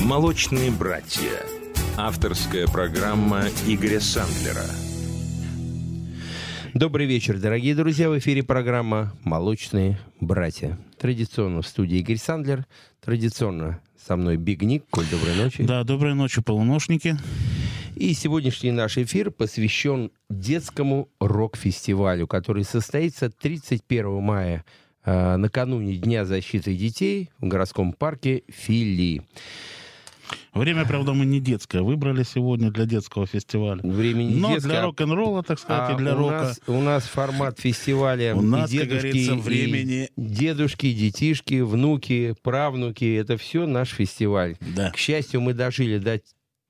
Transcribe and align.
«Молочные 0.00 0.70
братья». 0.70 1.30
Авторская 1.96 2.66
программа 2.66 3.44
Игоря 3.66 4.00
Сандлера. 4.00 4.64
Добрый 6.74 7.06
вечер, 7.06 7.38
дорогие 7.38 7.74
друзья. 7.74 8.10
В 8.10 8.18
эфире 8.18 8.42
программа 8.42 9.14
«Молочные 9.22 9.98
братья». 10.20 10.78
Традиционно 10.98 11.62
в 11.62 11.66
студии 11.66 11.98
Игорь 11.98 12.16
Сандлер. 12.16 12.66
Традиционно 13.00 13.80
со 13.96 14.16
мной 14.16 14.36
Биг 14.36 14.62
Ник. 14.62 14.84
Коль, 14.90 15.06
доброй 15.06 15.36
ночи. 15.36 15.62
Да, 15.62 15.84
доброй 15.84 16.14
ночи, 16.14 16.42
полуношники. 16.42 17.16
И 17.94 18.12
сегодняшний 18.12 18.72
наш 18.72 18.98
эфир 18.98 19.30
посвящен 19.30 20.10
детскому 20.28 21.08
рок-фестивалю, 21.20 22.26
который 22.26 22.64
состоится 22.64 23.30
31 23.30 24.20
мая 24.20 24.64
э, 25.04 25.36
накануне 25.36 25.94
Дня 25.94 26.24
защиты 26.24 26.74
детей 26.74 27.30
в 27.38 27.46
городском 27.46 27.92
парке 27.92 28.42
Фили. 28.48 29.22
Время, 30.52 30.84
правда, 30.84 31.12
мы 31.14 31.24
не 31.26 31.40
детское 31.40 31.82
выбрали 31.82 32.22
сегодня 32.22 32.70
для 32.70 32.84
детского 32.86 33.26
фестиваля. 33.26 33.80
Время 33.82 34.22
не 34.22 34.36
Но 34.36 34.54
детское, 34.54 34.68
для 34.70 34.80
а- 34.80 34.84
рок-н-ролла, 34.84 35.42
так 35.42 35.58
сказать, 35.58 35.90
а 35.90 35.94
и 35.94 35.96
для 35.96 36.14
у 36.14 36.18
рока. 36.18 36.34
Нас, 36.42 36.60
у 36.66 36.80
нас 36.80 37.04
формат 37.04 37.58
фестиваля 37.60 38.34
У 38.34 38.40
нас, 38.42 38.72
и 38.72 38.78
как 38.78 38.88
дедушки, 38.88 39.06
говорится, 39.08 39.32
и 39.34 39.40
времени- 39.40 40.08
дедушки, 40.16 40.92
детишки, 40.92 41.60
внуки, 41.60 42.34
правнуки. 42.42 43.14
Это 43.16 43.36
все 43.36 43.66
наш 43.66 43.90
фестиваль. 43.90 44.56
Да. 44.60 44.90
К 44.90 44.96
счастью, 44.96 45.40
мы 45.40 45.54
дожили 45.54 45.98
до 45.98 46.20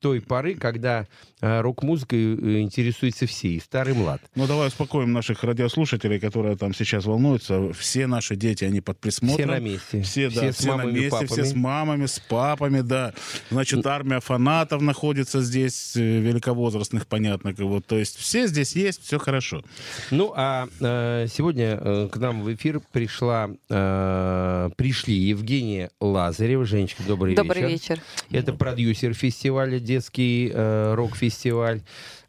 той 0.04 0.20
поры, 0.20 0.54
когда 0.54 1.06
э, 1.40 1.60
рок-музыкой 1.62 2.18
э, 2.18 2.60
интересуются 2.60 3.24
все, 3.26 3.48
и 3.48 3.58
старый, 3.58 3.94
и 3.94 3.96
млад. 3.96 4.20
Ну, 4.34 4.46
давай 4.46 4.68
успокоим 4.68 5.14
наших 5.14 5.42
радиослушателей, 5.42 6.20
которые 6.20 6.58
там 6.58 6.74
сейчас 6.74 7.06
волнуются. 7.06 7.72
Все 7.72 8.06
наши 8.06 8.36
дети, 8.36 8.64
они 8.64 8.82
под 8.82 8.98
присмотром. 8.98 9.36
Все 9.38 9.46
на 9.46 9.60
месте. 9.60 10.02
Все, 10.02 10.28
да, 10.28 10.52
с 10.52 10.56
все 10.56 10.68
на 10.72 10.76
мамами, 10.76 10.92
месте, 10.92 11.16
все 11.16 11.26
папами. 11.26 11.46
с 11.46 11.54
мамами, 11.54 12.06
с 12.06 12.18
папами, 12.18 12.80
да. 12.82 13.14
Значит, 13.50 13.86
армия 13.86 14.20
фанатов 14.20 14.82
находится 14.82 15.40
здесь, 15.40 15.96
э, 15.96 16.00
великовозрастных, 16.00 17.06
понятно. 17.06 17.54
Вот, 17.56 17.86
то 17.86 17.98
есть 17.98 18.18
все 18.18 18.46
здесь 18.46 18.76
есть, 18.76 19.02
все 19.02 19.18
хорошо. 19.18 19.64
Ну, 20.10 20.34
а 20.36 20.68
э, 20.80 21.28
сегодня 21.32 21.78
э, 21.80 22.08
к 22.12 22.18
нам 22.18 22.42
в 22.42 22.52
эфир 22.52 22.82
пришла, 22.92 23.48
э, 23.70 24.70
пришли 24.76 25.14
Евгения 25.14 25.88
Лазарева. 25.98 26.66
Женечка, 26.66 27.02
добрый, 27.08 27.34
Добрый 27.34 27.62
вечер. 27.62 27.94
вечер. 27.94 28.02
Это 28.30 28.52
продюсер 28.52 29.14
фестиваля, 29.14 29.78
детский 29.94 30.50
э, 30.52 30.94
рок-фестиваль. 30.94 31.82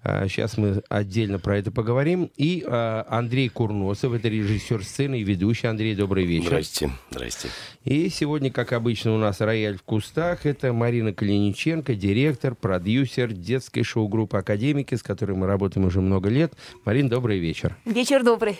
Сейчас 0.04 0.56
мы 0.56 0.84
отдельно 0.88 1.40
про 1.40 1.58
это 1.58 1.72
поговорим. 1.72 2.30
И 2.38 2.64
э, 2.64 3.04
Андрей 3.08 3.50
Курносов, 3.50 4.14
это 4.14 4.28
режиссер 4.28 4.84
сцены 4.84 5.22
и 5.22 5.24
ведущий. 5.24 5.66
Андрей, 5.66 5.96
добрый 5.96 6.26
вечер. 6.26 6.50
Здрасте, 6.50 6.92
здрасте. 7.10 7.48
И 7.86 8.10
сегодня, 8.10 8.52
как 8.52 8.74
обычно, 8.74 9.16
у 9.16 9.18
нас 9.18 9.42
рояль 9.42 9.80
в 9.80 9.82
кустах. 9.82 10.46
Это 10.46 10.74
Марина 10.74 11.12
Калиниченко, 11.12 11.96
директор, 11.96 12.54
продюсер 12.54 13.34
детской 13.34 13.82
шоу-группы 13.82 14.38
«Академики», 14.38 14.94
с 14.94 15.02
которой 15.02 15.36
мы 15.36 15.48
работаем 15.48 15.88
уже 15.88 16.02
много 16.02 16.30
лет. 16.30 16.54
Марин, 16.86 17.10
добрый 17.10 17.40
вечер. 17.40 17.76
Вечер 17.86 18.24
добрый. 18.24 18.60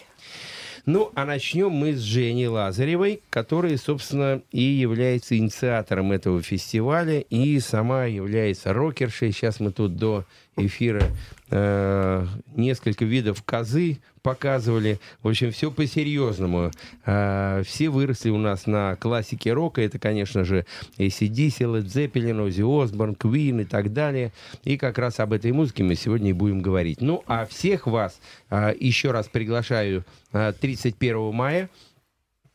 Ну, 0.86 1.12
а 1.16 1.26
начнем 1.26 1.72
мы 1.72 1.94
с 1.94 2.00
Женей 2.00 2.46
Лазаревой, 2.46 3.22
которая, 3.32 3.76
собственно, 3.78 4.42
и 4.52 4.62
является 4.62 5.36
инициатором 5.36 6.12
этого 6.12 6.44
фестиваля, 6.44 7.22
и 7.22 7.60
сама 7.60 8.06
является 8.06 8.72
рокершей. 8.72 9.32
Сейчас 9.32 9.60
мы 9.60 9.72
тут 9.72 9.96
до 9.96 10.26
эфира 10.58 11.04
э, 11.50 12.28
несколько 12.56 13.04
видов 13.04 13.42
козы 13.44 13.98
показывали. 14.26 15.00
В 15.22 15.28
общем, 15.28 15.52
все 15.52 15.70
по-серьезному. 15.70 16.72
Э, 17.06 17.62
все 17.64 17.90
выросли 17.90 18.32
у 18.32 18.40
нас 18.40 18.66
на 18.66 18.96
классике 18.96 19.54
рока. 19.54 19.84
Это, 19.84 20.00
конечно 20.00 20.44
же, 20.44 20.66
ACDC, 20.98 21.60
Led 21.60 21.86
Zeppelin, 21.86 22.48
Ozzy 22.48 22.66
Осборн, 22.66 23.14
Queen 23.14 23.62
и 23.62 23.66
так 23.66 23.94
далее. 23.94 24.32
И 24.64 24.78
как 24.78 24.98
раз 24.98 25.20
об 25.20 25.32
этой 25.32 25.52
музыке 25.52 25.84
мы 25.84 25.94
сегодня 25.94 26.32
и 26.32 26.34
будем 26.34 26.64
говорить. 26.64 27.02
Ну, 27.02 27.24
а 27.28 27.46
всех 27.46 27.86
вас 27.86 28.20
э, 28.50 28.74
еще 28.80 29.12
раз 29.12 29.28
приглашаю 29.28 30.04
э, 30.34 30.54
31 30.60 31.32
мая 31.32 31.66
а, 31.66 31.95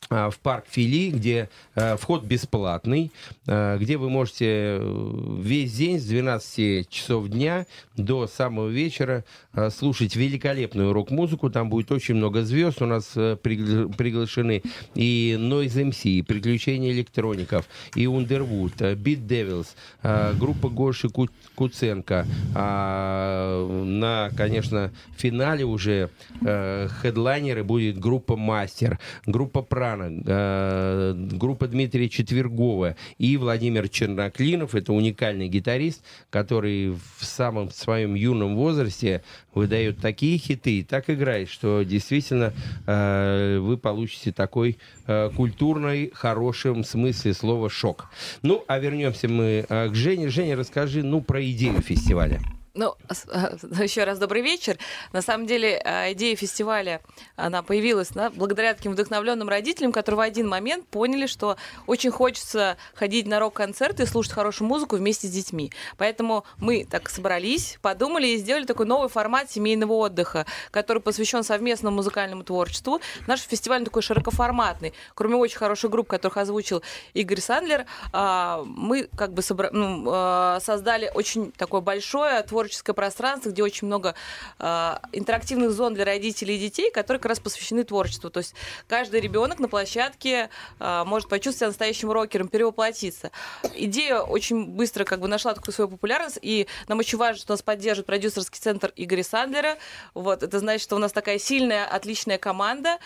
в 0.09 0.35
парк 0.43 0.65
Фили, 0.69 1.11
где 1.11 1.49
э, 1.77 1.97
вход 1.97 2.25
бесплатный, 2.25 3.13
э, 3.47 3.77
где 3.79 3.97
вы 3.97 4.09
можете 4.11 4.47
э, 4.49 5.37
весь 5.41 5.73
день 5.75 6.01
с 6.01 6.05
12 6.07 6.89
часов 6.89 7.29
дня 7.29 7.67
до 7.97 8.27
самого 8.27 8.69
вечера 8.69 9.25
э, 9.55 9.71
слушать 9.71 10.17
великолепную 10.17 10.93
рок-музыку. 10.93 11.49
Там 11.51 11.69
будет 11.71 11.93
очень 11.93 12.15
много 12.17 12.43
звезд. 12.43 12.83
У 12.83 12.87
нас 12.87 13.13
э, 13.15 13.37
пригла- 13.41 13.95
приглашены 13.95 14.63
и 14.95 15.37
Noise 15.39 15.91
MC, 15.91 16.09
и 16.11 16.23
Приключения 16.23 16.91
электроников, 16.91 17.67
и 17.95 18.07
Underwood, 18.07 18.73
э, 18.81 18.95
Beat 18.97 19.27
Devils, 19.29 19.69
э, 20.03 20.33
группа 20.37 20.69
Гоши 20.71 21.09
Ку- 21.09 21.29
Куценко. 21.55 22.27
А, 22.57 23.65
на, 23.85 24.31
конечно, 24.37 24.91
финале 25.17 25.65
уже 25.65 26.11
э, 26.45 26.89
хедлайнеры 27.01 27.63
будет 27.63 27.99
группа 28.01 28.35
Мастер, 28.37 28.99
группа 29.27 29.63
Прана, 29.63 29.90
э, 29.99 31.15
группа 31.33 31.67
Дмитрия 31.69 32.09
Четвергова 32.09 32.97
и 33.19 33.37
Владимир 33.37 33.89
Черноклинов. 33.89 34.75
Это 34.75 34.93
уникальный 34.93 35.49
гитарист, 35.49 36.03
который 36.31 36.91
в 36.91 37.25
самом 37.25 37.71
своем 37.71 38.15
юном 38.15 38.57
возрасте 38.57 39.23
выдает 39.55 39.99
такие 40.01 40.39
хиты 40.39 40.79
и 40.79 40.83
так 40.83 41.11
играет, 41.11 41.49
что 41.49 41.83
действительно 41.83 42.53
э, 42.87 43.59
вы 43.61 43.77
получите 43.77 44.33
такой 44.33 44.79
э, 45.07 45.31
культурный, 45.35 46.11
хорошем 46.13 46.85
смысле 46.85 47.35
слова 47.35 47.71
шок. 47.71 48.11
Ну, 48.43 48.65
а 48.67 48.79
вернемся 48.79 49.29
мы 49.29 49.65
к 49.69 49.95
Жене. 49.95 50.29
Женя, 50.29 50.57
расскажи, 50.57 51.03
ну, 51.03 51.21
про 51.21 51.43
идею 51.45 51.81
фестиваля. 51.81 52.41
Ну, 52.81 52.97
а, 53.29 53.57
еще 53.83 54.05
раз 54.05 54.19
добрый 54.19 54.41
вечер. 54.41 54.79
На 55.13 55.21
самом 55.21 55.45
деле, 55.45 55.83
а, 55.85 56.11
идея 56.13 56.35
фестиваля, 56.35 57.03
она 57.37 57.63
появилась 57.63 58.09
да, 58.09 58.31
благодаря 58.31 58.73
таким 58.73 58.93
вдохновленным 58.93 59.51
родителям, 59.51 59.93
которые 59.93 60.17
в 60.17 60.21
один 60.21 60.49
момент 60.49 60.87
поняли, 60.87 61.27
что 61.27 61.59
очень 61.87 62.11
хочется 62.11 62.79
ходить 62.95 63.27
на 63.27 63.39
рок-концерты 63.39 64.05
и 64.05 64.07
слушать 64.07 64.33
хорошую 64.33 64.67
музыку 64.67 64.97
вместе 64.97 65.29
с 65.29 65.31
детьми. 65.31 65.71
Поэтому 65.99 66.47
мы 66.57 66.87
так 66.91 67.11
собрались, 67.11 67.79
подумали 67.83 68.29
и 68.29 68.39
сделали 68.39 68.65
такой 68.65 68.87
новый 68.87 69.11
формат 69.11 69.51
семейного 69.51 69.93
отдыха, 69.93 70.47
который 70.71 71.03
посвящен 71.03 71.45
совместному 71.45 71.97
музыкальному 71.97 72.45
творчеству. 72.45 73.03
Наш 73.27 73.41
фестиваль 73.43 73.85
такой 73.85 74.01
широкоформатный. 74.01 74.95
Кроме 75.15 75.37
очень 75.37 75.59
хороших 75.59 75.91
групп, 75.91 76.09
которых 76.09 76.39
озвучил 76.39 76.83
Игорь 77.13 77.41
Сандлер, 77.41 77.85
а, 78.15 78.65
мы 78.65 79.11
как 79.19 79.35
бы 79.35 79.43
собра- 79.43 79.69
ну, 79.71 80.05
а, 80.07 80.61
создали 80.61 81.11
очень 81.15 81.53
такое 81.53 81.83
большое 81.83 82.43
творческое 82.71 82.95
пространство, 82.95 83.51
где 83.51 83.63
очень 83.63 83.89
много 83.89 84.15
а, 84.59 85.03
интерактивных 85.13 85.73
зон 85.73 85.95
для 85.95 86.05
родителей 86.05 86.57
и 86.57 86.59
детей, 86.59 86.91
которые 86.93 87.21
как 87.21 87.31
раз 87.31 87.41
посвящены 87.41 87.83
творчеству. 87.83 88.31
То 88.31 88.39
есть 88.39 88.55
каждый 88.87 89.21
ребенок 89.21 89.59
на 89.59 89.69
площадке 89.69 90.51
а, 90.79 91.05
может 91.05 91.29
почувствовать 91.29 91.57
себя 91.57 91.67
настоящим 91.69 92.13
рокером, 92.13 92.49
перевоплотиться. 92.49 93.33
Идея 93.75 94.21
очень 94.21 94.67
быстро 94.67 95.05
как 95.05 95.21
бы 95.21 95.27
нашла 95.27 95.55
такую 95.55 95.75
свою 95.75 95.89
популярность, 95.89 96.39
и 96.43 96.69
нам 96.87 96.99
очень 97.01 97.19
важно, 97.19 97.41
что 97.41 97.53
нас 97.53 97.63
поддерживает 97.63 98.07
продюсерский 98.07 98.61
центр 98.61 98.93
Игоря 98.95 99.25
Сандлера. 99.25 99.79
Вот, 100.15 100.43
это 100.43 100.61
значит, 100.61 100.83
что 100.83 100.97
у 100.97 101.01
нас 101.01 101.13
такая 101.13 101.39
сильная, 101.39 101.87
отличная 101.87 102.39
команда. 102.39 102.99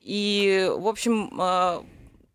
И, 0.00 0.68
в 0.76 0.88
общем, 0.88 1.32
а, 1.38 1.84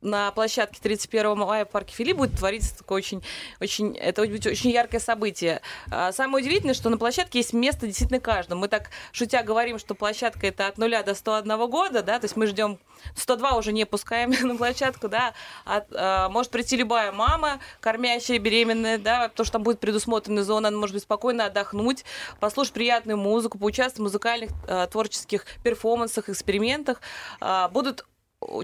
на 0.01 0.31
площадке 0.31 0.79
31 0.81 1.37
мая 1.37 1.65
в 1.65 1.69
парке 1.69 1.93
Фили 1.93 2.11
будет 2.11 2.37
твориться 2.37 2.77
такое 2.77 2.99
очень, 2.99 3.23
очень, 3.59 3.97
это 3.97 4.21
будет 4.21 4.45
очень 4.45 4.69
яркое 4.69 4.99
событие. 4.99 5.61
А, 5.91 6.11
Самое 6.11 6.43
удивительное, 6.43 6.75
что 6.75 6.89
на 6.89 6.97
площадке 6.97 7.39
есть 7.39 7.53
место 7.53 7.87
действительно 7.87 8.19
каждому. 8.19 8.61
Мы 8.61 8.67
так 8.67 8.89
шутя 9.11 9.43
говорим, 9.43 9.79
что 9.79 9.95
площадка 9.95 10.47
это 10.47 10.67
от 10.67 10.77
нуля 10.77 11.01
до 11.03 11.15
101 11.15 11.69
года, 11.69 12.03
да, 12.03 12.19
то 12.19 12.25
есть 12.25 12.35
мы 12.35 12.45
ждем 12.47 12.77
102 13.15 13.57
уже 13.57 13.73
не 13.73 13.85
пускаем 13.85 14.29
на 14.47 14.55
площадку, 14.55 15.07
да, 15.07 15.33
От, 15.65 15.87
а, 15.91 16.29
может 16.29 16.51
прийти 16.51 16.77
любая 16.77 17.11
мама, 17.11 17.59
кормящая, 17.79 18.39
беременная, 18.39 18.97
да, 18.99 19.29
потому 19.29 19.45
что 19.45 19.53
там 19.53 19.63
будет 19.63 19.79
предусмотрена 19.79 20.43
зона, 20.43 20.67
она 20.67 20.77
может 20.77 20.93
быть 20.93 21.03
спокойно 21.03 21.45
отдохнуть, 21.45 22.05
послушать 22.39 22.73
приятную 22.73 23.17
музыку, 23.17 23.57
поучаствовать 23.57 23.99
в 23.99 24.03
музыкальных 24.03 24.51
а, 24.67 24.85
творческих 24.87 25.45
перформансах, 25.63 26.29
экспериментах. 26.29 27.01
А, 27.39 27.67
Будут 27.69 28.05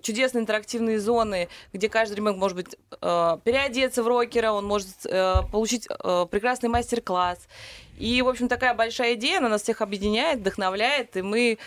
чудесные 0.02 0.42
интерактивные 0.42 1.00
зоны, 1.00 1.50
где 1.72 1.90
каждый 1.90 2.16
ребенок 2.16 2.38
может 2.38 2.56
быть 2.56 2.75
э, 3.02 3.38
переодеться 3.44 4.04
в 4.04 4.08
рокера, 4.08 4.52
он 4.52 4.66
может 4.66 5.06
э, 5.06 5.36
получить 5.52 5.88
э, 5.88 6.25
прекрасный 6.30 6.70
мастер-класс. 6.70 7.48
И, 7.98 8.22
в 8.22 8.28
общем, 8.28 8.48
такая 8.48 8.74
большая 8.74 9.16
идея, 9.16 9.40
она 9.40 9.50
нас 9.50 9.64
всех 9.64 9.81
объединяет, 9.81 10.40
вдохновляет, 10.40 11.18
и 11.18 11.22
мы 11.22 11.58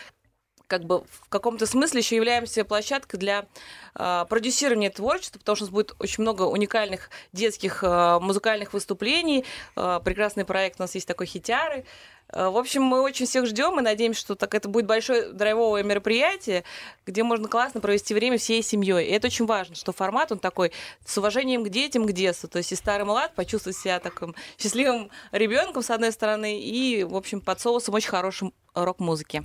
как 0.66 0.84
бы 0.84 1.04
в 1.10 1.28
каком-то 1.28 1.66
смысле 1.66 2.00
еще 2.00 2.16
являемся 2.16 2.64
площадкой 2.64 3.18
для 3.18 3.46
э, 3.94 4.24
продюсирования 4.28 4.90
творчества, 4.90 5.38
потому 5.38 5.56
что 5.56 5.64
у 5.64 5.66
нас 5.66 5.72
будет 5.72 5.94
очень 5.98 6.22
много 6.22 6.42
уникальных 6.42 7.10
детских 7.32 7.84
э, 7.84 8.18
музыкальных 8.20 8.72
выступлений. 8.72 9.44
Э, 9.76 10.00
прекрасный 10.04 10.44
проект 10.44 10.80
у 10.80 10.82
нас 10.82 10.94
есть 10.94 11.06
такой 11.06 11.26
«Хитяры». 11.26 11.84
В 12.28 12.58
общем, 12.58 12.82
мы 12.82 13.02
очень 13.02 13.24
всех 13.24 13.46
ждем 13.46 13.78
и 13.78 13.82
надеемся, 13.84 14.18
что 14.18 14.34
так 14.34 14.56
это 14.56 14.68
будет 14.68 14.84
большое 14.84 15.28
драйвовое 15.28 15.84
мероприятие, 15.84 16.64
где 17.06 17.22
можно 17.22 17.46
классно 17.46 17.80
провести 17.80 18.14
время 18.14 18.36
всей 18.36 18.64
семьей. 18.64 19.06
И 19.06 19.12
это 19.12 19.28
очень 19.28 19.46
важно, 19.46 19.76
что 19.76 19.92
формат 19.92 20.32
он 20.32 20.40
такой 20.40 20.72
с 21.04 21.16
уважением 21.16 21.62
к 21.62 21.68
детям, 21.68 22.04
к 22.04 22.10
детству. 22.10 22.48
То 22.48 22.58
есть 22.58 22.72
и 22.72 22.74
старый 22.74 23.06
млад 23.06 23.32
почувствовать 23.36 23.78
себя 23.78 24.00
таким 24.00 24.34
счастливым 24.58 25.08
ребенком, 25.30 25.84
с 25.84 25.90
одной 25.90 26.10
стороны, 26.10 26.60
и, 26.60 27.04
в 27.04 27.14
общем, 27.14 27.40
под 27.40 27.60
соусом 27.60 27.94
очень 27.94 28.10
хорошим 28.10 28.52
рок-музыки. 28.74 29.44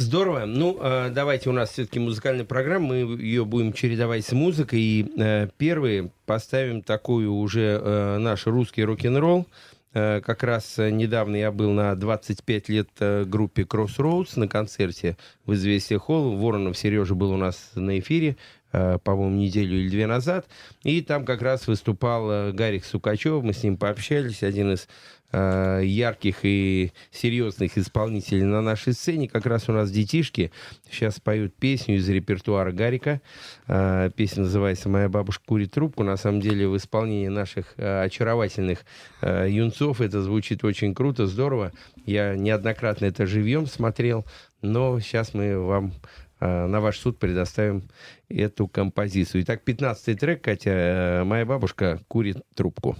Здорово. 0.00 0.46
Ну, 0.46 0.78
э, 0.80 1.10
давайте 1.10 1.50
у 1.50 1.52
нас 1.52 1.72
все-таки 1.72 1.98
музыкальная 1.98 2.46
программа, 2.46 2.86
мы 2.86 2.96
ее 3.20 3.44
будем 3.44 3.74
чередовать 3.74 4.24
с 4.24 4.32
музыкой. 4.32 4.80
И 4.80 5.12
э, 5.18 5.48
первые 5.58 6.10
поставим 6.24 6.80
такую 6.80 7.30
уже 7.34 7.78
э, 7.78 8.16
наш 8.16 8.46
русский 8.46 8.82
рок-н-ролл. 8.82 9.46
Как 9.92 10.44
раз 10.44 10.78
недавно 10.78 11.34
я 11.34 11.50
был 11.50 11.72
на 11.72 11.96
25 11.96 12.68
лет 12.68 12.88
группе 13.26 13.62
Crossroads 13.62 14.38
на 14.38 14.46
концерте 14.46 15.16
в 15.44 15.54
Известия 15.54 15.98
Холл. 15.98 16.36
Воронов 16.36 16.78
Сережа 16.78 17.16
был 17.16 17.32
у 17.32 17.36
нас 17.36 17.72
на 17.74 17.98
эфире, 17.98 18.36
по-моему, 18.70 19.34
неделю 19.34 19.80
или 19.80 19.88
две 19.88 20.06
назад. 20.06 20.46
И 20.84 21.02
там 21.02 21.24
как 21.24 21.42
раз 21.42 21.66
выступал 21.66 22.52
Гарик 22.52 22.84
Сукачев. 22.84 23.42
Мы 23.42 23.52
с 23.52 23.64
ним 23.64 23.76
пообщались. 23.76 24.44
Один 24.44 24.74
из 24.74 24.86
Э, 25.32 25.80
ярких 25.84 26.38
и 26.42 26.90
серьезных 27.12 27.78
исполнителей 27.78 28.42
на 28.42 28.62
нашей 28.62 28.94
сцене. 28.94 29.28
Как 29.28 29.46
раз 29.46 29.68
у 29.68 29.72
нас 29.72 29.88
детишки 29.92 30.50
сейчас 30.90 31.20
поют 31.20 31.54
песню 31.54 31.96
из 31.96 32.08
репертуара 32.08 32.72
Гарика. 32.72 33.20
Э, 33.68 34.10
песня 34.16 34.42
называется 34.42 34.88
«Моя 34.88 35.08
бабушка 35.08 35.44
курит 35.46 35.70
трубку». 35.70 36.02
На 36.02 36.16
самом 36.16 36.40
деле 36.40 36.66
в 36.66 36.76
исполнении 36.76 37.28
наших 37.28 37.74
э, 37.76 38.02
очаровательных 38.02 38.84
юнцов 39.22 40.00
это 40.00 40.20
звучит 40.20 40.64
очень 40.64 40.94
круто, 40.94 41.26
здорово. 41.26 41.72
Я 42.06 42.34
неоднократно 42.34 43.04
это 43.04 43.26
живьем 43.26 43.66
смотрел, 43.66 44.24
но 44.62 44.98
сейчас 44.98 45.34
мы 45.34 45.58
вам 45.60 45.92
на 46.40 46.80
ваш 46.80 46.98
суд 46.98 47.18
предоставим 47.18 47.82
эту 48.30 48.66
композицию. 48.66 49.42
Итак, 49.42 49.60
15-й 49.66 50.14
трек, 50.14 50.42
Катя, 50.42 51.22
«Моя 51.26 51.44
бабушка 51.44 52.00
курит 52.08 52.38
трубку». 52.54 52.96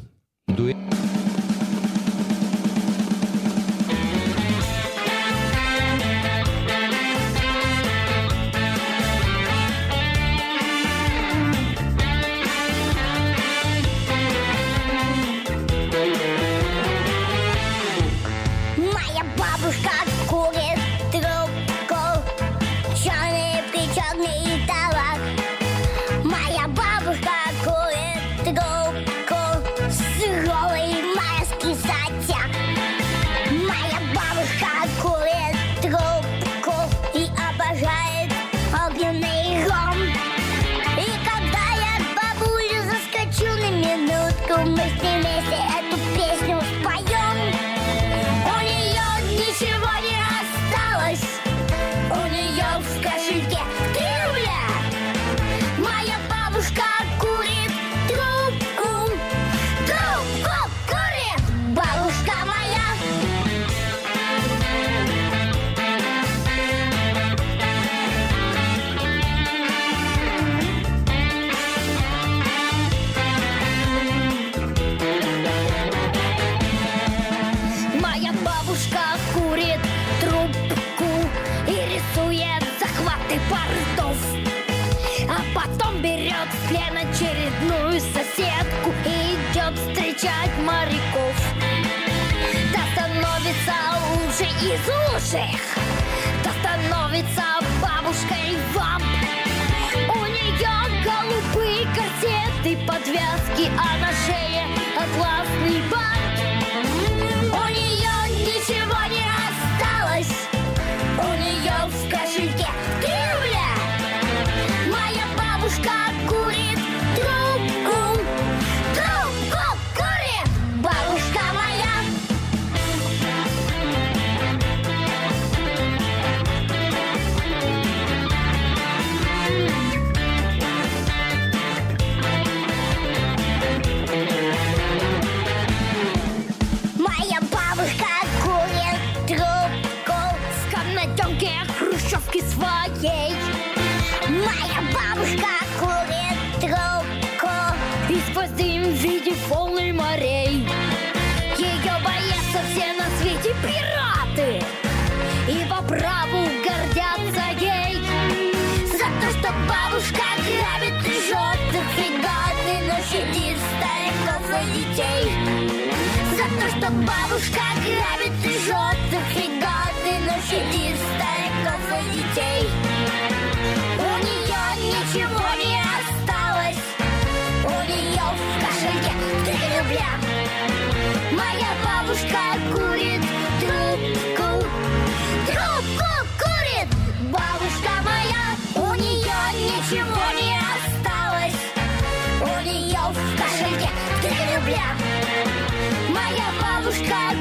Дуэт. 0.47 0.77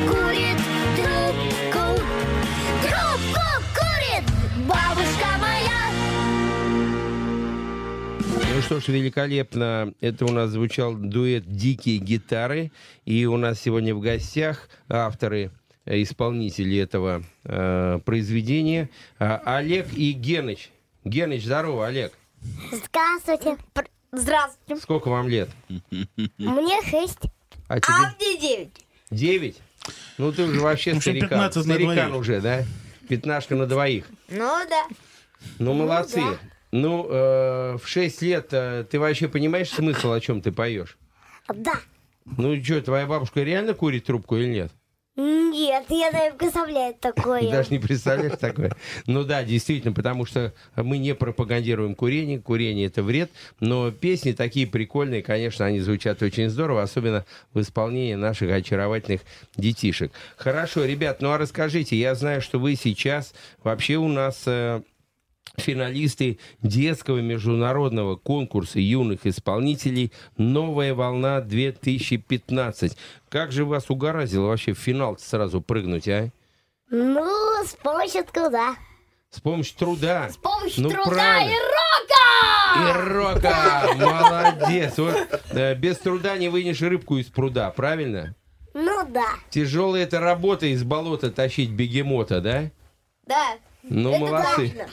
Курит 0.08 0.58
трубку, 0.96 2.01
трубку 2.82 3.46
курит. 3.75 4.24
Бабушка 4.68 5.27
моя. 5.39 5.79
Ну 8.56 8.62
что 8.62 8.79
ж, 8.79 8.88
великолепно. 8.88 9.94
Это 10.01 10.25
у 10.25 10.32
нас 10.32 10.51
звучал 10.51 10.94
дуэт 10.96 11.46
«Дикие 11.48 11.98
гитары». 11.98 12.72
И 13.06 13.25
у 13.25 13.38
нас 13.38 13.60
сегодня 13.60 13.96
в 13.96 14.00
гостях 14.00 14.70
авторы 14.89 15.51
э, 15.86 16.01
исполнители 16.01 16.77
этого 16.77 17.24
э, 17.44 18.00
произведения. 18.06 18.89
А, 19.18 19.41
Олег 19.46 19.88
и 19.94 20.12
Геныч. 20.13 20.72
Геныч, 21.03 21.46
здорово, 21.46 21.88
Олег. 21.88 22.13
Здравствуйте. 22.72 23.58
Здравствуйте. 24.12 24.82
Сколько 24.82 25.10
вам 25.10 25.27
лет? 25.27 25.50
Мне 26.38 26.82
шесть. 26.84 27.22
А 27.68 27.79
тебе 27.79 27.94
мне 28.18 28.39
девять. 28.39 28.86
девять? 29.12 29.58
Ну 30.20 30.32
ты 30.34 30.44
уже 30.44 30.60
вообще 30.60 30.92
общем, 30.92 31.02
старикан. 31.02 31.30
15 31.30 31.56
на 31.56 31.64
Старикан 31.64 31.96
двоих. 31.96 32.16
уже, 32.16 32.42
да? 32.42 32.64
Пятнашка 33.08 33.56
на 33.56 33.66
двоих. 33.66 34.06
Ну 34.28 34.60
да. 34.70 34.86
Ну, 35.58 35.74
молодцы. 35.74 36.20
да. 36.20 36.38
Ну, 36.72 37.08
э, 37.10 37.78
в 37.82 37.88
6 37.88 38.22
лет 38.22 38.50
э, 38.52 38.86
ты 38.92 39.00
вообще 39.00 39.28
понимаешь 39.30 39.70
смысл, 39.70 40.12
о 40.12 40.20
чем 40.20 40.42
ты 40.42 40.52
поешь? 40.52 40.98
Да. 41.48 41.74
Ну, 42.26 42.62
что, 42.64 42.82
твоя 42.82 43.08
бабушка 43.08 43.42
реально 43.42 43.74
курит 43.74 44.06
трубку 44.06 44.36
или 44.36 44.48
нет? 44.48 44.72
Нет, 45.16 45.86
я 45.89 46.12
даже 46.12 46.36
представляю 46.36 46.94
такое. 46.94 47.51
Даже 47.51 47.72
не 47.72 47.80
представляешь 47.80 48.38
такое. 48.39 48.72
Ну 49.06 49.24
да, 49.24 49.44
действительно, 49.44 49.94
потому 49.94 50.25
что 50.25 50.54
мы 50.78 50.98
не 50.98 51.13
пропагандируем 51.13 51.96
курение. 51.96 52.39
Курение 52.39 52.88
это 52.88 53.04
вред. 53.04 53.30
Но 53.60 53.92
песни 53.92 54.32
такие 54.32 54.66
прикольные, 54.66 55.22
конечно, 55.22 55.66
они 55.66 55.80
звучат 55.80 56.22
очень 56.22 56.50
здорово, 56.50 56.84
особенно 56.84 57.25
в 57.54 57.60
исполнении 57.60 58.16
наших 58.16 58.51
очаровательных 58.51 59.22
детишек. 59.58 60.12
Хорошо, 60.38 60.86
ребят, 60.86 61.22
ну 61.22 61.32
а 61.32 61.38
расскажите, 61.38 61.98
я 61.98 62.16
знаю, 62.16 62.42
что 62.42 62.60
вы 62.60 62.75
сейчас 62.75 63.34
вообще 63.63 63.96
у 63.96 64.08
нас 64.08 64.44
э, 64.46 64.82
финалисты 65.60 66.39
детского 66.62 67.20
международного 67.20 68.16
конкурса 68.16 68.80
юных 68.80 69.25
исполнителей 69.25 70.12
«Новая 70.38 70.94
волна 70.94 71.39
2015». 71.42 72.98
Как 73.30 73.51
же 73.51 73.66
вас 73.66 73.89
угораздило 73.89 74.48
вообще 74.48 74.74
в 74.74 74.80
финал 74.80 75.18
сразу 75.18 75.62
прыгнуть, 75.62 76.08
а? 76.08 76.30
Ну, 76.89 77.63
с 77.66 77.75
помощью 77.75 78.24
труда. 78.25 78.75
С 79.30 79.39
помощью 79.42 79.78
труда. 79.78 80.30
С 80.30 80.38
помощью 80.38 80.84
Ну, 80.84 80.89
труда 80.89 81.10
правильно. 81.12 81.51
и 81.51 81.58
рока! 82.80 82.80
И 82.80 83.08
рока! 83.13 83.94
Молодец! 83.96 84.98
Вот, 84.98 85.16
э, 85.51 85.75
без 85.75 85.98
труда 86.00 86.36
не 86.38 86.50
вынешь 86.50 86.82
рыбку 86.82 87.18
из 87.18 87.28
пруда, 87.28 87.70
правильно? 87.70 88.36
Ну 88.74 89.06
да. 89.08 89.28
Тяжелая 89.51 90.04
это 90.04 90.20
работа 90.20 90.66
из 90.66 90.84
болота 90.84 91.30
тащить 91.32 91.70
бегемота, 91.70 92.42
да? 92.42 92.72
Да. 93.28 93.58
Ну, 93.89 94.12
Это 94.12 94.19
молодцы. 94.19 94.62
важно. 94.77 94.86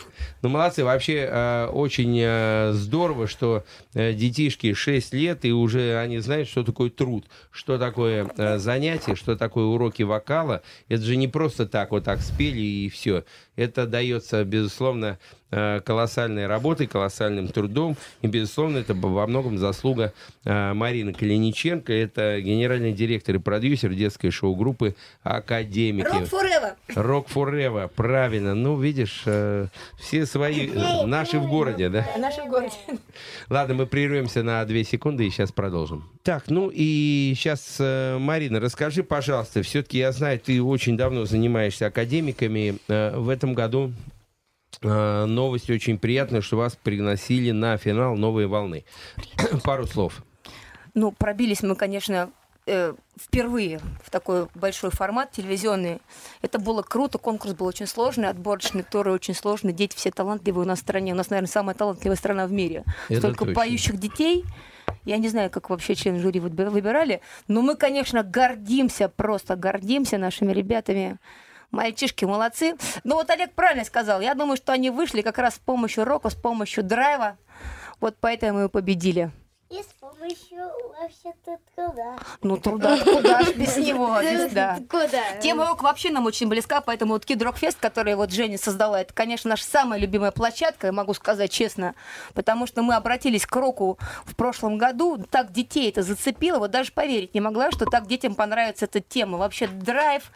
Ну, 0.42 0.48
молодцы. 0.48 0.84
Вообще, 0.84 1.28
э, 1.30 1.66
очень 1.66 2.18
э, 2.20 2.72
здорово, 2.72 3.26
что 3.26 3.64
э, 3.94 4.12
детишки 4.12 4.72
6 4.74 5.12
лет, 5.14 5.44
и 5.44 5.52
уже 5.52 5.98
они 5.98 6.18
знают, 6.18 6.48
что 6.48 6.64
такое 6.64 6.90
труд, 6.90 7.26
что 7.50 7.78
такое 7.78 8.28
э, 8.36 8.58
занятие, 8.58 9.14
что 9.14 9.36
такое 9.36 9.64
уроки 9.64 10.02
вокала. 10.02 10.62
Это 10.88 11.02
же 11.02 11.16
не 11.16 11.28
просто 11.28 11.66
так 11.66 11.90
вот 11.90 12.04
так 12.04 12.20
спели 12.20 12.60
и 12.60 12.88
все. 12.88 13.24
Это 13.54 13.86
дается, 13.86 14.44
безусловно, 14.44 15.18
колоссальной 15.50 16.46
работой, 16.46 16.86
колоссальным 16.86 17.48
трудом. 17.48 17.96
И, 18.22 18.26
безусловно, 18.26 18.78
это 18.78 18.94
во 18.94 19.26
многом 19.26 19.58
заслуга 19.58 20.12
э, 20.44 20.72
Марины 20.72 21.12
Калиниченко. 21.12 21.92
Это 21.92 22.40
генеральный 22.40 22.92
директор 22.92 23.36
и 23.36 23.38
продюсер 23.38 23.94
детской 23.94 24.30
шоу-группы 24.30 24.94
«Академики». 25.22 26.06
Rock 26.06 26.30
Forever. 26.30 26.74
Rock 26.88 27.26
Forever, 27.32 27.90
правильно. 27.94 28.54
Ну, 28.54 28.78
видишь, 28.78 29.22
э, 29.26 29.68
все 29.98 30.26
свои, 30.26 30.68
э, 30.68 31.06
наши 31.06 31.38
в 31.38 31.48
городе, 31.48 31.88
да? 31.88 32.06
В 32.14 32.18
нашем 32.18 32.48
городе. 32.48 32.74
Ладно, 33.48 33.74
мы 33.74 33.86
прервемся 33.86 34.42
на 34.42 34.64
две 34.64 34.84
секунды 34.84 35.26
и 35.26 35.30
сейчас 35.30 35.52
продолжим. 35.52 36.08
Так, 36.22 36.44
ну 36.48 36.70
и 36.72 37.34
сейчас, 37.36 37.76
э, 37.78 38.18
Марина, 38.18 38.58
расскажи, 38.58 39.04
пожалуйста, 39.04 39.62
все-таки 39.62 39.98
я 39.98 40.10
знаю, 40.10 40.40
ты 40.40 40.60
очень 40.60 40.96
давно 40.96 41.24
занимаешься 41.24 41.86
академиками. 41.86 42.78
Э, 42.88 43.16
в 43.16 43.28
этом 43.28 43.54
году 43.54 43.92
э, 44.83 45.25
новость 45.25 45.71
очень 45.71 45.99
приятная, 45.99 46.40
что 46.40 46.56
вас 46.56 46.76
пригласили 46.76 47.50
на 47.50 47.76
финал 47.76 48.16
«Новой 48.16 48.47
волны». 48.47 48.85
Пару 49.64 49.87
слов. 49.87 50.23
Ну, 50.95 51.12
пробились 51.12 51.62
мы, 51.62 51.76
конечно, 51.76 52.30
э, 52.66 52.95
впервые 53.21 53.80
в 54.02 54.11
такой 54.11 54.49
большой 54.54 54.90
формат 54.90 55.33
телевизионный. 55.33 56.00
Это 56.42 56.59
было 56.59 56.83
круто, 56.83 57.18
конкурс 57.18 57.54
был 57.54 57.66
очень 57.66 57.87
сложный, 57.87 58.28
отборочный 58.28 58.83
туры 58.83 59.12
очень 59.12 59.35
сложный, 59.35 59.73
дети 59.73 59.97
все 59.97 60.11
талантливые 60.11 60.64
у 60.64 60.68
нас 60.68 60.78
в 60.78 60.83
стране. 60.83 61.12
У 61.12 61.16
нас, 61.16 61.30
наверное, 61.30 61.49
самая 61.49 61.75
талантливая 61.75 62.16
страна 62.16 62.47
в 62.47 62.52
мире. 62.52 62.85
Это 63.09 63.21
Столько 63.21 63.45
точно. 63.45 63.54
поющих 63.54 63.99
детей. 63.99 64.45
Я 65.04 65.18
не 65.18 65.28
знаю, 65.28 65.50
как 65.50 65.71
вообще 65.71 65.95
члены 65.95 66.18
жюри 66.21 66.40
выби- 66.40 66.68
выбирали, 66.68 67.21
но 67.47 67.62
мы, 67.62 67.76
конечно, 67.76 68.23
гордимся, 68.23 69.09
просто 69.09 69.54
гордимся 69.56 70.18
нашими 70.18 70.52
ребятами. 70.52 71.18
Мальчишки 71.76 72.25
молодцы. 72.25 72.75
Но 73.04 73.16
вот 73.16 73.28
Олег 73.28 73.52
правильно 73.52 73.85
сказал. 73.85 74.21
Я 74.23 74.35
думаю, 74.35 74.56
что 74.56 74.73
они 74.73 74.88
вышли 74.90 75.21
как 75.21 75.37
раз 75.38 75.56
с 75.56 75.59
помощью 75.59 76.04
рока, 76.04 76.30
с 76.30 76.35
помощью 76.35 76.83
драйва. 76.83 77.37
Вот 78.00 78.16
поэтому 78.18 78.64
и 78.64 78.68
победили. 78.68 79.30
И 79.68 79.83
с 79.83 79.87
помощью 80.00 80.61
вообще-то 80.99 81.59
труда. 81.75 82.16
Ну, 82.40 82.56
труда 82.56 82.97
куда 82.99 83.42
ж 83.42 83.52
без 83.54 83.76
него, 83.88 84.16
без- 84.23 84.52
да. 84.52 84.78
Куда? 84.88 85.33
Тема 85.42 85.66
рок 85.66 85.83
вообще 85.83 86.11
нам 86.11 86.25
очень 86.25 86.49
близка, 86.49 86.80
поэтому 86.80 87.14
вот 87.14 87.25
Kid 87.25 87.38
Rock 87.38 87.61
Fest, 87.61 87.76
который 87.80 88.14
вот 88.14 88.30
Женя 88.30 88.59
создала, 88.59 89.00
это, 89.00 89.12
конечно, 89.12 89.50
наша 89.50 89.64
самая 89.64 89.99
любимая 89.99 90.30
площадка, 90.30 90.87
я 90.87 90.92
могу 90.92 91.14
сказать 91.14 91.50
честно, 91.50 91.95
потому 92.33 92.66
что 92.68 92.83
мы 92.83 92.95
обратились 92.95 93.45
к 93.45 93.56
року 93.56 93.99
в 94.25 94.37
прошлом 94.37 94.78
году, 94.78 95.18
так 95.28 95.50
детей 95.52 95.88
это 95.90 96.02
зацепило, 96.02 96.59
вот 96.59 96.71
даже 96.71 96.92
поверить 96.92 97.35
не 97.35 97.40
могла, 97.40 97.73
что 97.73 97.87
так 97.87 98.06
детям 98.06 98.35
понравится 98.37 98.85
эта 98.85 99.00
тема. 99.00 99.37
Вообще 99.37 99.66
драйв, 99.66 100.30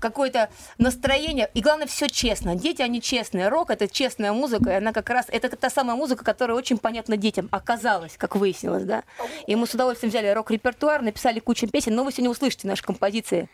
какое-то 0.00 0.50
настроение. 0.78 1.50
И 1.54 1.60
главное, 1.60 1.86
все 1.86 2.08
честно. 2.08 2.54
Дети, 2.54 2.82
они 2.82 3.00
честные. 3.00 3.48
Рок 3.48 3.70
это 3.70 3.88
честная 3.88 4.32
музыка, 4.32 4.70
и 4.70 4.74
она 4.74 4.92
как 4.92 5.10
раз 5.10 5.26
это 5.28 5.54
та 5.56 5.70
самая 5.70 5.96
музыка, 5.96 6.24
которая 6.24 6.56
очень 6.56 6.78
понятна 6.78 7.16
детям. 7.16 7.48
Оказалось, 7.50 8.16
как 8.16 8.36
выяснилось, 8.36 8.84
да. 8.84 9.04
И 9.46 9.56
мы 9.56 9.66
с 9.66 9.74
удовольствием 9.74 10.10
взяли 10.10 10.28
рок-репертуар, 10.28 11.02
написали 11.02 11.40
кучу 11.40 11.68
песен, 11.68 11.94
но 11.94 12.04
вы 12.04 12.12
сегодня 12.12 12.30
услышите 12.30 12.66
наши 12.66 12.82
композиции. 12.82 13.48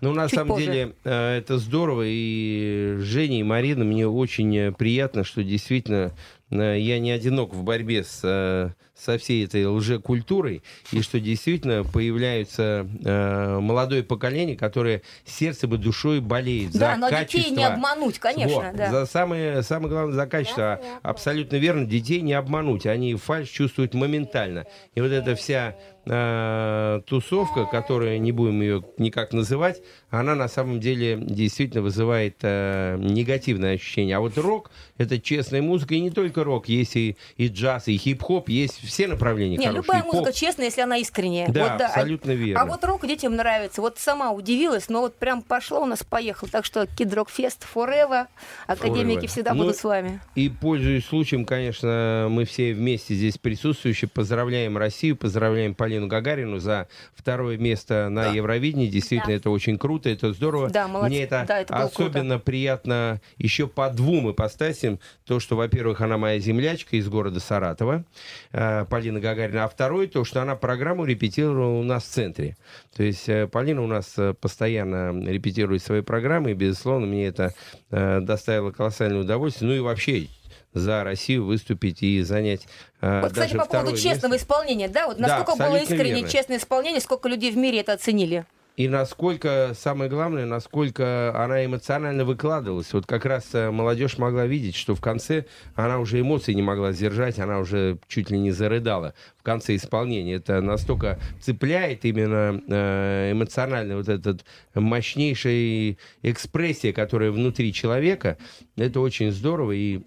Ну, 0.00 0.12
на 0.12 0.28
Чуть 0.28 0.34
самом 0.34 0.48
позже. 0.48 0.66
деле, 0.66 0.96
э, 1.04 1.38
это 1.38 1.58
здорово. 1.58 2.02
И 2.06 2.96
Женя 2.98 3.38
и 3.38 3.42
Марина, 3.44 3.84
мне 3.84 4.08
очень 4.08 4.74
приятно, 4.74 5.22
что 5.22 5.44
действительно 5.44 6.12
я 6.60 6.98
не 6.98 7.10
одинок 7.10 7.54
в 7.54 7.62
борьбе 7.62 8.04
с, 8.04 8.20
э, 8.22 8.70
со 8.94 9.18
всей 9.18 9.44
этой 9.46 9.66
лжекультурой, 9.66 10.62
и 10.92 11.02
что 11.02 11.18
действительно 11.18 11.82
появляются 11.82 12.86
э, 13.04 13.58
молодое 13.58 14.02
поколение, 14.02 14.56
которое 14.56 15.02
сердцем 15.24 15.74
и 15.74 15.78
душой 15.78 16.20
болеет 16.20 16.72
Да, 16.72 16.92
за 16.92 16.96
но 17.00 17.08
качество. 17.08 17.38
детей 17.40 17.56
не 17.56 17.64
обмануть, 17.64 18.18
конечно, 18.18 18.54
Вот, 18.54 18.76
да. 18.76 18.90
За 18.90 19.06
самое, 19.06 19.62
самое 19.62 19.88
главное, 19.90 20.14
за 20.14 20.26
качество. 20.26 20.80
Абсолютно 21.02 21.56
верно, 21.56 21.86
детей 21.86 22.20
не 22.20 22.34
обмануть. 22.34 22.86
Они 22.86 23.14
фальш 23.14 23.48
чувствуют 23.48 23.94
моментально. 23.94 24.66
И 24.94 25.00
вот 25.00 25.10
эта 25.10 25.34
вся 25.34 25.76
э, 26.06 27.00
тусовка, 27.06 27.64
которая, 27.66 28.18
не 28.18 28.32
будем 28.32 28.60
ее 28.60 28.84
никак 28.98 29.32
называть, 29.32 29.82
она 30.10 30.34
на 30.34 30.48
самом 30.48 30.80
деле 30.80 31.16
действительно 31.20 31.82
вызывает 31.82 32.36
э, 32.42 32.96
негативное 32.98 33.74
ощущение. 33.74 34.16
А 34.16 34.20
вот 34.20 34.36
рок— 34.38 34.70
это 34.98 35.18
честная 35.20 35.62
музыка, 35.62 35.94
и 35.94 36.00
не 36.00 36.10
только 36.10 36.44
рок. 36.44 36.68
Есть 36.68 36.96
и, 36.96 37.16
и 37.36 37.48
джаз, 37.48 37.88
и 37.88 37.96
хип-хоп, 37.96 38.48
есть 38.48 38.80
все 38.84 39.06
направления 39.06 39.56
Не, 39.56 39.66
хорошие. 39.68 39.82
любая 39.82 40.02
музыка 40.04 40.32
честная, 40.32 40.66
если 40.66 40.80
она 40.80 40.98
искренняя. 40.98 41.48
Да, 41.48 41.62
Вот 41.62 41.80
А- 41.80 41.86
абсолютно 41.86 42.32
верно. 42.32 42.62
А 42.62 42.66
вот 42.66 42.84
рок 42.84 43.06
детям 43.06 43.36
нравится. 43.36 43.80
Вот 43.80 43.98
сама 43.98 44.32
удивилась, 44.32 44.88
но 44.88 45.00
вот 45.00 45.16
прям 45.16 45.42
пошло 45.42 45.82
у 45.82 45.86
нас, 45.86 46.02
поехал. 46.02 46.48
Так 46.48 46.64
что 46.64 46.82
Kid 46.82 47.14
Rock 47.14 47.28
Fest 47.36 47.60
Forever. 47.74 48.26
Академики 48.66 49.24
Forever. 49.24 49.28
всегда 49.28 49.54
Ну, 49.54 49.62
будут 49.62 49.76
с 49.76 49.84
вами. 49.84 50.20
И, 50.34 50.48
пользуясь 50.48 51.06
случаем, 51.06 51.44
конечно, 51.44 52.26
мы 52.30 52.44
все 52.44 52.72
вместе 52.74 53.14
здесь 53.14 53.38
присутствующие 53.38 54.08
поздравляем 54.08 54.76
Россию, 54.76 55.16
поздравляем 55.16 55.74
Полину 55.92 56.06
Гагарину 56.06 56.58
за 56.58 56.88
второе 57.14 57.58
место 57.58 58.08
на 58.08 58.28
Евровидении. 58.28 58.88
Действительно, 58.88 59.32
это 59.32 59.50
очень 59.50 59.76
круто, 59.76 60.08
это 60.08 60.32
здорово. 60.32 60.70
Да, 60.70 60.88
молодцы. 60.88 61.10
Мне 61.10 61.24
это, 61.24 61.44
Да, 61.46 61.60
это 61.60 61.76
особенно 61.76 62.38
приятно 62.38 63.20
еще 63.36 63.66
по 63.66 63.90
двум 63.90 64.30
ипостасям. 64.30 65.00
То, 65.26 65.38
что, 65.38 65.54
во-первых, 65.56 66.00
она 66.00 66.16
моя 66.16 66.38
землячка 66.38 66.96
из 66.96 67.08
города 67.08 67.40
Саратова, 67.40 68.04
э, 68.52 68.86
Полина 68.88 69.20
Гагарина. 69.20 69.64
А 69.64 69.68
второе, 69.68 70.06
то, 70.06 70.24
что 70.24 70.40
она 70.40 70.56
программу 70.56 71.04
репетировала 71.04 71.78
у 71.78 71.82
нас 71.82 72.04
в 72.04 72.08
центре. 72.08 72.56
То 72.96 73.02
есть 73.02 73.28
э, 73.28 73.46
Полина 73.46 73.82
у 73.82 73.86
нас 73.86 74.14
э, 74.16 74.32
постоянно 74.32 75.12
репетирует 75.28 75.82
свои 75.82 76.00
программы, 76.00 76.52
и, 76.52 76.54
безусловно, 76.54 77.06
мне 77.06 77.26
это 77.26 77.52
доставило 77.90 78.70
колоссальное 78.70 79.20
удовольствие. 79.20 79.68
Ну 79.70 79.76
и 79.76 79.80
вообще 79.80 80.28
за 80.74 81.04
Россию 81.04 81.44
выступить 81.44 82.02
и 82.02 82.22
занять 82.22 82.66
э, 83.00 83.20
Вот, 83.22 83.32
кстати, 83.32 83.56
по 83.56 83.66
поводу 83.66 83.96
честного 83.96 84.32
место. 84.32 84.36
исполнения, 84.36 84.88
да, 84.88 85.06
вот 85.06 85.18
Да, 85.18 85.28
насколько 85.28 85.56
было 85.56 85.66
абсолютно 85.76 85.94
искренне 85.94 86.14
верно. 86.16 86.28
честное 86.28 86.56
исполнение, 86.58 87.00
сколько 87.00 87.28
людей 87.28 87.50
в 87.52 87.56
мире 87.56 87.80
это 87.80 87.92
оценили? 87.92 88.46
и 88.76 88.88
насколько, 88.88 89.72
самое 89.78 90.08
главное, 90.08 90.46
насколько 90.46 91.32
она 91.36 91.64
эмоционально 91.64 92.24
выкладывалась. 92.24 92.92
Вот 92.92 93.06
как 93.06 93.26
раз 93.26 93.50
э, 93.52 93.70
молодежь 93.70 94.16
могла 94.16 94.46
видеть, 94.46 94.76
что 94.76 94.94
в 94.94 95.00
конце 95.00 95.44
она 95.74 95.98
уже 95.98 96.20
эмоций 96.20 96.54
не 96.54 96.62
могла 96.62 96.92
сдержать, 96.92 97.38
она 97.38 97.58
уже 97.58 97.98
чуть 98.08 98.30
ли 98.30 98.38
не 98.38 98.50
зарыдала 98.50 99.12
в 99.38 99.42
конце 99.42 99.76
исполнения. 99.76 100.36
Это 100.36 100.62
настолько 100.62 101.18
цепляет 101.40 102.04
именно 102.06 102.62
э, 102.66 103.32
эмоционально 103.32 103.96
вот 103.96 104.08
этот 104.08 104.44
мощнейшая 104.74 105.96
экспрессия, 106.22 106.94
которая 106.94 107.30
внутри 107.30 107.74
человека. 107.74 108.38
Это 108.76 109.00
очень 109.00 109.32
здорово 109.32 109.72
и 109.72 110.00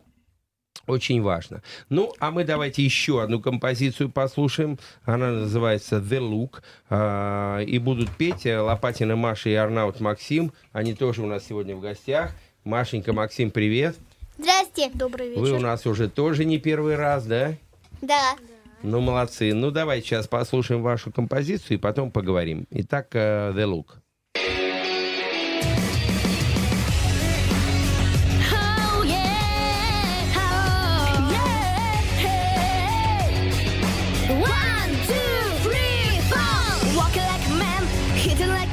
очень 0.87 1.21
важно. 1.21 1.61
Ну, 1.89 2.13
а 2.19 2.31
мы 2.31 2.43
давайте 2.43 2.83
еще 2.83 3.21
одну 3.21 3.39
композицию 3.39 4.09
послушаем. 4.09 4.77
Она 5.03 5.31
называется 5.31 5.97
The 5.97 6.19
Look. 6.19 6.61
А, 6.89 7.59
и 7.59 7.79
будут 7.79 8.09
петь 8.15 8.45
э, 8.45 8.59
Лопатина 8.59 9.15
Маша 9.15 9.49
и 9.49 9.53
Арнаут 9.53 9.99
Максим. 9.99 10.53
Они 10.71 10.93
тоже 10.93 11.23
у 11.23 11.25
нас 11.25 11.45
сегодня 11.45 11.75
в 11.75 11.81
гостях. 11.81 12.31
Машенька, 12.63 13.13
Максим, 13.13 13.51
привет. 13.51 13.95
Здрасте. 14.37 14.91
Добрый 14.93 15.35
Вы 15.35 15.51
у 15.51 15.59
нас 15.59 15.85
уже 15.85 16.09
тоже 16.09 16.45
не 16.45 16.59
первый 16.59 16.95
раз, 16.95 17.25
да? 17.25 17.53
Да. 18.01 18.35
Ну, 18.83 19.01
молодцы. 19.01 19.53
Ну, 19.53 19.71
давайте 19.71 20.07
сейчас 20.07 20.27
послушаем 20.27 20.83
вашу 20.83 21.11
композицию 21.11 21.77
и 21.77 21.81
потом 21.81 22.11
поговорим. 22.11 22.67
Итак, 22.69 23.07
э, 23.13 23.51
The 23.55 23.65
Look. 23.65 23.85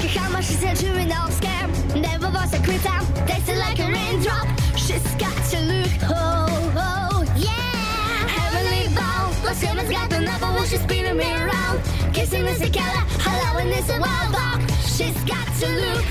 A 0.03 0.07
hammer. 0.07 0.41
She 0.41 0.53
said 0.53 0.77
she 0.77 0.89
was 0.89 1.05
no 1.05 1.21
scam. 1.39 1.69
Never 1.99 2.29
was 2.29 2.53
a 2.53 2.59
quitter, 2.59 2.99
tasting 3.25 3.57
like 3.57 3.79
a 3.79 3.87
raindrop. 3.87 4.47
She's 4.75 5.03
got 5.15 5.37
to 5.51 5.59
look, 5.61 5.99
oh 6.03 6.73
oh 6.75 7.23
yeah. 7.35 8.27
Heavenly 8.37 8.93
bound, 8.95 9.35
Los 9.43 9.61
Heaven's 9.61 9.89
got 9.89 10.09
the 10.09 10.19
number 10.19 10.47
when 10.47 10.67
she's 10.67 10.81
spinning 10.81 11.17
me 11.17 11.31
around. 11.33 11.81
Kissing 12.13 12.45
is 12.45 12.61
a 12.61 12.69
killer, 12.69 13.03
hello 13.25 13.59
and 13.59 13.69
it's 13.69 13.89
a 13.89 13.99
wild 13.99 14.33
dog. 14.33 14.59
She's 14.95 15.17
got 15.23 15.47
to 15.61 15.67
look. 15.67 16.05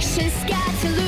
She's 0.00 0.36
got 0.44 0.70
to 0.82 0.88
look. 0.90 0.99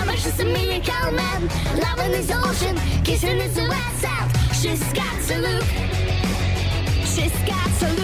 Kabaşısı 0.00 0.44
minik 0.44 0.88
man. 0.88 1.42
Loving 1.76 2.14
is 2.14 2.30
ocean 2.30 2.76
Kissing 3.04 3.40
is 3.40 3.54
the 3.54 3.60
west 3.60 4.00
south 4.02 4.54
She's 4.62 4.82
got 4.92 5.16
to 5.28 5.40
look 5.40 5.64
She's 7.04 7.32
got 7.46 7.78
to 7.80 7.88
look 7.96 8.03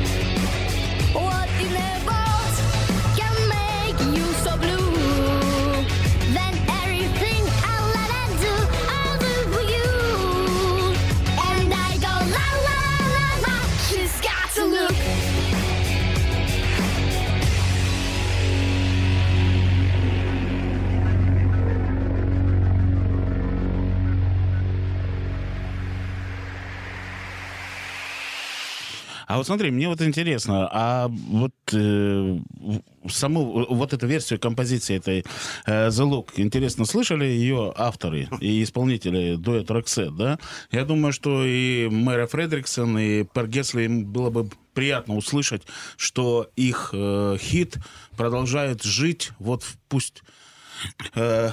А 29.31 29.37
вот 29.37 29.45
смотри, 29.45 29.71
мне 29.71 29.87
вот 29.87 30.01
интересно, 30.01 30.67
а 30.69 31.07
вот 31.07 31.53
э, 31.71 32.37
саму 33.07 33.65
вот 33.69 33.93
эту 33.93 34.05
версию 34.05 34.41
композиции 34.41 34.97
этой 34.97 35.23
э, 35.65 35.87
The 35.87 36.05
Look, 36.05 36.31
интересно, 36.35 36.83
слышали 36.83 37.23
ее 37.23 37.73
авторы 37.77 38.27
и 38.41 38.61
исполнители 38.61 39.35
дуэт 39.35 39.71
Роксет, 39.71 40.17
да? 40.17 40.37
Я 40.69 40.83
думаю, 40.83 41.13
что 41.13 41.45
и 41.45 41.87
Мэра 41.89 42.27
Фредриксон, 42.27 42.99
и 42.99 43.23
Пер 43.23 43.47
Гесли 43.47 43.83
им 43.83 44.03
было 44.03 44.31
бы 44.31 44.49
приятно 44.73 45.15
услышать, 45.15 45.61
что 45.95 46.49
их 46.57 46.89
э, 46.91 47.37
хит 47.39 47.77
продолжает 48.17 48.83
жить, 48.83 49.31
вот 49.39 49.63
пусть 49.87 50.23
э, 51.15 51.51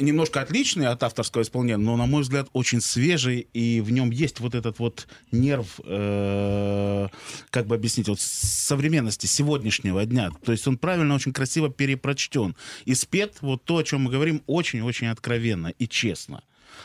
немножко 0.00 0.40
отличный 0.40 0.86
от 0.86 1.02
авторского 1.02 1.42
исполнения, 1.42 1.76
но, 1.76 1.96
на 1.96 2.06
мой 2.06 2.22
взгляд, 2.22 2.48
очень 2.52 2.80
свежий, 2.80 3.46
и 3.52 3.80
в 3.80 3.90
нем 3.90 4.10
есть 4.10 4.40
вот 4.40 4.54
этот 4.54 4.78
вот 4.78 5.06
нерв, 5.32 5.80
э, 5.84 7.08
как 7.50 7.66
бы 7.66 7.74
объяснить, 7.74 8.08
вот 8.08 8.20
современности 8.20 9.26
сегодняшнего 9.26 10.04
дня. 10.04 10.30
То 10.44 10.52
есть 10.52 10.66
он 10.66 10.78
правильно, 10.78 11.14
очень 11.14 11.32
красиво 11.32 11.70
перепрочтен. 11.70 12.56
И 12.84 12.94
спет, 12.94 13.36
вот 13.40 13.64
то, 13.64 13.78
о 13.78 13.84
чем 13.84 14.02
мы 14.02 14.10
говорим, 14.10 14.42
очень-очень 14.46 15.08
откровенно 15.08 15.68
и 15.78 15.86
честно. 15.88 16.42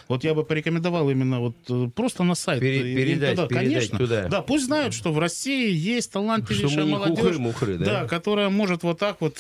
Вот 0.08 0.23
я 0.23 0.34
бы 0.34 0.43
порекомендовал 0.43 1.10
именно 1.10 1.39
вот 1.39 1.56
э, 1.69 1.89
просто 1.95 2.23
на 2.23 2.36
сайт. 2.36 2.60
Пере- 2.62 2.95
передать- 2.95 3.36
туда, 3.36 3.47
передать 3.47 3.69
конечно. 3.73 3.97
туда. 3.99 4.28
Да, 4.28 4.41
пусть 4.41 4.65
знают, 4.65 4.93
что 4.93 5.13
в 5.13 5.19
России 5.19 5.71
есть 5.71 6.12
талантливейшая 6.13 6.86
молодежь. 6.86 7.19
хухры-мухры, 7.19 7.78
да? 7.78 7.86
Да, 7.86 8.08
которая 8.08 8.49
может 8.49 8.84
вот 8.84 8.99
так 8.99 9.21
вот 9.21 9.38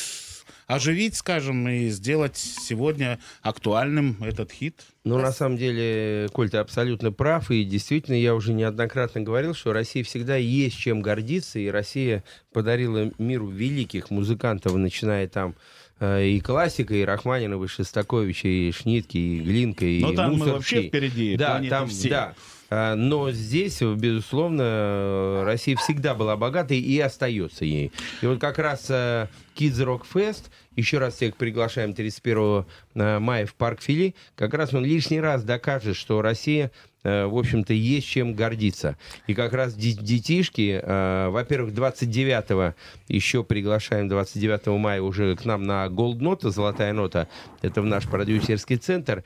оживить, 0.67 1.15
скажем, 1.15 1.67
и 1.67 1.89
сделать 1.89 2.37
сегодня 2.37 3.19
актуальным 3.41 4.17
этот 4.21 4.51
хит. 4.51 4.81
Ну, 5.03 5.17
на 5.17 5.31
самом 5.31 5.57
деле, 5.57 6.29
Коль, 6.33 6.49
ты 6.49 6.57
абсолютно 6.57 7.11
прав. 7.11 7.51
И 7.51 7.63
действительно, 7.63 8.15
я 8.15 8.35
уже 8.35 8.53
неоднократно 8.53 9.21
говорил, 9.21 9.53
что 9.53 9.73
Россия 9.73 10.03
всегда 10.03 10.35
есть 10.37 10.77
чем 10.77 11.01
гордиться. 11.01 11.59
И 11.59 11.67
Россия 11.67 12.23
подарила 12.53 13.11
миру 13.17 13.47
великих 13.47 14.09
музыкантов, 14.11 14.73
начиная 14.75 15.27
там 15.27 15.55
э, 15.99 16.25
и 16.27 16.39
классика, 16.39 16.93
и 16.95 17.03
Рахманинова, 17.03 17.65
и 17.65 17.67
Шостаковича, 17.67 18.47
и 18.47 18.71
Шнитки, 18.71 19.17
и 19.17 19.39
Глинка, 19.41 19.85
и 19.85 19.99
Но 19.99 20.13
там 20.13 20.31
мы 20.33 20.37
Мусоргский. 20.37 20.77
вообще 20.77 20.87
впереди 20.87 21.35
Да, 21.35 21.61
там, 21.69 21.89
всей. 21.89 22.09
да. 22.09 22.33
А, 22.75 22.95
Но 22.95 23.29
здесь, 23.31 23.81
безусловно, 23.81 25.43
Россия 25.45 25.75
всегда 25.75 26.15
была 26.15 26.35
богатой 26.35 26.79
и 26.79 26.99
остается 26.99 27.65
ей. 27.65 27.91
И 28.23 28.25
вот 28.25 28.39
как 28.39 28.57
раз 28.57 28.87
э, 28.89 29.27
Kids 29.55 29.77
Rock 29.85 30.01
Fest, 30.11 30.45
еще 30.75 30.97
раз 30.97 31.13
всех 31.13 31.35
приглашаем 31.35 31.93
31 31.93 32.65
э, 32.95 33.19
мая 33.19 33.45
в 33.45 33.53
парк 33.53 33.83
Фили, 33.83 34.15
как 34.35 34.55
раз 34.55 34.73
он 34.73 34.85
лишний 34.85 35.21
раз 35.21 35.43
докажет, 35.43 35.95
что 35.95 36.23
Россия 36.23 36.71
э, 37.03 37.27
в 37.27 37.37
общем-то, 37.37 37.73
есть 37.73 38.07
чем 38.07 38.33
гордиться. 38.33 38.97
И 39.27 39.35
как 39.35 39.53
раз 39.53 39.75
де- 39.75 39.91
детишки, 39.93 40.81
во-первых, 41.29 41.75
29 41.75 42.73
еще 43.07 43.43
приглашаем 43.43 44.07
29 44.07 44.65
мая 44.79 44.99
уже 44.99 45.35
к 45.35 45.45
нам 45.45 45.61
на 45.61 45.85
Gold 45.85 46.21
Нота, 46.21 46.49
Золотая 46.49 46.93
нота, 46.93 47.27
это 47.61 47.83
в 47.83 47.85
наш 47.85 48.07
продюсерский 48.07 48.77
центр, 48.77 49.23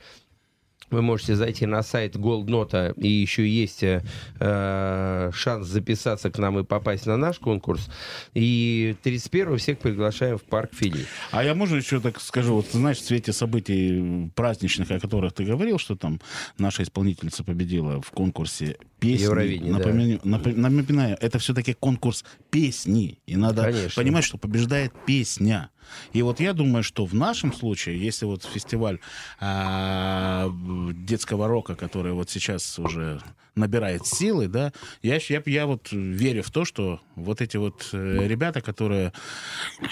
Вы 0.90 1.02
можете 1.02 1.34
зайти 1.36 1.66
на 1.66 1.82
сайт 1.82 2.16
Goldnota, 2.16 2.94
и 2.98 3.08
еще 3.08 3.46
есть 3.48 3.82
э, 3.82 4.02
э, 4.40 5.30
шанс 5.34 5.66
записаться 5.66 6.30
к 6.30 6.38
нам 6.38 6.58
и 6.58 6.64
попасть 6.64 7.06
на 7.06 7.16
наш 7.16 7.38
конкурс. 7.38 7.88
И 8.34 8.96
31 9.02 9.58
всех 9.58 9.78
приглашаем 9.78 10.38
в 10.38 10.42
парк 10.42 10.70
Фили. 10.72 11.04
А 11.30 11.44
я 11.44 11.54
можно 11.54 11.76
еще 11.76 12.00
так 12.00 12.20
скажу, 12.20 12.54
вот 12.54 12.66
знаешь, 12.72 12.98
в 12.98 13.04
свете 13.04 13.32
событий 13.32 14.30
праздничных, 14.34 14.90
о 14.90 15.00
которых 15.00 15.32
ты 15.32 15.44
говорил, 15.44 15.78
что 15.78 15.96
там 15.96 16.20
наша 16.58 16.82
исполнительница 16.82 17.44
победила 17.44 18.00
в 18.00 18.10
конкурсе 18.10 18.76
песни. 18.98 19.24
Евровидение, 19.24 19.72
да. 19.72 19.78
Напоминаю, 19.78 20.20
напо- 20.24 20.56
напоминаю, 20.56 21.16
это 21.20 21.38
все-таки 21.38 21.74
конкурс 21.74 22.24
песни. 22.50 23.18
И 23.26 23.36
надо 23.36 23.62
Конечно. 23.64 24.02
понимать, 24.02 24.24
что 24.24 24.38
побеждает 24.38 24.92
песня. 25.06 25.70
И 26.12 26.22
вот 26.22 26.40
я 26.40 26.52
думаю, 26.52 26.82
что 26.82 27.04
в 27.04 27.14
нашем 27.14 27.52
случае, 27.52 27.98
если 27.98 28.26
вот 28.26 28.44
фестиваль 28.44 28.98
а, 29.40 30.50
детского 30.92 31.48
рока, 31.48 31.74
который 31.74 32.12
вот 32.12 32.30
сейчас 32.30 32.78
уже 32.78 33.20
набирает 33.58 34.06
силы, 34.06 34.48
да, 34.48 34.72
я, 35.02 35.18
я, 35.28 35.42
я 35.44 35.66
вот 35.66 35.88
верю 35.92 36.42
в 36.42 36.50
то, 36.50 36.64
что 36.64 37.00
вот 37.16 37.40
эти 37.40 37.56
вот 37.56 37.90
э, 37.92 38.26
ребята, 38.26 38.60
которые 38.60 39.12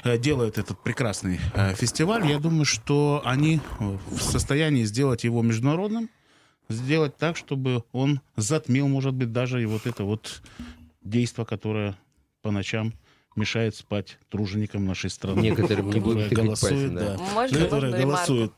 э, 0.05 0.19
делают 0.19 0.57
этот 0.57 0.83
прекрасный 0.83 1.41
э, 1.55 1.75
фестиваль, 1.75 2.27
я 2.27 2.39
думаю, 2.39 2.65
что 2.65 3.21
они 3.25 3.61
в 3.79 4.21
состоянии 4.21 4.85
сделать 4.85 5.25
его 5.25 5.43
международным, 5.43 6.09
сделать 6.69 7.17
так, 7.17 7.37
чтобы 7.37 7.85
он 7.93 8.21
затмил, 8.37 8.89
может 8.89 9.15
быть, 9.15 9.33
даже 9.33 9.63
и 9.63 9.67
вот 9.67 9.87
это 9.87 10.05
вот 10.05 10.43
действо, 11.03 11.45
которое 11.45 11.97
по 12.43 12.51
ночам 12.51 12.93
мешает 13.37 13.75
спать 13.75 14.19
труженикам 14.31 14.87
нашей 14.87 15.11
страны. 15.11 15.41
Некоторым 15.41 15.91
не 15.91 16.01
будут 16.01 16.33
голосуют, 16.33 16.95
пальцем, 16.95 16.95
да. 16.95 17.17
да. 17.17 17.33
Можно, 17.35 17.59
которые 17.61 17.97
ремарку? 17.97 18.53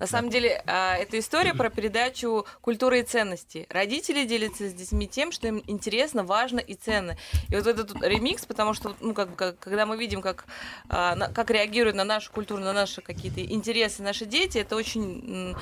На 0.00 0.06
самом 0.06 0.30
деле, 0.30 0.62
а, 0.66 0.96
это 0.96 1.18
история 1.18 1.54
про 1.54 1.70
передачу 1.70 2.46
культуры 2.60 3.00
и 3.00 3.02
ценностей. 3.02 3.66
Родители 3.70 4.24
делятся 4.24 4.68
с 4.68 4.72
детьми 4.74 5.08
тем, 5.08 5.32
что 5.32 5.48
им 5.48 5.62
интересно, 5.66 6.24
важно 6.24 6.60
и 6.60 6.74
ценно. 6.74 7.16
И 7.48 7.56
вот 7.56 7.66
этот 7.66 8.00
ремикс, 8.02 8.46
потому 8.46 8.74
что, 8.74 8.94
ну, 9.00 9.14
как 9.14 9.34
как- 9.34 9.58
когда 9.58 9.86
мы 9.86 9.96
видим, 9.96 10.22
как, 10.22 10.44
а, 10.88 11.16
как 11.30 11.50
реагируют 11.50 11.96
на 11.96 12.04
нашу 12.04 12.30
культуру, 12.32 12.60
на 12.62 12.72
наши 12.72 13.00
какие-то 13.02 13.40
интересы 13.44 14.02
наши 14.02 14.24
дети, 14.24 14.58
это 14.58 14.76
очень, 14.76 15.54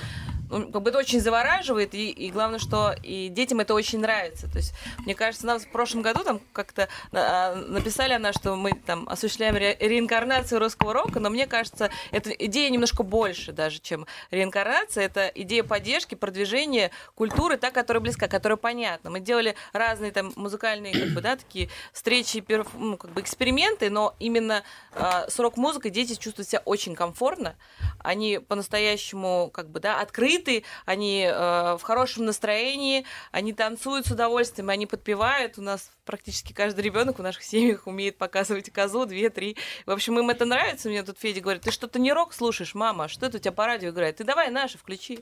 как 0.51 0.83
бы 0.83 0.91
это 0.91 0.99
очень 0.99 1.21
завораживает, 1.21 1.95
и, 1.95 2.11
и 2.11 2.31
главное, 2.31 2.59
что 2.59 2.95
и 3.03 3.29
детям 3.29 3.61
это 3.61 3.75
очень 3.75 4.01
нравится. 4.01 4.49
То 4.51 4.59
есть, 4.59 4.73
мне 4.99 5.15
кажется, 5.15 5.47
нам 5.47 5.59
в 5.59 5.69
прошлом 5.69 6.03
году 6.03 6.23
там 6.25 6.41
как-то 6.53 6.89
а, 7.13 7.55
написали 7.55 8.13
она, 8.13 8.33
что 8.33 8.55
мы 8.55 8.73
там 8.73 9.09
осуществляем 9.09 9.57
ре- 9.57 9.77
реинкарнацию 9.81 10.59
русского 10.61 10.93
рока, 10.93 11.21
но 11.21 11.31
мне 11.31 11.47
кажется, 11.47 11.91
эта 12.13 12.31
идея 12.31 12.71
немножко 12.71 13.03
больше 13.03 13.53
даже, 13.53 13.81
чем 13.81 14.07
реинкарнация. 14.31 15.05
Это 15.05 15.31
идея 15.35 15.65
поддержки, 15.65 16.15
продвижения 16.15 16.91
культуры, 17.15 17.57
та, 17.57 17.71
которая 17.71 18.01
близка, 18.01 18.29
которая 18.29 18.57
понятна. 18.57 19.11
Мы 19.11 19.21
делали 19.21 19.55
разные 19.73 20.13
там 20.13 20.33
музыкальные, 20.37 20.93
как 20.93 21.09
бы, 21.11 21.21
да, 21.21 21.37
такие 21.37 21.69
встречи, 21.93 22.45
ну, 22.75 22.97
как 22.97 23.13
бы 23.13 23.21
эксперименты, 23.21 23.91
но 23.91 24.15
именно 24.19 24.63
а, 24.93 25.29
с 25.29 25.39
рок-музыкой 25.39 25.91
дети 25.91 26.15
чувствуют 26.15 26.49
себя 26.49 26.63
очень 26.65 26.95
комфортно. 26.95 27.57
Они 27.99 28.39
по-настоящему, 28.39 29.51
как 29.53 29.71
бы, 29.71 29.81
да, 29.81 30.01
открыты, 30.01 30.65
они 30.85 31.27
э, 31.29 31.77
в 31.79 31.83
хорошем 31.83 32.25
настроении, 32.25 33.05
они 33.33 33.53
танцуют 33.53 34.07
с 34.07 34.11
удовольствием, 34.11 34.71
они 34.71 34.87
подпевают. 34.87 35.59
У 35.59 35.63
нас 35.63 35.91
практически 36.05 36.53
каждый 36.53 36.81
ребенок 36.81 37.19
в 37.19 37.23
наших 37.23 37.43
семьях 37.43 37.87
умеет 37.87 38.17
показывать 38.17 38.71
козу, 38.71 39.07
две, 39.07 39.29
три. 39.31 39.57
В 39.85 39.91
общем, 39.91 40.19
им 40.19 40.31
это 40.31 40.45
нравится. 40.45 40.89
Мне 40.89 41.03
тут 41.03 41.19
Федя 41.19 41.41
говорит, 41.41 41.63
ты 41.63 41.71
что-то 41.71 41.99
не 41.99 42.13
рок 42.13 42.33
слушаешь, 42.33 42.75
мама, 42.75 43.09
что 43.09 43.27
это 43.27 43.37
у 43.37 43.41
тебя 43.41 43.53
по 43.53 43.67
радио 43.67 43.91
играет? 43.91 44.16
Ты 44.17 44.25
давай 44.25 44.51
наши 44.51 44.79
включи. 44.79 45.21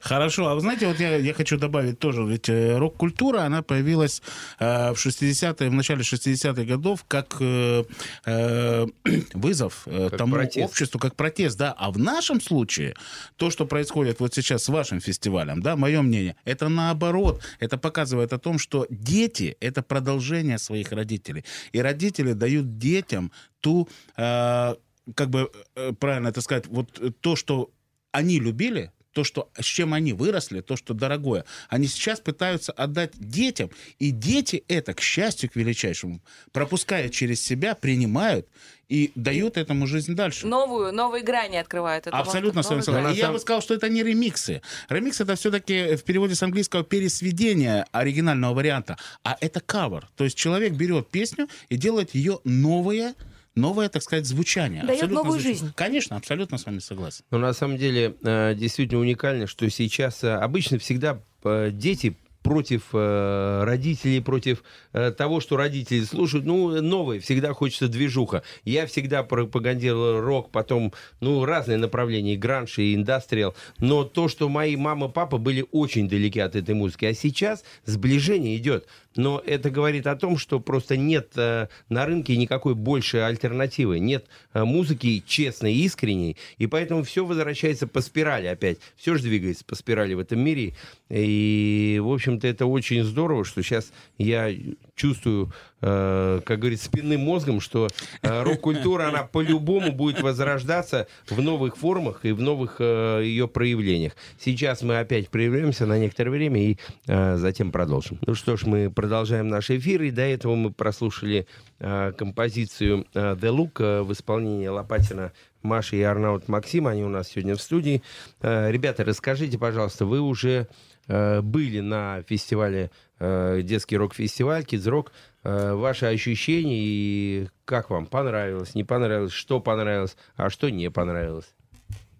Хорошо, 0.00 0.48
а 0.48 0.54
вы 0.54 0.60
знаете, 0.60 0.86
вот 0.86 0.98
я, 0.98 1.16
я 1.16 1.32
хочу 1.32 1.58
добавить 1.58 1.98
тоже, 1.98 2.24
ведь 2.24 2.48
э, 2.48 2.76
рок-культура, 2.76 3.42
она 3.42 3.62
появилась 3.62 4.20
э, 4.58 4.92
в 4.92 5.06
60-е, 5.06 5.70
в 5.70 5.72
начале 5.74 6.00
60-х 6.00 6.64
годов 6.64 7.04
как 7.06 7.36
э, 7.40 7.84
э, 8.26 8.86
вызов 9.34 9.82
э, 9.86 10.08
Как 10.10 10.18
тому 10.18 10.34
протест. 10.34 10.70
обществу, 10.70 10.98
как 10.98 11.14
протест, 11.14 11.56
да. 11.56 11.72
А 11.78 11.90
в 11.92 11.98
нашем 11.98 12.40
случае 12.40 12.94
то, 13.36 13.50
что 13.50 13.64
происходит 13.64 14.18
вот 14.20 14.34
сейчас 14.34 14.64
с 14.64 14.68
вашим 14.68 15.00
фестивалем, 15.00 15.62
да, 15.62 15.76
мое 15.76 16.02
мнение, 16.02 16.34
это 16.44 16.68
наоборот, 16.68 17.42
это 17.60 17.78
показывает 17.78 18.32
о 18.32 18.38
том, 18.38 18.58
что 18.58 18.86
дети— 18.90 19.56
это 19.60 19.82
продолжение 19.82 20.58
своих 20.58 20.90
родителей. 20.90 21.44
И 21.70 21.80
родители 21.80 22.32
дают 22.32 22.78
детям 22.78 23.30
ту, 23.60 23.88
э, 24.16 24.74
как 25.14 25.30
бы 25.30 25.50
э, 25.76 25.92
правильно 25.92 26.28
это 26.28 26.40
сказать, 26.40 26.66
вот 26.66 27.20
то, 27.20 27.36
что 27.36 27.70
они 28.12 28.38
любили, 28.38 28.92
то, 29.12 29.24
что, 29.24 29.50
с 29.58 29.64
чем 29.64 29.94
они 29.94 30.12
выросли, 30.12 30.60
то, 30.60 30.76
что 30.76 30.94
дорогое, 30.94 31.44
они 31.68 31.86
сейчас 31.86 32.20
пытаются 32.20 32.72
отдать 32.72 33.12
детям, 33.14 33.70
и 33.98 34.10
дети 34.10 34.64
это, 34.68 34.94
к 34.94 35.00
счастью, 35.00 35.50
к 35.50 35.56
величайшему, 35.56 36.20
пропуская 36.52 37.08
через 37.08 37.44
себя, 37.44 37.74
принимают 37.74 38.48
и 38.88 39.12
дают 39.14 39.56
этому 39.56 39.86
жизнь 39.86 40.14
дальше. 40.14 40.46
Новую, 40.46 40.92
новые 40.92 41.22
грани 41.24 41.56
открывают. 41.56 42.06
Это 42.06 42.16
Абсолютно 42.16 42.62
с 42.62 42.68
вами 42.68 42.80
согласен. 42.82 43.18
Я 43.18 43.32
бы 43.32 43.38
сказал, 43.38 43.62
что 43.62 43.74
это 43.74 43.88
не 43.88 44.02
ремиксы. 44.02 44.60
Ремикс 44.88 45.20
это 45.20 45.34
все-таки 45.34 45.96
в 45.96 46.04
переводе 46.04 46.34
с 46.34 46.42
английского 46.42 46.84
пересведение 46.84 47.86
оригинального 47.92 48.54
варианта, 48.54 48.98
а 49.24 49.36
это 49.40 49.60
кавер. 49.60 50.08
То 50.16 50.24
есть 50.24 50.36
человек 50.36 50.74
берет 50.74 51.08
песню 51.08 51.48
и 51.70 51.76
делает 51.76 52.14
ее 52.14 52.40
новое, 52.44 53.14
новое, 53.54 53.88
так 53.88 54.02
сказать, 54.02 54.26
звучание. 54.26 54.82
Дает 54.82 55.02
Абсолютно 55.02 55.14
новую 55.16 55.40
звучание. 55.40 55.58
жизнь. 55.60 55.72
Конечно, 55.76 56.16
абсолютно 56.16 56.58
с 56.58 56.66
вами 56.66 56.78
согласен. 56.78 57.24
Но 57.30 57.38
на 57.38 57.52
самом 57.52 57.76
деле 57.76 58.14
э, 58.22 58.54
действительно 58.56 59.00
уникально, 59.00 59.46
что 59.46 59.68
сейчас 59.70 60.24
э, 60.24 60.32
обычно 60.34 60.78
всегда 60.78 61.20
э, 61.44 61.70
дети 61.72 62.16
против 62.42 62.88
э, 62.92 63.62
родителей, 63.64 64.20
против 64.20 64.64
э, 64.92 65.12
того, 65.12 65.40
что 65.40 65.56
родители 65.56 66.02
слушают. 66.04 66.44
Ну, 66.44 66.80
новое, 66.82 67.20
всегда 67.20 67.52
хочется 67.52 67.88
движуха. 67.88 68.42
Я 68.64 68.86
всегда 68.86 69.22
пропагандировал 69.22 70.20
рок, 70.20 70.50
потом, 70.50 70.92
ну, 71.20 71.44
разные 71.44 71.78
направления, 71.78 72.34
и 72.34 72.36
гранж, 72.36 72.78
и 72.78 72.94
индастриал. 72.94 73.54
Но 73.78 74.04
то, 74.04 74.28
что 74.28 74.48
мои 74.48 74.76
мама 74.76 75.06
и 75.06 75.10
папа 75.10 75.38
были 75.38 75.64
очень 75.70 76.08
далеки 76.08 76.40
от 76.40 76.56
этой 76.56 76.74
музыки. 76.74 77.04
А 77.04 77.14
сейчас 77.14 77.64
сближение 77.84 78.56
идет. 78.56 78.86
Но 79.16 79.42
это 79.44 79.70
говорит 79.70 80.06
о 80.06 80.16
том, 80.16 80.38
что 80.38 80.60
просто 80.60 80.96
нет 80.96 81.32
э, 81.36 81.68
на 81.88 82.06
рынке 82.06 82.36
никакой 82.36 82.74
большей 82.74 83.26
альтернативы. 83.26 83.98
Нет 83.98 84.26
э, 84.54 84.64
музыки 84.64 85.22
честной, 85.26 85.74
искренней. 85.74 86.36
И 86.58 86.66
поэтому 86.66 87.02
все 87.02 87.24
возвращается 87.24 87.86
по 87.86 88.00
спирали 88.00 88.46
опять. 88.46 88.78
Все 88.96 89.16
же 89.16 89.22
двигается 89.22 89.64
по 89.64 89.74
спирали 89.74 90.14
в 90.14 90.18
этом 90.18 90.40
мире. 90.40 90.74
И, 91.10 92.00
в 92.02 92.10
общем-то, 92.10 92.46
это 92.46 92.66
очень 92.66 93.04
здорово, 93.04 93.44
что 93.44 93.62
сейчас 93.62 93.92
я 94.18 94.50
чувствую, 94.94 95.52
э, 95.80 96.40
как 96.44 96.58
говорится, 96.58 96.86
спинным 96.86 97.22
мозгом, 97.22 97.60
что 97.60 97.88
э, 98.22 98.42
рок-культура, 98.42 99.08
она 99.08 99.24
по-любому 99.24 99.92
будет 99.92 100.20
возрождаться 100.20 101.06
в 101.28 101.40
новых 101.40 101.76
формах 101.76 102.24
и 102.24 102.32
в 102.32 102.40
новых 102.40 102.76
э, 102.78 103.22
ее 103.24 103.48
проявлениях. 103.48 104.12
Сейчас 104.38 104.82
мы 104.82 104.98
опять 104.98 105.28
проявляемся 105.28 105.86
на 105.86 105.98
некоторое 105.98 106.30
время 106.30 106.62
и 106.62 106.78
э, 107.06 107.36
затем 107.36 107.72
продолжим. 107.72 108.18
Ну 108.26 108.34
что 108.34 108.56
ж, 108.56 108.64
мы 108.66 108.90
продолжаем 108.90 109.48
наш 109.48 109.70
эфир, 109.70 110.02
и 110.02 110.10
до 110.10 110.22
этого 110.22 110.54
мы 110.54 110.70
прослушали 110.70 111.46
э, 111.78 112.12
композицию 112.16 113.06
э, 113.14 113.34
«The 113.34 113.56
Look» 113.56 113.82
э, 113.82 114.02
в 114.02 114.12
исполнении 114.12 114.66
Лопатина 114.66 115.32
Маши 115.62 115.96
и 115.96 116.02
Арнаут 116.02 116.48
Максима. 116.48 116.90
Они 116.90 117.04
у 117.04 117.08
нас 117.08 117.28
сегодня 117.28 117.56
в 117.56 117.62
студии. 117.62 118.02
Э, 118.40 118.70
ребята, 118.70 119.04
расскажите, 119.04 119.58
пожалуйста, 119.58 120.04
вы 120.04 120.20
уже 120.20 120.68
были 121.08 121.80
на 121.80 122.22
фестивале, 122.22 122.90
э, 123.18 123.60
детский 123.62 123.96
рок-фестиваль, 123.96 124.62
Rock. 124.62 125.08
Э, 125.44 125.74
ваши 125.74 126.06
ощущения 126.06 126.78
и 126.78 127.48
как 127.64 127.90
вам? 127.90 128.06
Понравилось, 128.06 128.74
не 128.74 128.84
понравилось? 128.84 129.32
Что 129.32 129.60
понравилось, 129.60 130.16
а 130.36 130.50
что 130.50 130.70
не 130.70 130.90
понравилось? 130.90 131.52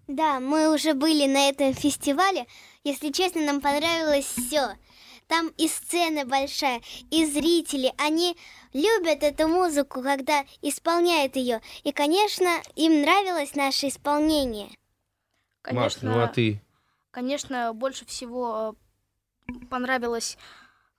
Да, 0.07 0.41
мы 0.41 0.73
уже 0.73 0.93
были 0.93 1.25
на 1.27 1.49
этом 1.49 1.73
фестивале. 1.73 2.45
Если 2.83 3.11
честно, 3.11 3.45
нам 3.45 3.61
понравилось 3.61 4.25
все. 4.25 4.75
Там 5.27 5.51
и 5.57 5.69
сцена 5.69 6.25
большая, 6.25 6.81
и 7.09 7.25
зрители. 7.25 7.93
Они 7.97 8.35
любят 8.73 9.23
эту 9.23 9.47
музыку, 9.47 10.01
когда 10.01 10.43
исполняют 10.61 11.37
ее. 11.37 11.61
И, 11.85 11.93
конечно, 11.93 12.61
им 12.75 13.01
нравилось 13.01 13.55
наше 13.55 13.87
исполнение. 13.87 14.67
Маш, 15.71 15.95
Конечно, 15.95 16.11
ну 16.11 16.21
а 16.21 16.27
ты? 16.27 16.61
Конечно, 17.13 17.73
больше 17.73 18.05
всего 18.05 18.75
э, 19.47 19.65
понравилась 19.69 20.37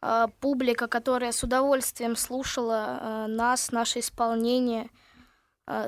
э, 0.00 0.28
публика, 0.40 0.86
которая 0.86 1.32
с 1.32 1.42
удовольствием 1.42 2.16
слушала 2.16 2.98
э, 3.00 3.26
нас, 3.26 3.70
наше 3.72 3.98
исполнение, 3.98 4.88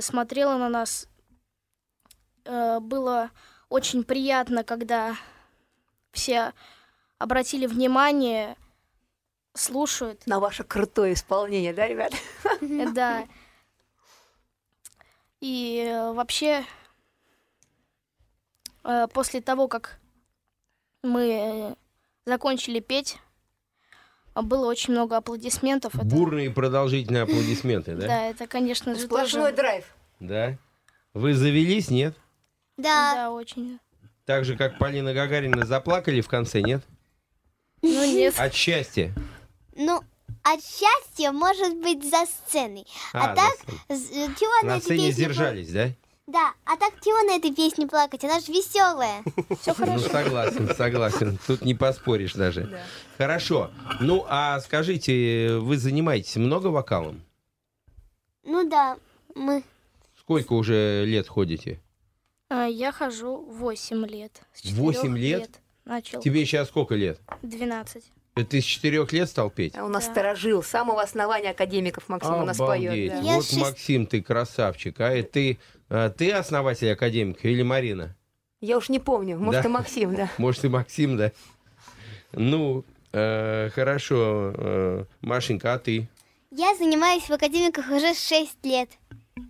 смотрела 0.01 0.57
на 0.57 0.71
нас. 0.71 1.07
Было 2.45 3.31
очень 3.69 4.05
приятно, 4.05 4.65
когда 4.65 5.17
все 6.13 6.55
обратили 7.19 7.67
внимание, 7.67 8.57
слушают. 9.53 10.27
На 10.27 10.41
ваше 10.41 10.65
крутое 10.65 11.13
исполнение, 11.13 11.75
да, 11.75 11.87
ребят? 11.87 12.15
Да. 12.95 13.29
И 15.43 15.93
вообще, 16.15 16.65
после 19.13 19.43
того, 19.43 19.69
как 19.69 20.01
мы 21.07 21.29
э, 21.31 21.75
закончили 22.27 22.81
петь. 22.81 23.17
А 24.35 24.43
Было 24.43 24.67
очень 24.67 24.93
много 24.93 25.17
аплодисментов. 25.17 25.95
Это- 25.95 26.05
Бурные 26.05 26.51
продолжительные 26.51 27.23
аплодисменты, 27.23 27.95
да? 27.95 28.07
Да, 28.07 28.23
это, 28.27 28.47
конечно 28.47 28.95
же, 28.95 29.01
Сплошной 29.01 29.53
драйв. 29.53 29.85
Да. 30.21 30.59
Вы 31.15 31.33
завелись, 31.35 31.89
нет? 31.89 32.15
Да, 32.77 33.15
Да, 33.15 33.31
очень. 33.31 33.79
Так 34.27 34.45
же, 34.45 34.57
как 34.57 34.77
Полина 34.79 35.15
Гагарина, 35.15 35.65
заплакали 35.65 36.21
в 36.21 36.29
конце, 36.29 36.61
нет? 36.61 36.83
Ну, 37.81 38.05
нет. 38.05 38.35
От 38.39 38.53
счастья. 38.55 39.15
ну, 39.75 40.03
от 40.43 40.61
счастья 40.63 41.33
может 41.33 41.77
быть 41.81 42.03
за 42.09 42.27
сценой. 42.27 42.87
А, 43.15 43.33
А, 43.33 43.35
так, 43.37 43.55
на 43.89 43.97
з- 43.97 44.11
э, 44.11 44.29
чего 44.39 44.69
на, 44.69 44.81
сцене 44.81 44.97
песне 45.09 45.13
сдержались, 45.13 45.71
да? 45.73 45.91
Да, 46.27 46.55
а 46.65 46.77
так 46.77 46.93
чего 47.05 47.23
на 47.23 47.37
этой 47.37 47.55
песне 47.55 47.87
плакать? 47.87 48.25
Она 48.25 48.41
же 48.41 48.51
веселая. 48.53 49.23
Все 49.61 49.71
Ну, 49.71 49.75
хорошо. 49.75 50.09
согласен, 50.09 50.75
согласен. 50.75 51.39
Тут 51.47 51.63
не 51.65 51.75
поспоришь 51.75 52.33
даже. 52.35 52.81
Хорошо. 53.17 53.71
Ну, 54.01 54.25
а 54.29 54.59
скажите, 54.61 55.59
вы 55.61 55.77
занимаетесь 55.79 56.35
много 56.37 56.67
вокалом? 56.69 57.23
Ну 58.43 58.69
да, 58.69 58.97
мы... 59.37 59.63
Сколько 60.19 60.55
уже 60.55 61.05
лет 61.07 61.29
ходите? 61.29 61.81
А, 62.49 62.67
Я 62.67 62.91
хожу 62.91 63.37
8 63.49 64.05
лет. 64.07 64.41
С 64.53 64.73
Восемь 64.73 65.15
четырёх 65.17 65.17
лет? 65.19 65.51
Начал. 65.85 66.21
Тебе 66.21 66.45
сейчас 66.45 66.67
сколько 66.69 66.97
лет? 66.97 67.21
12. 67.43 68.03
Ты 68.51 68.61
с 68.61 68.65
четырех 68.65 69.13
лет 69.13 69.29
стал 69.31 69.51
петь? 69.51 69.77
А 69.77 69.85
у 69.85 69.89
нас 69.89 70.05
Да. 70.07 70.11
сторожил 70.13 70.63
самого 70.63 71.01
основания 71.03 71.51
академиков 71.51 72.09
Максим 72.09 72.35
у 72.35 72.45
нас 72.45 72.59
Обалдеть. 72.61 72.91
поет. 72.91 73.13
да. 73.13 73.21
Вот, 73.35 73.45
шесть- 73.47 73.61
Максим, 73.61 74.07
ты 74.07 74.21
красавчик. 74.23 75.01
А 75.01 75.23
ты, 75.23 75.59
а, 75.75 75.76
ты 75.89 76.33
основатель 76.33 76.91
академика 76.93 77.49
или 77.49 77.63
Марина? 77.63 78.17
Я 78.61 78.79
уж 78.79 78.89
не 78.89 78.99
помню, 78.99 79.39
может, 79.39 79.63
Да. 79.63 79.69
и 79.69 79.73
Максим, 79.73 80.15
да. 80.15 80.31
Может, 80.39 80.65
и 80.65 80.69
Максим, 80.69 81.17
да? 81.17 81.33
Ну, 82.33 82.85
э, 83.13 83.71
хорошо. 83.75 84.53
э, 84.57 85.05
Машенька, 85.21 85.75
а 85.75 85.79
ты? 85.79 86.09
Я 86.51 86.75
занимаюсь 86.75 87.25
в 87.25 87.31
академиках 87.33 87.91
уже 87.91 88.15
6 88.15 88.65
лет. 88.65 88.89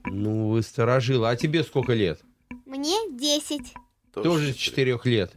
Ну, 0.05 0.49
вы 0.49 0.62
сторожила. 0.62 1.31
А 1.31 1.37
тебе 1.37 1.62
сколько 1.62 1.92
лет? 1.92 2.20
Мне 2.64 2.96
10. 3.12 3.75
Тоже 4.12 4.53
с 4.53 4.57
четырех 4.57 5.07
лет. 5.07 5.33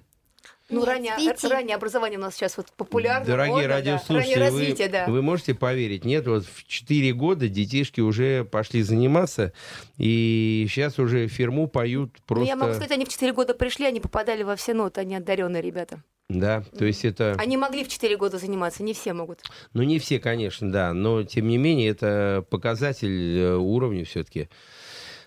Ну, 0.69 0.85
Нет, 0.85 1.43
раннее, 1.43 1.75
образование 1.75 2.19
у 2.19 2.21
нас 2.21 2.35
сейчас 2.35 2.57
вот 2.57 2.67
популярно. 2.77 3.25
Дорогие 3.25 3.53
модно, 3.53 3.67
да. 3.67 3.75
радиослушатели, 3.75 4.33
Раннее 4.33 4.51
вы, 4.51 4.59
развитие, 4.59 4.87
да. 4.87 5.05
вы 5.07 5.21
можете 5.21 5.55
поверить? 5.55 6.05
Нет, 6.05 6.27
вот 6.27 6.45
в 6.45 6.67
4 6.67 7.13
года 7.13 7.49
детишки 7.49 8.01
уже 8.01 8.45
пошли 8.45 8.83
заниматься, 8.83 9.51
и 9.97 10.67
сейчас 10.69 10.99
уже 10.99 11.27
фирму 11.27 11.67
поют 11.67 12.11
Ну, 12.13 12.23
просто... 12.27 12.45
я 12.45 12.55
могу 12.55 12.73
сказать, 12.73 12.91
они 12.91 13.05
в 13.05 13.09
4 13.09 13.33
года 13.33 13.53
пришли, 13.55 13.85
они 13.85 13.99
попадали 13.99 14.43
во 14.43 14.55
все 14.55 14.73
ноты, 14.73 15.01
они 15.01 15.15
одаренные 15.15 15.61
ребята. 15.61 16.03
Да, 16.29 16.63
то 16.77 16.85
есть 16.85 17.05
это... 17.05 17.35
Они 17.39 17.57
могли 17.57 17.83
в 17.83 17.87
4 17.87 18.15
года 18.15 18.37
заниматься, 18.37 18.83
не 18.83 18.93
все 18.93 19.13
могут. 19.13 19.41
Ну, 19.73 19.81
не 19.81 19.97
все, 19.97 20.19
конечно, 20.19 20.71
да, 20.71 20.93
но 20.93 21.23
тем 21.23 21.47
не 21.47 21.57
менее 21.57 21.89
это 21.89 22.45
показатель 22.51 23.39
э, 23.39 23.55
уровня 23.55 24.05
все-таки. 24.05 24.47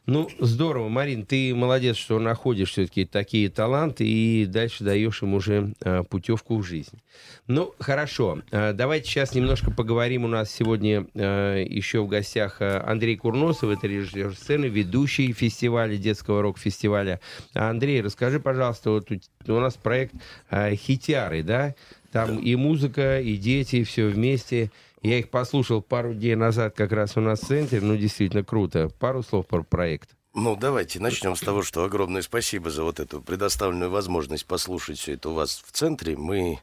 Ну, 0.05 0.29
здорово, 0.41 0.89
Марин, 0.89 1.25
ты 1.25 1.55
молодец, 1.55 1.97
что 1.97 2.19
находишь 2.19 2.71
все-таки 2.71 3.05
такие 3.05 3.49
таланты 3.49 4.05
и 4.05 4.47
дальше 4.47 4.83
даешь 4.83 5.23
им 5.23 5.35
уже 5.35 5.75
э, 5.81 6.03
путевку 6.03 6.57
в 6.57 6.65
жизнь. 6.65 7.01
Ну, 7.47 7.73
хорошо, 7.79 8.41
э, 8.51 8.73
давайте 8.73 9.09
сейчас 9.09 9.33
немножко 9.33 9.71
поговорим. 9.71 10.25
У 10.25 10.29
нас 10.29 10.51
сегодня 10.51 11.07
э, 11.15 11.65
еще 11.69 12.01
в 12.03 12.09
гостях 12.09 12.61
Андрей 12.61 13.17
Курносов, 13.17 13.71
это 13.71 13.87
режиссер 13.87 14.35
сцены, 14.35 14.65
ведущий 14.65 15.33
фестиваля, 15.33 15.97
детского 15.97 16.43
рок-фестиваля. 16.43 17.21
А, 17.55 17.71
Андрей, 17.71 18.03
расскажи, 18.03 18.41
пожалуйста, 18.41 18.91
вот 18.91 19.09
у, 19.13 19.53
у 19.53 19.61
нас 19.61 19.75
проект 19.75 20.15
э, 20.51 20.75
«Хитяры», 20.75 21.45
да? 21.45 21.77
Там 22.11 22.41
и 22.41 22.57
музыка, 22.57 23.21
и 23.21 23.37
дети, 23.37 23.85
все 23.85 24.09
вместе. 24.09 24.73
Я 25.03 25.19
их 25.19 25.31
послушал 25.31 25.83
пару 25.83 26.15
дней 26.15 26.37
назад 26.37 26.75
как 26.77 26.93
раз 26.93 27.17
у 27.17 27.21
нас 27.21 27.41
в 27.41 27.47
центре. 27.47 27.81
Ну, 27.81 27.97
действительно 27.97 28.45
круто. 28.45 28.89
Пару 28.89 29.23
слов 29.23 29.47
про 29.49 29.63
проект. 29.63 30.11
Ну, 30.35 30.57
давайте 30.57 31.01
начнем 31.01 31.37
с 31.37 31.41
того, 31.41 31.63
что 31.63 31.85
огромное 31.85 32.23
спасибо 32.23 32.71
за 32.71 32.85
вот 32.85 33.01
эту 33.01 33.21
предоставленную 33.21 33.91
возможность 33.91 34.47
послушать 34.47 34.99
все 34.99 35.15
это 35.15 35.29
у 35.31 35.35
вас 35.35 35.63
в 35.67 35.73
центре. 35.73 36.17
Мы 36.17 36.61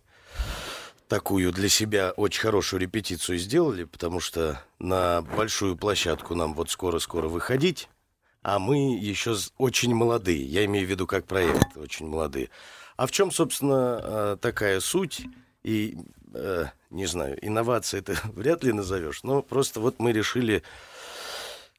такую 1.10 1.52
для 1.52 1.67
себя 1.67 2.12
очень 2.15 2.41
хорошую 2.41 2.80
репетицию 2.80 3.38
сделали, 3.38 3.84
потому 3.84 4.19
что 4.21 4.63
на 4.80 5.21
большую 5.21 5.75
площадку 5.75 6.34
нам 6.34 6.54
вот 6.54 6.69
скоро-скоро 6.69 7.28
выходить, 7.28 7.89
а 8.41 8.58
мы 8.58 8.97
еще 8.97 9.36
очень 9.58 9.93
молодые. 9.93 10.43
Я 10.45 10.65
имею 10.65 10.88
в 10.88 10.89
виду 10.89 11.06
как 11.06 11.25
проект, 11.25 11.75
очень 11.75 12.08
молодые. 12.08 12.49
А 12.95 13.06
в 13.06 13.12
чем, 13.12 13.32
собственно, 13.32 13.99
э, 14.02 14.38
такая 14.39 14.80
суть? 14.80 15.23
И, 15.63 15.97
э, 16.34 16.65
не 16.89 17.06
знаю, 17.06 17.38
инновация 17.46 18.00
это 18.00 18.15
вряд 18.34 18.63
ли 18.63 18.72
назовешь, 18.74 19.24
но 19.24 19.42
просто 19.42 19.80
вот 19.80 20.00
мы 20.00 20.12
решили 20.12 20.63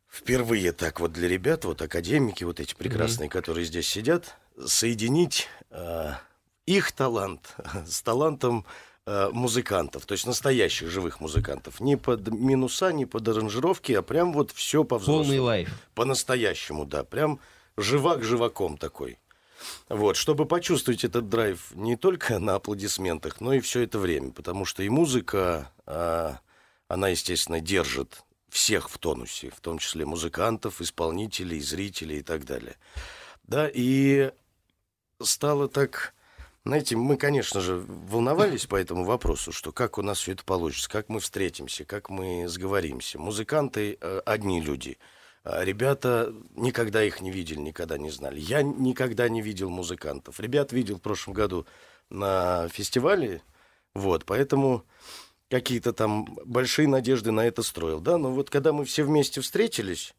впервые 0.09 0.73
так 0.73 1.01
вот 1.01 1.13
для 1.13 1.29
ребят, 1.29 1.65
вот 1.65 1.83
академики, 1.83 2.45
вот 2.45 2.61
эти 2.61 2.75
прекрасные, 2.75 3.29
которые 3.29 3.65
здесь 3.65 3.89
сидят, 3.89 4.37
соединить 4.65 5.49
э, 5.71 6.13
их 6.67 6.93
талант 6.93 7.55
с 7.87 8.03
талантом 8.03 8.67
э, 9.07 9.31
музыкантов, 9.33 10.07
то 10.07 10.13
есть 10.13 10.27
настоящих 10.27 10.91
живых 10.91 11.21
музыкантов. 11.21 11.81
Не 11.81 11.97
под 11.97 12.29
минуса, 12.29 12.93
не 12.93 13.07
под 13.07 13.29
аранжировки, 13.29 13.93
а 13.93 14.03
прям 14.03 14.33
вот 14.33 14.51
все 14.51 14.85
по 14.85 14.99
Полный 14.99 15.23
взрослому. 15.23 15.43
лайф. 15.45 15.71
По-настоящему, 15.95 16.85
да. 16.85 17.05
Прям 17.05 17.41
живак 17.77 18.23
живаком 18.23 18.77
такой. 18.77 19.19
Вот, 19.89 20.17
чтобы 20.17 20.47
почувствовать 20.47 21.05
этот 21.05 21.29
драйв 21.29 21.73
не 21.75 21.97
только 21.97 22.39
на 22.39 22.55
аплодисментах, 22.55 23.41
но 23.41 23.53
и 23.55 23.61
все 23.61 23.83
это 23.83 23.99
время. 23.99 24.33
Потому 24.33 24.65
что 24.65 24.83
и 24.83 24.89
музыка, 24.89 25.71
а, 25.87 26.39
она, 26.89 27.09
естественно, 27.09 27.61
держит 27.61 28.23
всех 28.49 28.91
в 28.91 28.99
тонусе, 28.99 29.51
в 29.51 29.61
том 29.61 29.79
числе 29.79 30.05
музыкантов, 30.05 30.81
исполнителей, 30.81 31.61
зрителей 31.61 32.19
и 32.19 32.23
так 32.23 32.45
далее. 32.45 32.77
Да, 33.45 33.71
и 33.73 34.33
стало 35.21 35.69
так... 35.69 36.15
Знаете, 36.65 36.95
мы, 36.95 37.17
конечно 37.17 37.61
же, 37.61 37.77
волновались 37.77 38.67
по 38.67 38.77
этому 38.77 39.05
вопросу, 39.05 39.51
что 39.51 39.73
как 39.73 39.97
у 39.97 40.03
нас 40.03 40.19
все 40.19 40.33
это 40.33 40.45
получится, 40.45 40.91
как 40.91 41.09
мы 41.09 41.21
встретимся, 41.21 41.87
как 41.87 42.11
мы 42.11 42.47
сговоримся. 42.49 43.19
Музыканты 43.19 43.97
э, 43.99 44.21
одни 44.27 44.61
люди, 44.61 44.99
ребята 45.45 46.35
никогда 46.55 47.03
их 47.03 47.21
не 47.21 47.31
видели, 47.31 47.59
никогда 47.59 47.99
не 47.99 48.11
знали. 48.11 48.41
Я 48.41 48.63
никогда 48.63 49.29
не 49.29 49.43
видел 49.43 49.71
музыкантов. 49.71 50.41
Ребят 50.41 50.73
видел 50.73 50.97
в 50.97 51.03
прошлом 51.03 51.35
году 51.35 51.67
на 52.09 52.69
фестивале, 52.69 53.43
вот, 53.95 54.25
поэтому 54.25 54.85
какие-то 55.49 55.93
там 55.93 56.39
большие 56.45 56.89
надежды 56.89 57.33
на 57.33 57.47
это 57.47 57.63
строил, 57.63 58.01
да, 58.01 58.19
но 58.19 58.31
вот 58.31 58.51
когда 58.51 58.73
мы 58.73 58.85
все 58.85 59.05
вместе 59.05 59.41
встретились, 59.41 60.15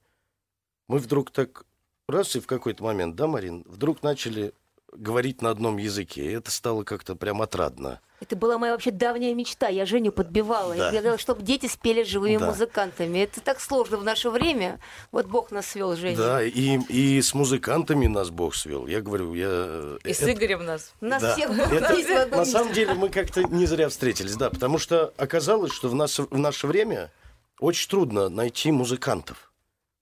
мы 0.87 0.99
вдруг 0.99 1.31
так 1.31 1.65
раз 2.07 2.35
и 2.35 2.39
в 2.39 2.47
какой-то 2.47 2.83
момент, 2.83 3.15
да, 3.15 3.27
Марин, 3.27 3.63
вдруг 3.65 4.03
начали 4.03 4.53
говорить 4.91 5.41
на 5.41 5.49
одном 5.49 5.77
языке. 5.77 6.25
И 6.25 6.33
это 6.33 6.51
стало 6.51 6.83
как-то 6.83 7.15
прям 7.15 7.41
отрадно. 7.41 8.01
Это 8.21 8.35
была 8.35 8.59
моя 8.59 8.73
вообще 8.73 8.91
давняя 8.91 9.33
мечта. 9.33 9.67
Я 9.67 9.85
Женю 9.87 10.11
подбивала. 10.11 10.75
Да. 10.75 10.85
Я 10.91 10.99
говорила, 10.99 11.17
чтобы 11.17 11.41
дети 11.41 11.65
спели 11.65 12.03
живыми 12.03 12.37
Да. 12.37 12.45
музыкантами. 12.51 13.17
Это 13.17 13.41
так 13.41 13.59
сложно 13.59 13.97
в 13.97 14.03
наше 14.03 14.29
время. 14.29 14.79
Вот 15.11 15.25
Бог 15.25 15.49
нас 15.51 15.65
свел, 15.65 15.95
Женя. 15.95 16.17
Да, 16.17 16.43
и, 16.43 16.77
и 16.87 17.19
с 17.19 17.33
музыкантами 17.33 18.05
нас 18.05 18.29
Бог 18.29 18.53
свел. 18.53 18.85
Я 18.85 19.01
говорю, 19.01 19.33
я... 19.33 19.97
И 20.05 20.13
с 20.13 20.21
это- 20.21 20.33
Игорем 20.33 20.63
нас. 20.65 20.93
Нас 21.01 21.21
Да. 21.23 21.33
всех 21.35 21.49
Это 21.49 21.95
в 21.95 22.11
одном 22.21 22.39
на 22.39 22.45
самом 22.45 22.73
деле 22.73 22.93
мы 22.93 23.09
как-то 23.09 23.43
не 23.43 23.65
зря 23.65 23.89
встретились, 23.89 24.35
да, 24.35 24.51
потому 24.51 24.77
что 24.77 25.13
оказалось, 25.17 25.71
что 25.73 25.89
в, 25.89 25.95
нас, 25.95 26.19
в 26.19 26.37
наше 26.37 26.67
время 26.67 27.11
очень 27.59 27.89
трудно 27.89 28.29
найти 28.29 28.71
музыкантов. 28.71 29.51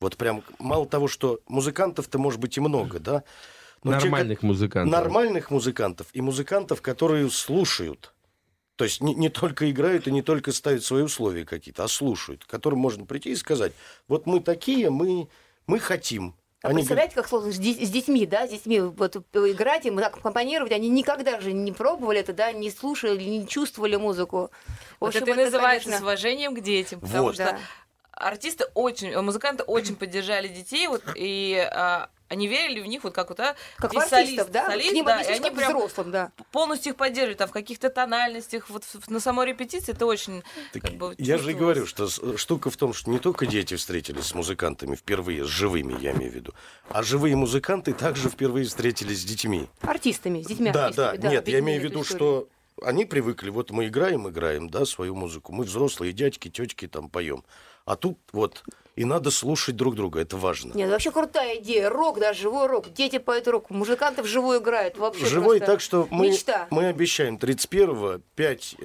Вот 0.02 0.18
прям 0.18 0.44
мало 0.60 0.86
того, 0.86 1.08
что 1.08 1.40
музыкантов-то 1.48 2.20
может 2.20 2.40
быть 2.42 2.58
и 2.58 2.60
много, 2.60 3.00
да. 3.00 3.24
Нормальных 3.84 4.44
музыкантов. 4.44 4.92
нормальных 4.92 5.52
музыкантов 5.52 6.08
и 6.14 6.22
музыкантов, 6.22 6.82
которые 6.82 7.30
слушают. 7.30 8.14
То 8.76 8.86
есть 8.86 9.02
не, 9.02 9.14
не 9.14 9.30
только 9.30 9.70
играют 9.70 10.08
и 10.08 10.12
не 10.12 10.22
только 10.22 10.52
ставят 10.54 10.84
свои 10.86 11.04
условия 11.04 11.46
какие-то, 11.46 11.84
а 11.84 11.88
слушают, 11.88 12.46
к 12.46 12.50
которым 12.50 12.80
можно 12.80 13.06
прийти 13.06 13.32
и 13.32 13.36
сказать, 13.36 13.74
вот 14.08 14.26
мы 14.26 14.40
такие, 14.40 14.90
мы, 14.90 15.28
мы 15.68 15.80
хотим. 15.80 16.36
А 16.62 16.70
Они 16.70 16.78
представляете, 16.78 17.16
как 17.16 17.28
сложно 17.28 17.52
с, 17.54 17.58
де- 17.58 17.86
с 17.86 17.90
детьми, 17.90 18.26
да, 18.26 18.46
с 18.48 18.52
детьми 18.52 18.82
вот 18.82 19.16
играть, 19.34 19.86
им 19.86 19.98
так 19.98 20.18
аккомпанировать, 20.18 20.72
они 20.74 20.90
никогда 20.90 21.40
же 21.40 21.54
не 21.54 21.72
пробовали 21.72 22.20
это, 22.20 22.34
да, 22.34 22.52
не 22.52 22.70
слушали, 22.70 23.22
не 23.24 23.48
чувствовали 23.48 23.96
музыку. 23.96 24.50
В 25.00 25.02
Вот 25.02 25.08
общем, 25.10 25.24
это 25.24 25.32
и 25.32 25.44
называется 25.46 25.86
конечно, 25.86 26.00
с 26.00 26.02
уважением 26.04 26.56
к 26.56 26.62
детям, 26.62 27.00
потому 27.00 27.24
Вот. 27.24 27.36
что 27.36 27.46
да. 27.46 27.60
артисты 28.12 28.66
очень, 28.74 29.18
музыканты 29.22 29.64
очень 29.64 29.96
поддержали 29.96 30.50
детей, 30.50 30.88
вот, 30.88 31.04
и 31.16 31.56
а, 31.72 32.10
они 32.30 32.48
верили 32.48 32.80
в 32.80 32.86
них, 32.86 33.04
вот 33.04 33.14
как 33.14 33.30
вот, 33.30 33.40
а, 33.40 33.56
Как 33.78 33.94
артистов, 33.96 34.10
солист, 34.10 34.50
да? 34.52 34.68
солист, 34.68 34.90
К 34.90 34.94
ним 34.94 35.06
да, 35.06 35.22
и 35.22 35.26
они 35.32 35.40
как 35.40 35.56
прям 35.56 35.76
взрослым, 35.76 36.12
да. 36.12 36.32
полностью 36.52 36.92
их 36.92 36.98
поддерживали, 36.98 37.34
там, 37.36 37.50
в 37.50 37.52
каких-то 37.52 37.90
тональностях, 37.90 38.70
вот 38.70 38.84
в- 38.84 39.10
на 39.10 39.20
самой 39.20 39.48
репетиции 39.48 39.92
это 39.94 40.06
очень, 40.06 40.44
Так 40.74 40.84
как 40.84 40.94
бы, 40.94 41.16
я 41.18 41.38
же 41.38 41.52
и 41.52 41.54
говорю, 41.54 41.86
что 41.86 42.08
с- 42.08 42.38
штука 42.38 42.70
в 42.70 42.78
том, 42.78 42.94
что 42.94 43.10
не 43.10 43.20
только 43.20 43.46
дети 43.46 43.76
встретились 43.76 44.26
с 44.26 44.34
музыкантами 44.36 44.96
впервые, 44.96 45.44
с 45.44 45.48
живыми, 45.48 46.00
я 46.02 46.12
имею 46.12 46.32
в 46.32 46.36
виду, 46.36 46.54
а 46.90 47.04
живые 47.04 47.36
музыканты 47.36 47.94
также 47.94 48.30
впервые 48.30 48.66
встретились 48.68 49.22
с 49.22 49.24
детьми. 49.26 49.68
Артистами, 49.82 50.42
с 50.44 50.48
детьми 50.48 50.72
Да, 50.72 50.86
артистами. 50.88 51.18
да, 51.18 51.30
нет, 51.30 51.48
я 51.48 51.60
имею 51.60 51.82
в 51.82 51.84
виду, 51.84 52.02
историю. 52.02 52.18
что 52.78 52.86
они 52.88 53.06
привыкли, 53.06 53.50
вот 53.50 53.72
мы 53.72 53.88
играем, 53.88 54.30
играем, 54.30 54.70
да, 54.70 54.86
свою 54.86 55.16
музыку, 55.16 55.52
мы 55.52 55.66
взрослые 55.66 56.14
дядьки, 56.14 56.50
тетки 56.50 56.88
там 56.88 57.10
поем, 57.10 57.44
а 57.86 57.96
тут 57.96 58.18
вот 58.32 58.64
и 59.00 59.06
надо 59.06 59.32
слушать 59.32 59.78
друг 59.78 59.96
друга, 59.96 60.20
это 60.20 60.36
важно. 60.36 60.74
Нет, 60.74 60.90
вообще 60.90 61.12
крутая 61.12 61.60
идея. 61.60 61.90
Рок, 61.90 62.20
да, 62.20 62.34
живой 62.34 62.68
рок. 62.68 62.92
Дети 62.92 63.18
поют 63.18 63.48
рок. 63.48 63.70
Музыканты 63.70 64.22
вживую 64.22 64.60
играют. 64.60 64.98
Вообще 64.98 65.26
Живой, 65.26 65.62
так 65.62 65.80
что 65.80 66.06
мы, 66.12 66.28
Мечта. 66.28 66.68
мы 66.70 66.88
обещаем 66.88 67.38
31-го 67.38 68.20
5 68.36 68.76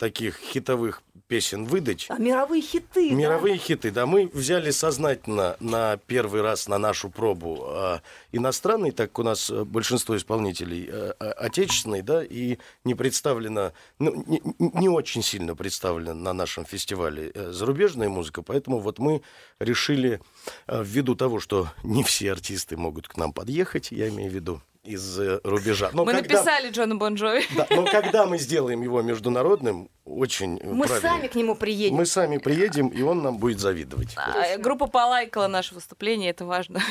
таких 0.00 0.38
хитовых 0.38 1.04
песен 1.26 1.64
выдать. 1.64 2.06
А 2.10 2.18
мировые 2.18 2.62
хиты, 2.62 3.10
да? 3.10 3.14
Мировые 3.14 3.56
хиты, 3.56 3.90
да. 3.90 4.06
Мы 4.06 4.30
взяли 4.32 4.70
сознательно 4.70 5.56
на 5.60 5.96
первый 5.96 6.42
раз 6.42 6.68
на 6.68 6.78
нашу 6.78 7.08
пробу 7.08 7.64
а, 7.66 8.02
иностранные, 8.32 8.92
так 8.92 9.10
как 9.10 9.18
у 9.20 9.22
нас 9.22 9.50
э, 9.50 9.64
большинство 9.64 10.16
исполнителей 10.16 10.88
э, 10.90 11.10
отечественные, 11.18 12.02
да, 12.02 12.22
и 12.22 12.58
не 12.84 12.94
представлено, 12.94 13.72
ну, 13.98 14.24
не, 14.26 14.42
не 14.58 14.88
очень 14.88 15.22
сильно 15.22 15.54
представлена 15.56 16.14
на 16.14 16.32
нашем 16.32 16.64
фестивале 16.66 17.30
э, 17.34 17.52
зарубежная 17.52 18.08
музыка, 18.08 18.42
поэтому 18.42 18.78
вот 18.80 18.98
мы 18.98 19.22
решили, 19.58 20.20
э, 20.66 20.82
ввиду 20.84 21.14
того, 21.14 21.40
что 21.40 21.68
не 21.82 22.02
все 22.04 22.32
артисты 22.32 22.76
могут 22.76 23.08
к 23.08 23.16
нам 23.16 23.32
подъехать, 23.32 23.90
я 23.92 24.08
имею 24.08 24.30
в 24.30 24.34
виду, 24.34 24.60
из 24.82 25.18
э, 25.18 25.40
рубежа. 25.44 25.90
Но 25.94 26.04
Мы 26.04 26.12
когда- 26.12 26.36
написали 26.36 26.70
Джону 26.70 26.98
Бон 26.98 27.14
Джови. 27.14 27.44
да, 27.56 27.66
но 27.70 27.84
когда 27.86 28.26
мы 28.26 28.36
сделаем 28.38 28.82
его 28.82 29.00
международным, 29.00 29.88
очень 30.04 30.58
э, 30.58 30.66
Мы 30.70 30.86
правильно. 30.86 31.08
сами 31.10 31.26
к 31.28 31.34
нему 31.34 31.54
приедем. 31.54 31.96
Мы 31.96 32.04
сами 32.04 32.36
приедем, 32.38 32.88
и 32.88 33.00
он 33.00 33.22
нам 33.22 33.38
будет 33.38 33.60
завидовать. 33.60 34.14
А, 34.16 34.58
Группа 34.58 34.86
полайкала 34.86 35.46
наше 35.46 35.74
выступление, 35.74 36.30
это 36.30 36.44
важно. 36.44 36.82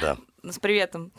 Да. 0.00 0.16
С 0.44 0.60
приветом. 0.60 1.10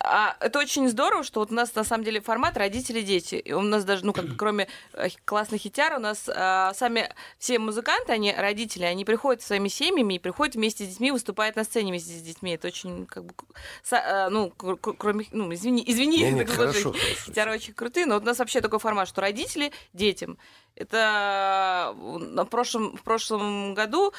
А 0.00 0.36
это 0.40 0.60
очень 0.60 0.88
здорово, 0.88 1.24
что 1.24 1.40
вот 1.40 1.50
у 1.50 1.54
нас 1.54 1.74
на 1.74 1.82
самом 1.82 2.04
деле 2.04 2.20
формат 2.20 2.56
родители-дети. 2.56 3.34
И 3.34 3.52
у 3.52 3.60
нас 3.62 3.84
даже, 3.84 4.04
ну, 4.06 4.12
как 4.12 4.26
кроме 4.38 4.68
э, 4.92 5.08
классных 5.24 5.60
хитяр, 5.60 5.96
у 5.96 6.00
нас 6.00 6.28
а, 6.28 6.72
сами 6.74 7.12
все 7.38 7.58
музыканты, 7.58 8.12
они 8.12 8.32
родители, 8.32 8.84
они 8.84 9.04
приходят 9.04 9.42
со 9.42 9.48
своими 9.48 9.68
семьями 9.68 10.14
и 10.14 10.18
приходят 10.20 10.54
вместе 10.54 10.84
с 10.84 10.88
детьми, 10.88 11.10
выступают 11.10 11.56
на 11.56 11.64
сцене 11.64 11.90
вместе 11.90 12.12
с 12.12 12.22
детьми. 12.22 12.52
Это 12.54 12.68
очень, 12.68 13.06
как 13.06 13.24
бы, 13.24 13.34
са- 13.82 14.26
а, 14.26 14.30
ну, 14.30 14.50
кр- 14.50 14.76
кр- 14.76 14.96
кроме, 14.96 15.26
ну, 15.32 15.52
извини, 15.52 15.82
извини, 15.84 16.18
Не, 16.18 16.30
не, 16.30 16.44
хорошо, 16.44 16.92
хорошо. 16.92 17.24
Хитяры 17.26 17.52
очень 17.52 17.74
крутые, 17.74 18.06
но 18.06 18.14
вот 18.14 18.22
у 18.22 18.26
нас 18.26 18.38
вообще 18.38 18.60
такой 18.60 18.78
формат, 18.78 19.08
что 19.08 19.20
родители 19.20 19.72
детям. 19.92 20.38
Это 20.76 21.92
э, 21.96 22.18
на 22.18 22.44
прошлом, 22.44 22.96
в 22.96 23.02
прошлом 23.02 23.74
году 23.74 24.12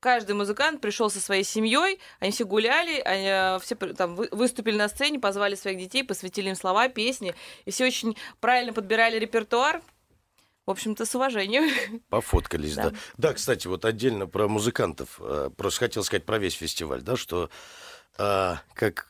каждый 0.00 0.34
музыкант 0.34 0.80
пришел 0.80 1.10
со 1.10 1.20
своей 1.20 1.44
семьей, 1.44 2.00
они 2.20 2.32
все 2.32 2.44
гуляли, 2.44 3.00
они 3.00 3.26
э, 3.26 3.58
все 3.60 3.74
там 3.74 4.14
вы- 4.14 4.28
выступили 4.32 4.76
на 4.76 4.88
сцене, 4.88 5.18
позвали 5.18 5.54
своих 5.54 5.78
детей, 5.78 6.04
посвятили 6.04 6.48
им 6.48 6.56
слова, 6.56 6.88
песни, 6.88 7.34
и 7.64 7.70
все 7.70 7.86
очень 7.86 8.16
правильно 8.40 8.72
подбирали 8.72 9.18
репертуар. 9.18 9.82
В 10.66 10.70
общем-то, 10.70 11.06
с 11.06 11.14
уважением. 11.14 11.70
Пофоткались, 12.10 12.74
да. 12.74 12.90
Да. 12.90 12.96
да. 13.16 13.32
кстати, 13.32 13.66
вот 13.66 13.86
отдельно 13.86 14.26
про 14.26 14.48
музыкантов. 14.48 15.18
э, 15.18 15.48
Просто 15.56 15.80
хотел 15.80 16.04
сказать 16.04 16.26
про 16.26 16.38
весь 16.38 16.52
фестиваль, 16.54 17.00
да, 17.00 17.16
что 17.16 17.48
а, 18.18 18.60
как 18.74 19.06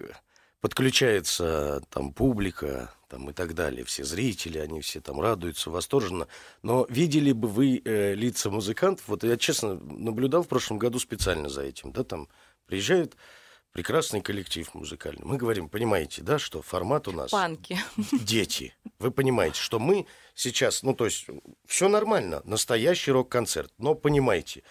подключается 0.60 1.80
там 1.90 2.12
публика 2.12 2.92
там, 3.08 3.30
и 3.30 3.32
так 3.32 3.54
далее, 3.54 3.84
все 3.84 4.04
зрители, 4.04 4.58
они 4.58 4.80
все 4.80 5.00
там 5.00 5.20
радуются 5.20 5.70
восторженно. 5.70 6.28
Но 6.62 6.86
видели 6.88 7.32
бы 7.32 7.48
вы 7.48 7.80
э, 7.84 8.14
лица 8.14 8.50
музыкантов? 8.50 9.08
Вот 9.08 9.24
я, 9.24 9.36
честно, 9.36 9.74
наблюдал 9.74 10.42
в 10.42 10.48
прошлом 10.48 10.78
году 10.78 10.98
специально 10.98 11.48
за 11.48 11.62
этим, 11.62 11.92
да, 11.92 12.04
там 12.04 12.28
приезжает 12.66 13.16
прекрасный 13.72 14.20
коллектив 14.20 14.72
музыкальный. 14.74 15.24
Мы 15.24 15.36
говорим, 15.36 15.68
понимаете, 15.68 16.22
да, 16.22 16.38
что 16.38 16.62
формат 16.62 17.08
у 17.08 17.12
нас 17.12 17.30
Панки. 17.30 17.78
дети. 18.12 18.74
Вы 18.98 19.10
понимаете, 19.10 19.58
что 19.58 19.78
мы 19.78 20.06
сейчас, 20.34 20.82
ну, 20.82 20.94
то 20.94 21.04
есть, 21.04 21.26
все 21.66 21.88
нормально, 21.88 22.42
настоящий 22.44 23.12
рок-концерт, 23.12 23.72
но 23.78 23.94
понимаете. 23.94 24.62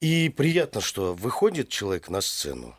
И 0.00 0.28
приятно, 0.28 0.80
что 0.80 1.14
выходит 1.14 1.70
человек 1.70 2.08
на 2.08 2.20
сцену, 2.20 2.78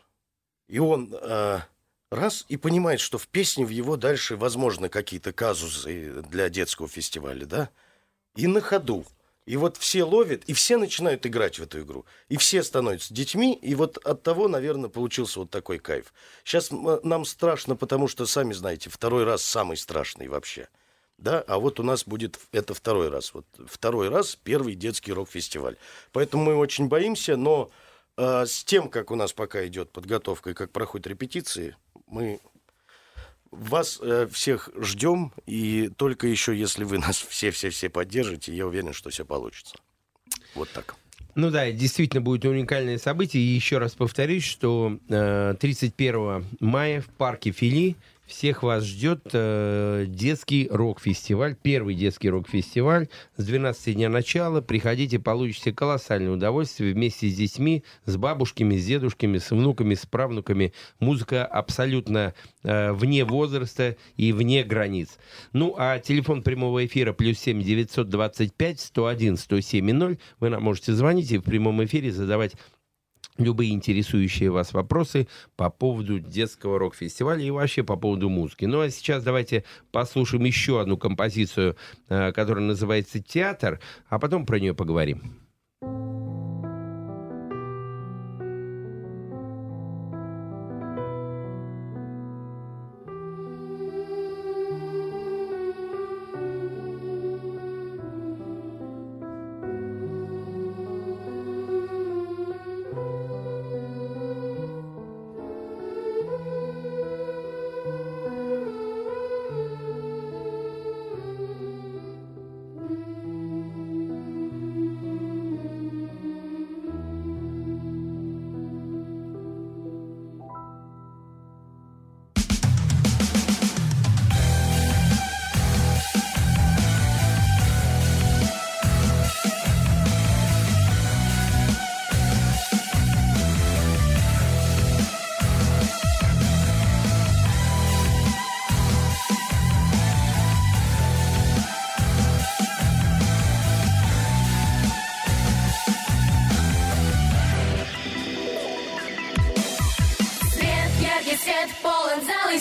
и 0.68 0.78
он 0.78 1.12
э, 1.12 1.60
раз 2.10 2.44
и 2.48 2.56
понимает, 2.56 3.00
что 3.00 3.18
в 3.18 3.28
песне 3.28 3.64
в 3.64 3.70
его 3.70 3.96
дальше 3.96 4.36
возможны 4.36 4.88
какие-то 4.88 5.32
казусы 5.32 6.22
для 6.28 6.48
детского 6.48 6.88
фестиваля, 6.88 7.46
да, 7.46 7.70
и 8.36 8.46
на 8.46 8.60
ходу. 8.60 9.04
И 9.46 9.56
вот 9.56 9.78
все 9.78 10.04
ловят, 10.04 10.44
и 10.44 10.52
все 10.52 10.76
начинают 10.76 11.24
играть 11.24 11.58
в 11.58 11.62
эту 11.62 11.80
игру. 11.80 12.04
И 12.28 12.36
все 12.36 12.62
становятся 12.62 13.14
детьми, 13.14 13.54
и 13.54 13.74
вот 13.74 13.96
от 13.96 14.22
того, 14.22 14.46
наверное, 14.46 14.90
получился 14.90 15.40
вот 15.40 15.50
такой 15.50 15.78
кайф. 15.78 16.12
Сейчас 16.44 16.70
нам 16.70 17.24
страшно, 17.24 17.74
потому 17.74 18.08
что, 18.08 18.26
сами 18.26 18.52
знаете, 18.52 18.90
второй 18.90 19.24
раз 19.24 19.42
самый 19.42 19.78
страшный 19.78 20.28
вообще. 20.28 20.68
Да, 21.16 21.42
а 21.48 21.58
вот 21.58 21.80
у 21.80 21.82
нас 21.82 22.04
будет 22.04 22.38
это 22.52 22.74
второй 22.74 23.08
раз. 23.08 23.32
Вот 23.32 23.46
второй 23.66 24.10
раз 24.10 24.36
первый 24.36 24.74
детский 24.74 25.14
рок-фестиваль. 25.14 25.76
Поэтому 26.12 26.44
мы 26.44 26.54
очень 26.54 26.88
боимся, 26.88 27.36
но 27.36 27.70
э, 28.18 28.44
с 28.46 28.64
тем, 28.64 28.90
как 28.90 29.10
у 29.10 29.16
нас 29.16 29.32
пока 29.32 29.66
идет 29.66 29.90
подготовка 29.90 30.50
и 30.50 30.54
как 30.54 30.72
проходят 30.72 31.06
репетиции, 31.06 31.74
мы 32.10 32.40
вас 33.50 33.98
э, 34.02 34.28
всех 34.30 34.70
ждем, 34.76 35.32
и 35.46 35.90
только 35.96 36.26
еще 36.26 36.56
если 36.56 36.84
вы 36.84 36.98
нас 36.98 37.16
все-все-все 37.16 37.88
поддержите, 37.88 38.54
я 38.54 38.66
уверен, 38.66 38.92
что 38.92 39.10
все 39.10 39.24
получится. 39.24 39.76
Вот 40.54 40.70
так. 40.70 40.96
Ну 41.34 41.50
да, 41.50 41.70
действительно 41.70 42.20
будет 42.20 42.44
уникальное 42.44 42.98
событие. 42.98 43.42
И 43.42 43.46
еще 43.46 43.78
раз 43.78 43.94
повторюсь, 43.94 44.44
что 44.44 44.98
э, 45.08 45.54
31 45.58 46.44
мая 46.60 47.00
в 47.00 47.06
парке 47.06 47.52
Фили 47.52 47.96
всех 48.28 48.62
вас 48.62 48.84
ждет 48.84 49.22
э, 49.32 50.04
детский 50.06 50.68
рок-фестиваль, 50.70 51.56
первый 51.60 51.94
детский 51.94 52.28
рок-фестиваль 52.28 53.08
с 53.36 53.44
12 53.44 53.94
дня 53.94 54.08
начала. 54.08 54.60
Приходите, 54.60 55.18
получите 55.18 55.72
колоссальное 55.72 56.30
удовольствие 56.30 56.92
вместе 56.92 57.28
с 57.28 57.34
детьми, 57.34 57.84
с 58.04 58.16
бабушками, 58.16 58.76
с 58.76 58.86
дедушками, 58.86 59.38
с 59.38 59.50
внуками, 59.50 59.94
с 59.94 60.04
правнуками. 60.04 60.74
Музыка 61.00 61.46
абсолютно 61.46 62.34
э, 62.62 62.92
вне 62.92 63.24
возраста 63.24 63.96
и 64.16 64.32
вне 64.32 64.62
границ. 64.62 65.18
Ну, 65.52 65.74
а 65.78 65.98
телефон 65.98 66.42
прямого 66.42 66.84
эфира 66.84 67.14
плюс 67.14 67.38
7 67.38 67.62
925 67.62 68.80
101 68.80 69.36
107 69.38 69.92
0. 69.92 70.18
Вы 70.38 70.48
нам 70.50 70.62
можете 70.62 70.92
звонить 70.92 71.32
и 71.32 71.38
в 71.38 71.42
прямом 71.42 71.82
эфире 71.84 72.12
задавать 72.12 72.52
любые 73.38 73.72
интересующие 73.72 74.50
вас 74.50 74.72
вопросы 74.72 75.28
по 75.56 75.70
поводу 75.70 76.18
детского 76.18 76.78
рок-фестиваля 76.78 77.42
и 77.42 77.50
вообще 77.50 77.82
по 77.82 77.96
поводу 77.96 78.28
музыки. 78.28 78.64
Ну 78.66 78.80
а 78.80 78.90
сейчас 78.90 79.22
давайте 79.22 79.64
послушаем 79.90 80.44
еще 80.44 80.80
одну 80.80 80.96
композицию, 80.96 81.76
э, 82.08 82.32
которая 82.32 82.64
называется 82.64 83.22
«Театр», 83.22 83.80
а 84.08 84.18
потом 84.18 84.46
про 84.46 84.58
нее 84.58 84.74
поговорим. 84.74 85.38
Thank 85.80 86.64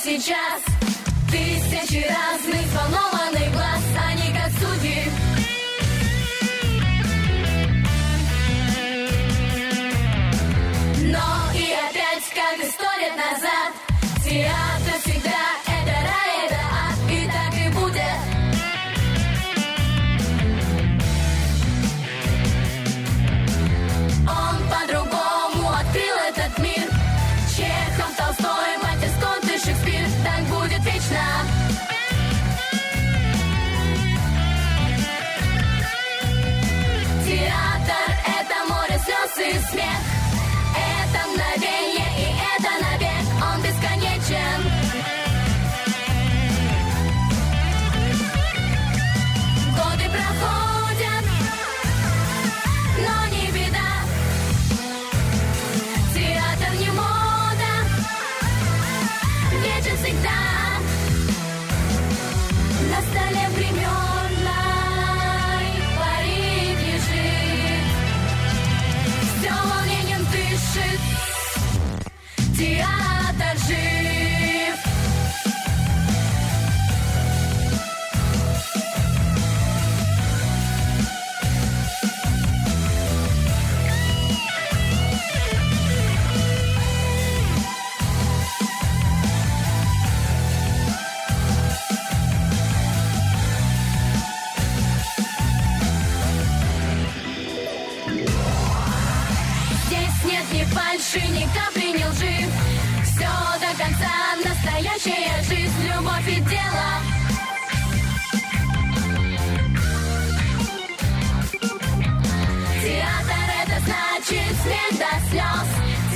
сейчас. 0.07 0.61
Тысячи 1.29 2.07
разных 2.07 2.61
взволнованных 2.67 3.51
глаз 3.51 3.83
Они 4.07 4.33
как 4.33 4.51
судьи. 4.53 5.11
Но 11.11 11.51
и 11.53 11.73
опять, 11.73 12.23
как 12.33 12.59
и 12.59 12.71
сто 12.71 12.85
лет 12.99 13.15
назад 13.17 13.73
Театр 14.23 14.76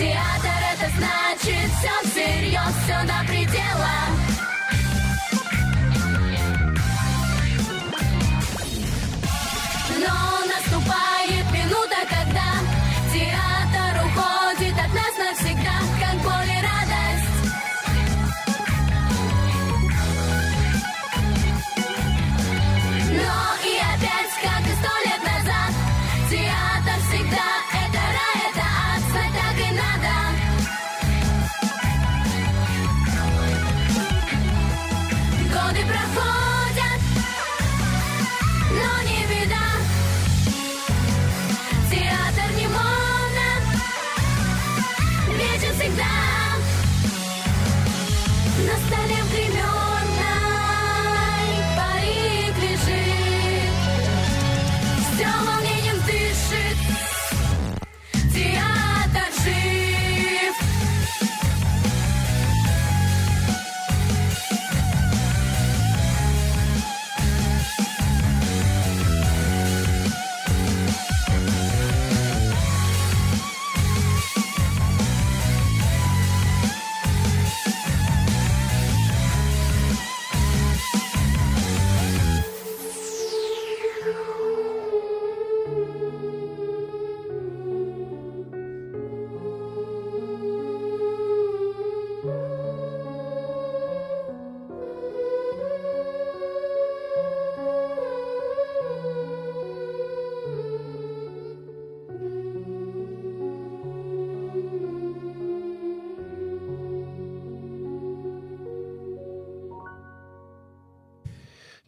Театр 0.02 0.49
это 0.74 0.89
значит 0.97 1.70
все 1.78 2.10
всерьез, 2.10 2.74
все 2.84 3.06
до 3.06 3.24
предела 3.28 4.20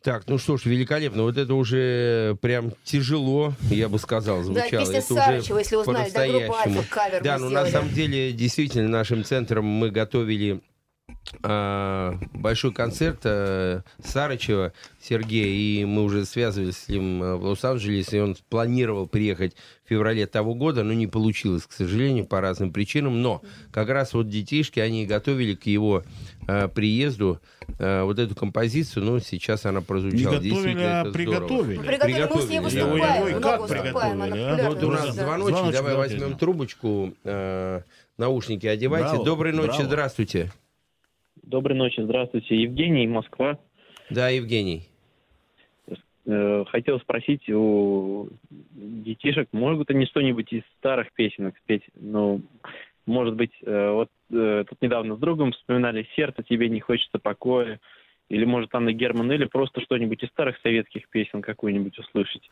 Так, 0.04 0.24
ну 0.28 0.38
что 0.38 0.58
ж, 0.58 0.66
великолепно. 0.66 1.24
Вот 1.24 1.38
это 1.38 1.54
уже 1.54 2.38
прям 2.42 2.74
тяжело, 2.84 3.54
я 3.70 3.88
бы 3.88 3.98
сказал, 3.98 4.44
звучало. 4.44 4.70
песня 4.70 4.98
это 5.00 5.14
Сарычева, 5.14 5.60
если 5.60 5.76
узнали, 5.78 6.12
да, 6.14 6.28
группа. 6.28 6.60
«Альфа» 6.60 6.84
кавер 6.90 7.24
Да, 7.24 7.38
ну 7.38 7.50
на 7.50 7.66
самом 7.66 7.90
деле, 7.90 8.34
действительно, 8.34 8.90
нашим 8.90 9.24
центром 9.24 9.64
мы 9.64 9.92
готовили 9.92 10.60
большой 11.42 12.74
концерт 12.74 13.20
а, 13.26 13.82
Сарычева 14.04 14.74
Сергея, 15.02 15.48
и 15.48 15.86
мы 15.86 16.04
уже 16.04 16.26
связывались 16.26 16.78
с 16.78 16.88
ним 16.88 17.22
а, 17.24 17.36
в 17.36 17.44
Лос-Анджелесе, 17.46 18.18
и 18.18 18.22
он 18.22 18.36
планировал 18.50 19.08
приехать 19.08 19.56
в 19.86 19.90
феврале 19.90 20.28
того 20.28 20.54
года, 20.54 20.84
но 20.84 20.94
не 20.94 21.08
получилось, 21.08 21.64
к 21.66 21.72
сожалению, 21.74 22.26
по 22.26 22.40
разным 22.40 22.72
причинам. 22.72 23.22
Но 23.22 23.42
как 23.72 23.90
раз 23.90 24.14
вот 24.14 24.30
детишки, 24.30 24.80
они 24.80 25.06
готовили 25.06 25.56
к 25.56 25.66
его 25.66 26.04
приезду 26.76 27.40
вот 27.80 28.20
эту 28.20 28.36
композицию, 28.36 29.06
ну, 29.06 29.20
сейчас 29.20 29.66
она 29.66 29.80
Не 29.80 29.86
прозвучала. 29.86 30.32
готовили, 30.34 30.50
Действительно, 30.50 31.02
а 31.02 31.06
здорово. 31.10 31.14
приготовили. 31.14 31.78
Ну, 31.78 31.84
Приготовили, 31.84 32.30
мы 32.34 32.42
с 32.42 32.50
ней 32.50 32.60
Приготовили, 32.60 32.60
выступаем, 32.60 33.24
Ой, 33.24 33.34
ой, 33.34 33.40
много 33.40 33.58
как 33.58 33.68
приготовили, 33.68 34.40
а? 34.40 34.70
Вот 34.70 34.84
у 34.84 34.92
нас 34.92 35.16
звоночек, 35.16 35.74
давай 35.74 35.96
возьмем 35.96 36.38
трубочку, 36.38 37.14
э, 37.24 37.82
наушники 38.18 38.68
одевайте. 38.68 39.10
Браво, 39.10 39.26
Доброй 39.26 39.54
ночи, 39.54 39.68
браво. 39.70 39.86
здравствуйте. 39.86 40.52
Доброй 41.44 41.78
ночи, 41.78 42.02
здравствуйте. 42.02 42.56
Евгений, 42.56 43.06
Москва. 43.08 43.60
Да, 44.10 44.30
Евгений. 44.30 44.88
Э, 46.26 46.64
Хотел 46.68 47.00
спросить 47.02 47.50
у 47.50 48.30
детишек, 48.50 49.50
могут 49.52 49.90
они 49.90 50.06
что-нибудь 50.06 50.52
из 50.54 50.64
старых 50.78 51.12
песенок 51.14 51.56
спеть? 51.58 51.84
Ну, 51.96 52.42
может 53.06 53.36
быть, 53.36 53.52
э, 53.62 53.92
вот 53.92 54.10
э, 54.32 54.64
тут 54.70 54.82
недавно 54.82 55.18
с 55.18 55.20
другом 55.20 55.52
вспоминали 55.52 56.08
«Сердце 56.16 56.44
тебе 56.44 56.70
не 56.70 56.80
хочется 56.80 57.20
покоя», 57.20 57.80
или, 58.30 58.46
может, 58.46 58.74
Анна 58.74 58.94
Герман, 58.94 59.32
или 59.34 59.46
просто 59.46 59.82
что-нибудь 59.82 60.24
из 60.24 60.30
старых 60.30 60.58
советских 60.64 61.10
песен 61.10 61.42
какую-нибудь 61.42 62.00
услышать, 62.00 62.50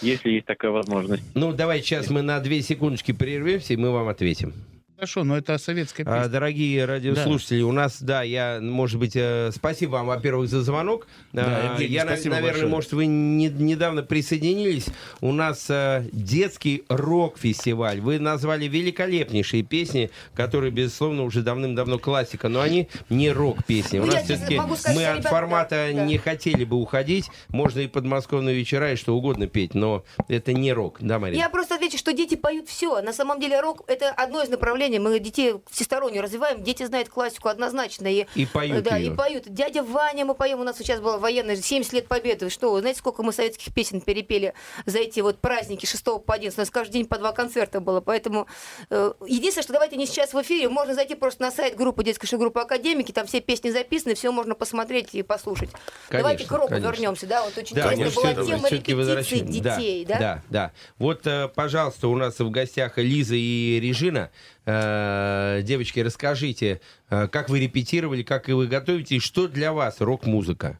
если 0.00 0.30
есть 0.30 0.46
такая 0.46 0.70
возможность. 0.70 1.24
Ну, 1.34 1.52
давай 1.52 1.80
сейчас 1.80 2.08
мы 2.08 2.22
на 2.22 2.38
две 2.38 2.62
секундочки 2.62 3.12
прервемся, 3.12 3.74
и 3.74 3.76
мы 3.76 3.90
вам 3.90 4.06
ответим. 4.08 4.52
Хорошо, 4.98 5.22
но 5.22 5.38
это 5.38 5.56
советская 5.58 6.04
А, 6.04 6.16
песня. 6.16 6.28
Дорогие 6.28 6.84
радиослушатели, 6.84 7.62
у 7.62 7.70
нас, 7.70 8.02
да, 8.02 8.22
я, 8.24 8.58
может 8.60 8.98
быть, 8.98 9.12
э, 9.14 9.52
спасибо 9.54 9.92
вам, 9.92 10.06
во-первых, 10.08 10.48
за 10.48 10.60
звонок. 10.60 11.06
Да, 11.32 11.44
А, 11.46 11.72
Евгений, 11.74 11.94
я, 11.94 12.02
спасибо 12.02 12.34
наверное, 12.34 12.50
большое. 12.54 12.68
может, 12.72 12.92
вы 12.94 13.06
не- 13.06 13.46
недавно 13.48 14.02
присоединились. 14.02 14.86
У 15.20 15.30
нас 15.30 15.66
э, 15.70 16.02
детский 16.10 16.82
рок-фестиваль. 16.88 18.00
Вы 18.00 18.18
назвали 18.18 18.64
великолепнейшие 18.66 19.62
песни, 19.62 20.10
которые, 20.34 20.72
безусловно, 20.72 21.22
уже 21.22 21.42
давным-давно 21.42 22.00
классика, 22.00 22.48
но 22.48 22.60
они 22.60 22.88
не 23.08 23.30
рок-песни. 23.30 24.00
У 24.00 24.04
Ну, 24.06 24.10
нас 24.12 24.24
все-таки 24.24 24.58
мы 24.92 25.04
от 25.06 25.22
формата 25.28 25.90
да, 25.92 25.96
да. 25.96 26.04
не 26.06 26.18
хотели 26.18 26.64
бы 26.64 26.74
уходить. 26.76 27.26
Можно 27.50 27.80
и 27.82 27.86
подмосковные 27.86 28.56
вечера, 28.56 28.92
и 28.94 28.96
что 28.96 29.16
угодно 29.16 29.46
петь, 29.46 29.74
но 29.74 30.02
это 30.26 30.52
не 30.52 30.72
рок. 30.72 30.96
Да, 30.98 31.20
Марина? 31.20 31.38
Я 31.38 31.48
просто 31.50 31.76
отвечу, 31.76 31.98
что 31.98 32.12
дети 32.12 32.34
поют 32.34 32.68
все. 32.68 33.00
На 33.00 33.12
самом 33.12 33.38
деле 33.38 33.60
рок 33.60 33.84
это 33.86 34.10
одно 34.10 34.42
из 34.42 34.48
направлений. 34.48 34.87
Мы 34.96 35.18
детей 35.18 35.56
всесторонне 35.70 36.20
развиваем. 36.22 36.62
Дети 36.62 36.84
знают 36.86 37.10
классику 37.10 37.48
однозначно. 37.48 38.06
И, 38.06 38.26
И 38.34 38.46
поют 38.46 38.82
Да, 38.84 38.96
её. 38.96 39.12
и 39.12 39.16
поют. 39.16 39.44
Дядя 39.46 39.82
Ваня 39.82 40.24
мы 40.24 40.34
поем. 40.34 40.60
У 40.60 40.64
нас 40.64 40.78
сейчас 40.78 41.00
была 41.00 41.18
военная 41.18 41.56
70 41.56 41.92
лет 41.92 42.08
победы. 42.08 42.48
Что, 42.48 42.78
знаете, 42.80 43.00
сколько 43.00 43.22
мы 43.22 43.32
советских 43.32 43.74
песен 43.74 44.00
перепели 44.00 44.54
за 44.86 44.98
эти 45.00 45.20
вот 45.20 45.38
праздники 45.40 45.84
6 45.84 46.02
по 46.24 46.34
11. 46.34 46.56
У 46.58 46.62
нас 46.62 46.70
каждый 46.70 46.92
день 46.94 47.06
по 47.06 47.18
два 47.18 47.32
концерта 47.32 47.80
было. 47.80 48.00
Поэтому 48.00 48.46
э, 48.88 49.12
единственное, 49.26 49.64
что 49.64 49.72
давайте 49.74 49.96
не 49.96 50.06
сейчас 50.06 50.32
в 50.32 50.40
эфире. 50.40 50.68
Можно 50.68 50.94
зайти 50.94 51.14
просто 51.14 51.42
на 51.42 51.50
сайт 51.50 51.76
группы 51.76 52.02
детской 52.04 52.28
группы 52.38 52.60
Академики. 52.60 53.12
Там 53.12 53.26
все 53.26 53.40
песни 53.40 53.70
записаны, 53.70 54.14
все 54.14 54.30
можно 54.32 54.54
посмотреть 54.54 55.14
и 55.14 55.22
послушать. 55.22 55.70
давайте 56.10 56.46
к 56.46 56.50
року 56.50 56.68
конечно. 56.68 56.88
вернемся. 56.88 57.26
Да, 57.26 57.42
вот 57.42 57.56
очень 57.58 57.76
Да, 57.76 57.92
интересно 57.92 58.22
была 58.22 58.44
тема 58.46 58.68
репетиции. 58.68 59.60
Да, 59.60 59.76
детей. 59.76 60.04
Да, 60.04 60.18
Да, 60.18 60.42
да. 60.50 60.72
Вот, 60.98 61.26
э, 61.26 61.48
пожалуйста, 61.48 62.08
у 62.08 62.16
нас 62.16 62.38
в 62.38 62.50
гостях 62.50 62.98
Лиза 62.98 63.34
и 63.34 63.80
Режина. 63.80 64.30
Э, 64.70 65.62
Девочки, 65.62 66.00
расскажите, 66.00 66.82
э, 67.08 67.26
как 67.28 67.48
вы 67.48 67.58
репетировали, 67.60 68.22
как 68.22 68.50
и 68.50 68.52
вы 68.52 68.66
готовите, 68.66 69.16
и 69.16 69.18
что 69.18 69.48
для 69.48 69.72
вас 69.72 70.02
рок-музыка? 70.02 70.78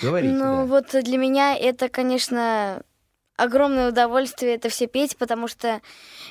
Говорите, 0.00 0.32
Ну, 0.32 0.40
да. 0.44 0.64
вот 0.64 0.86
для 1.04 1.18
меня 1.18 1.54
это, 1.54 1.90
конечно, 1.90 2.82
огромное 3.36 3.90
удовольствие 3.90 4.54
это 4.54 4.70
все 4.70 4.86
петь, 4.86 5.18
потому 5.18 5.46
что 5.46 5.82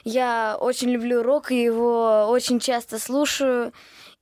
я 0.03 0.58
очень 0.60 0.89
люблю 0.89 1.22
рок, 1.22 1.51
и 1.51 1.62
его 1.62 2.28
очень 2.28 2.60
часто 2.60 2.97
слушаю. 2.97 3.74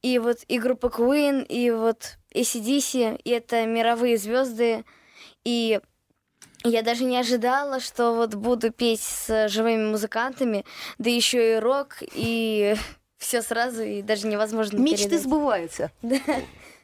И 0.02 0.20
вот 0.20 0.40
и 0.50 0.60
группа 0.60 0.88
Queen, 0.88 1.46
и 1.46 1.72
вот 1.72 2.18
ACDC, 2.34 3.22
и 3.24 3.30
это 3.30 3.66
мировые 3.66 4.18
звезды. 4.18 4.84
И 5.46 5.80
я 6.70 6.82
даже 6.82 7.03
не 7.03 7.18
ожидала, 7.18 7.80
что 7.80 8.13
вот 8.13 8.36
буду 8.36 8.72
петь 8.72 9.01
с 9.01 9.47
живыми 9.49 9.89
музыкантами, 9.89 10.66
да 10.97 11.09
еще 11.09 11.55
и 11.55 11.59
рок, 11.59 11.97
и 12.13 12.76
все 13.18 13.41
сразу, 13.41 13.84
и 13.84 14.01
даже 14.01 14.28
невозможно 14.28 14.78
Мечты 14.78 15.05
передать. 15.05 15.24
сбываются. 15.24 15.91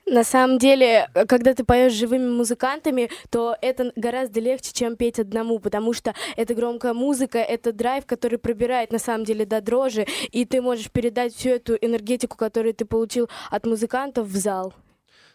На 0.08 0.24
самом 0.24 0.58
деле, 0.58 1.08
когда 1.28 1.54
ты 1.54 1.64
поешь 1.64 1.94
с 1.94 1.96
живыми 1.96 2.28
музыкантами, 2.28 3.10
то 3.30 3.56
это 3.62 3.94
гораздо 3.96 4.40
легче, 4.40 4.72
чем 4.74 4.96
петь 4.96 5.20
одному, 5.20 5.60
потому 5.60 5.94
что 5.94 6.16
это 6.36 6.56
громкая 6.56 6.94
музыка, 6.94 7.38
это 7.38 7.72
драйв, 7.72 8.06
который 8.08 8.40
пробирает 8.40 8.92
на 8.92 8.98
самом 8.98 9.26
деле 9.26 9.46
до 9.46 9.62
дрожи, 9.62 10.08
и 10.32 10.44
ты 10.46 10.60
можешь 10.62 10.90
передать 10.90 11.36
всю 11.36 11.50
эту 11.50 11.76
энергетику, 11.76 12.36
которую 12.36 12.74
ты 12.74 12.84
получил 12.84 13.30
от 13.52 13.66
музыкантов 13.66 14.28
в 14.28 14.36
зал. 14.36 14.74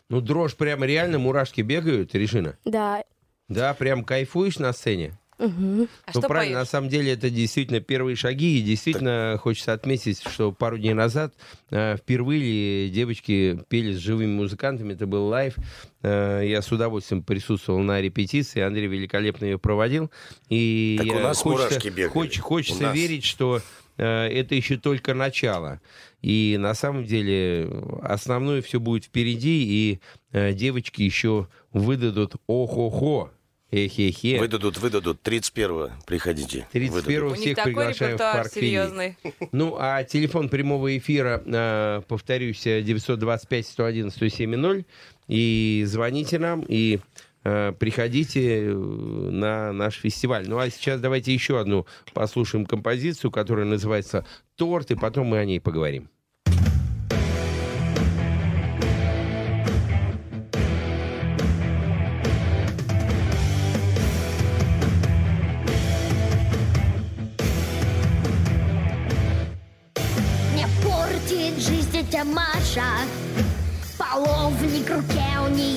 Ну, 0.09 0.20
дрожь 0.20 0.57
прямо 0.57 0.84
реально, 0.84 1.20
мурашки 1.20 1.62
бегают, 1.62 2.14
Режина? 2.14 2.59
Да. 2.64 3.05
Да, 3.49 3.74
прям 3.74 4.05
кайфуешь 4.05 4.59
на 4.59 4.72
сцене? 4.72 5.16
Мгм. 5.38 5.82
А 6.07 6.11
ну, 6.14 6.20
что 6.20 6.28
правильно, 6.28 6.55
поешь? 6.57 6.66
на 6.66 6.70
самом 6.70 6.88
деле 6.88 7.12
это 7.12 7.28
действительно 7.28 7.80
первые 7.80 8.16
шаги, 8.16 8.59
и 8.59 8.62
действительно 8.62 9.38
хочется 9.38 9.74
отметить, 9.74 10.22
что 10.26 10.51
пару 10.51 10.78
дней 10.78 10.94
назад 10.94 11.34
э, 11.70 11.97
впервые 11.99 12.88
девочки 12.88 13.61
пели 13.68 13.92
с 13.92 13.99
живыми 13.99 14.32
музыкантами, 14.34 14.94
это 14.94 15.07
был 15.07 15.26
live, 15.27 15.57
Э, 16.03 16.42
я 16.44 16.62
с 16.62 16.70
удовольствием 16.72 17.22
присутствовал 17.22 17.80
на 17.80 18.01
репетиции, 18.01 18.61
Андрей 18.61 18.86
великолепно 18.86 19.44
ее 19.44 19.59
проводил, 19.59 20.11
и 20.49 20.97
Так 20.99 21.16
у 21.16 21.20
нас 21.20 21.38
хочется, 21.38 21.80
хоч- 22.09 22.38
хочется 22.38 22.84
У 22.84 22.86
нас. 22.86 22.94
верить, 22.97 23.24
что 23.24 23.61
э, 23.99 24.05
это 24.28 24.55
еще 24.55 24.76
только 24.78 25.14
начало. 25.14 25.80
И 26.22 26.57
на 26.59 26.74
самом 26.74 27.05
деле 27.05 27.68
основное 28.03 28.62
все 28.62 28.78
будет 28.80 29.05
впереди, 29.05 29.64
и 29.64 30.01
э, 30.32 30.53
девочки 30.55 31.03
еще 31.03 31.49
выдадут 31.72 32.36
ох-охо, 32.47 33.32
эхе-хе. 33.71 34.39
Выдадут, 34.39 34.79
выдадут. 34.79 35.19
31-го 35.27 35.91
приходите. 36.07 36.67
31 36.73 37.23
У 37.23 37.31
них 37.31 37.39
всех 37.39 37.57
такой 37.57 37.73
приглашаем 37.73 37.97
в 37.97 38.01
репертуар 38.14 38.37
парк 38.37 38.53
серьезный. 38.53 39.19
Ну, 39.53 39.77
а 39.79 40.05
телефон 40.05 40.49
прямого 40.49 40.97
эфира, 40.97 41.43
э, 41.45 42.01
повторюсь, 42.07 42.64
925-101-1070. 42.67 44.87
И 45.29 45.85
звоните 45.87 46.39
нам, 46.39 46.64
и 46.67 47.01
э, 47.45 47.73
приходите 47.79 48.67
э, 48.67 48.73
на 48.73 49.73
наш 49.73 49.97
фестиваль. 49.97 50.49
Ну, 50.49 50.59
а 50.59 50.71
сейчас 50.71 51.01
давайте 51.01 51.35
еще 51.35 51.59
одну 51.59 51.87
послушаем 52.14 52.67
композицию, 52.67 53.31
которая 53.31 53.67
называется 53.67 54.25
«Торт», 54.57 54.91
и 54.93 54.95
потом 54.95 55.27
мы 55.29 55.39
о 55.39 55.45
ней 55.45 55.61
поговорим. 55.61 56.09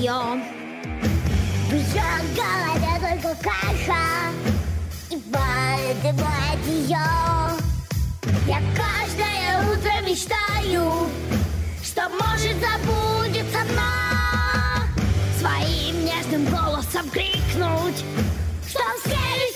У 0.09 0.35
нее 0.35 0.43
В 1.69 2.35
голове 2.35 2.93
только 2.99 3.35
каша 3.43 4.33
И 5.09 5.21
варит 5.31 5.97
и 6.03 6.11
бывает 6.11 6.59
Я 8.47 8.61
каждое 8.75 9.71
утро 9.71 9.91
мечтаю 10.07 11.09
Что 11.83 12.09
может 12.09 12.57
забудется 12.59 13.59
она 13.61 14.87
Своим 15.39 16.05
нежным 16.05 16.45
голосом 16.45 17.09
крикнуть 17.09 18.03
Что 18.67 18.79
с 18.79 19.03
челюстью 19.03 19.48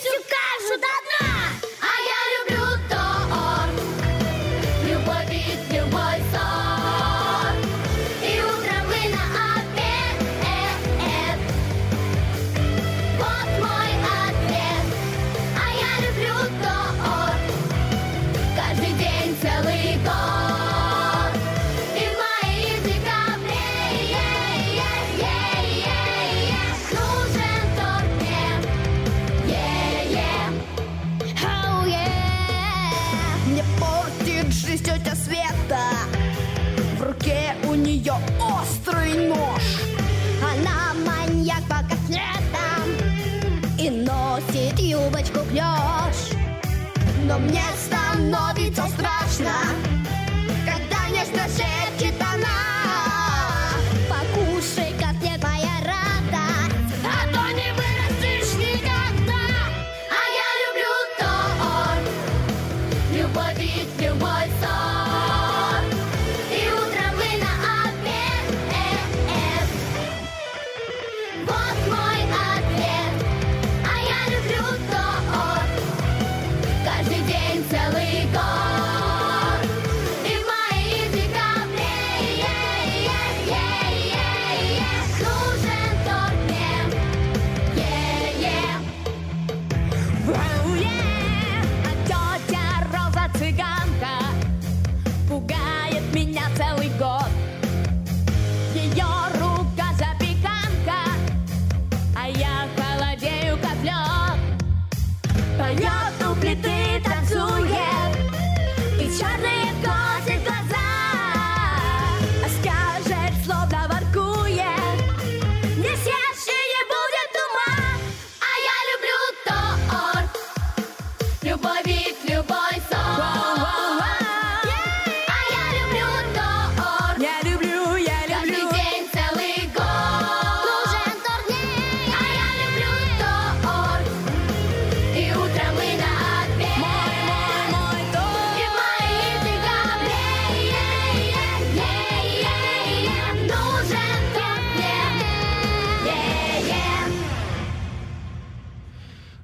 Но 47.25 47.39
мне 47.39 47.61
становится 47.77 48.83
страшно 48.87 49.53
Когда 49.69 49.82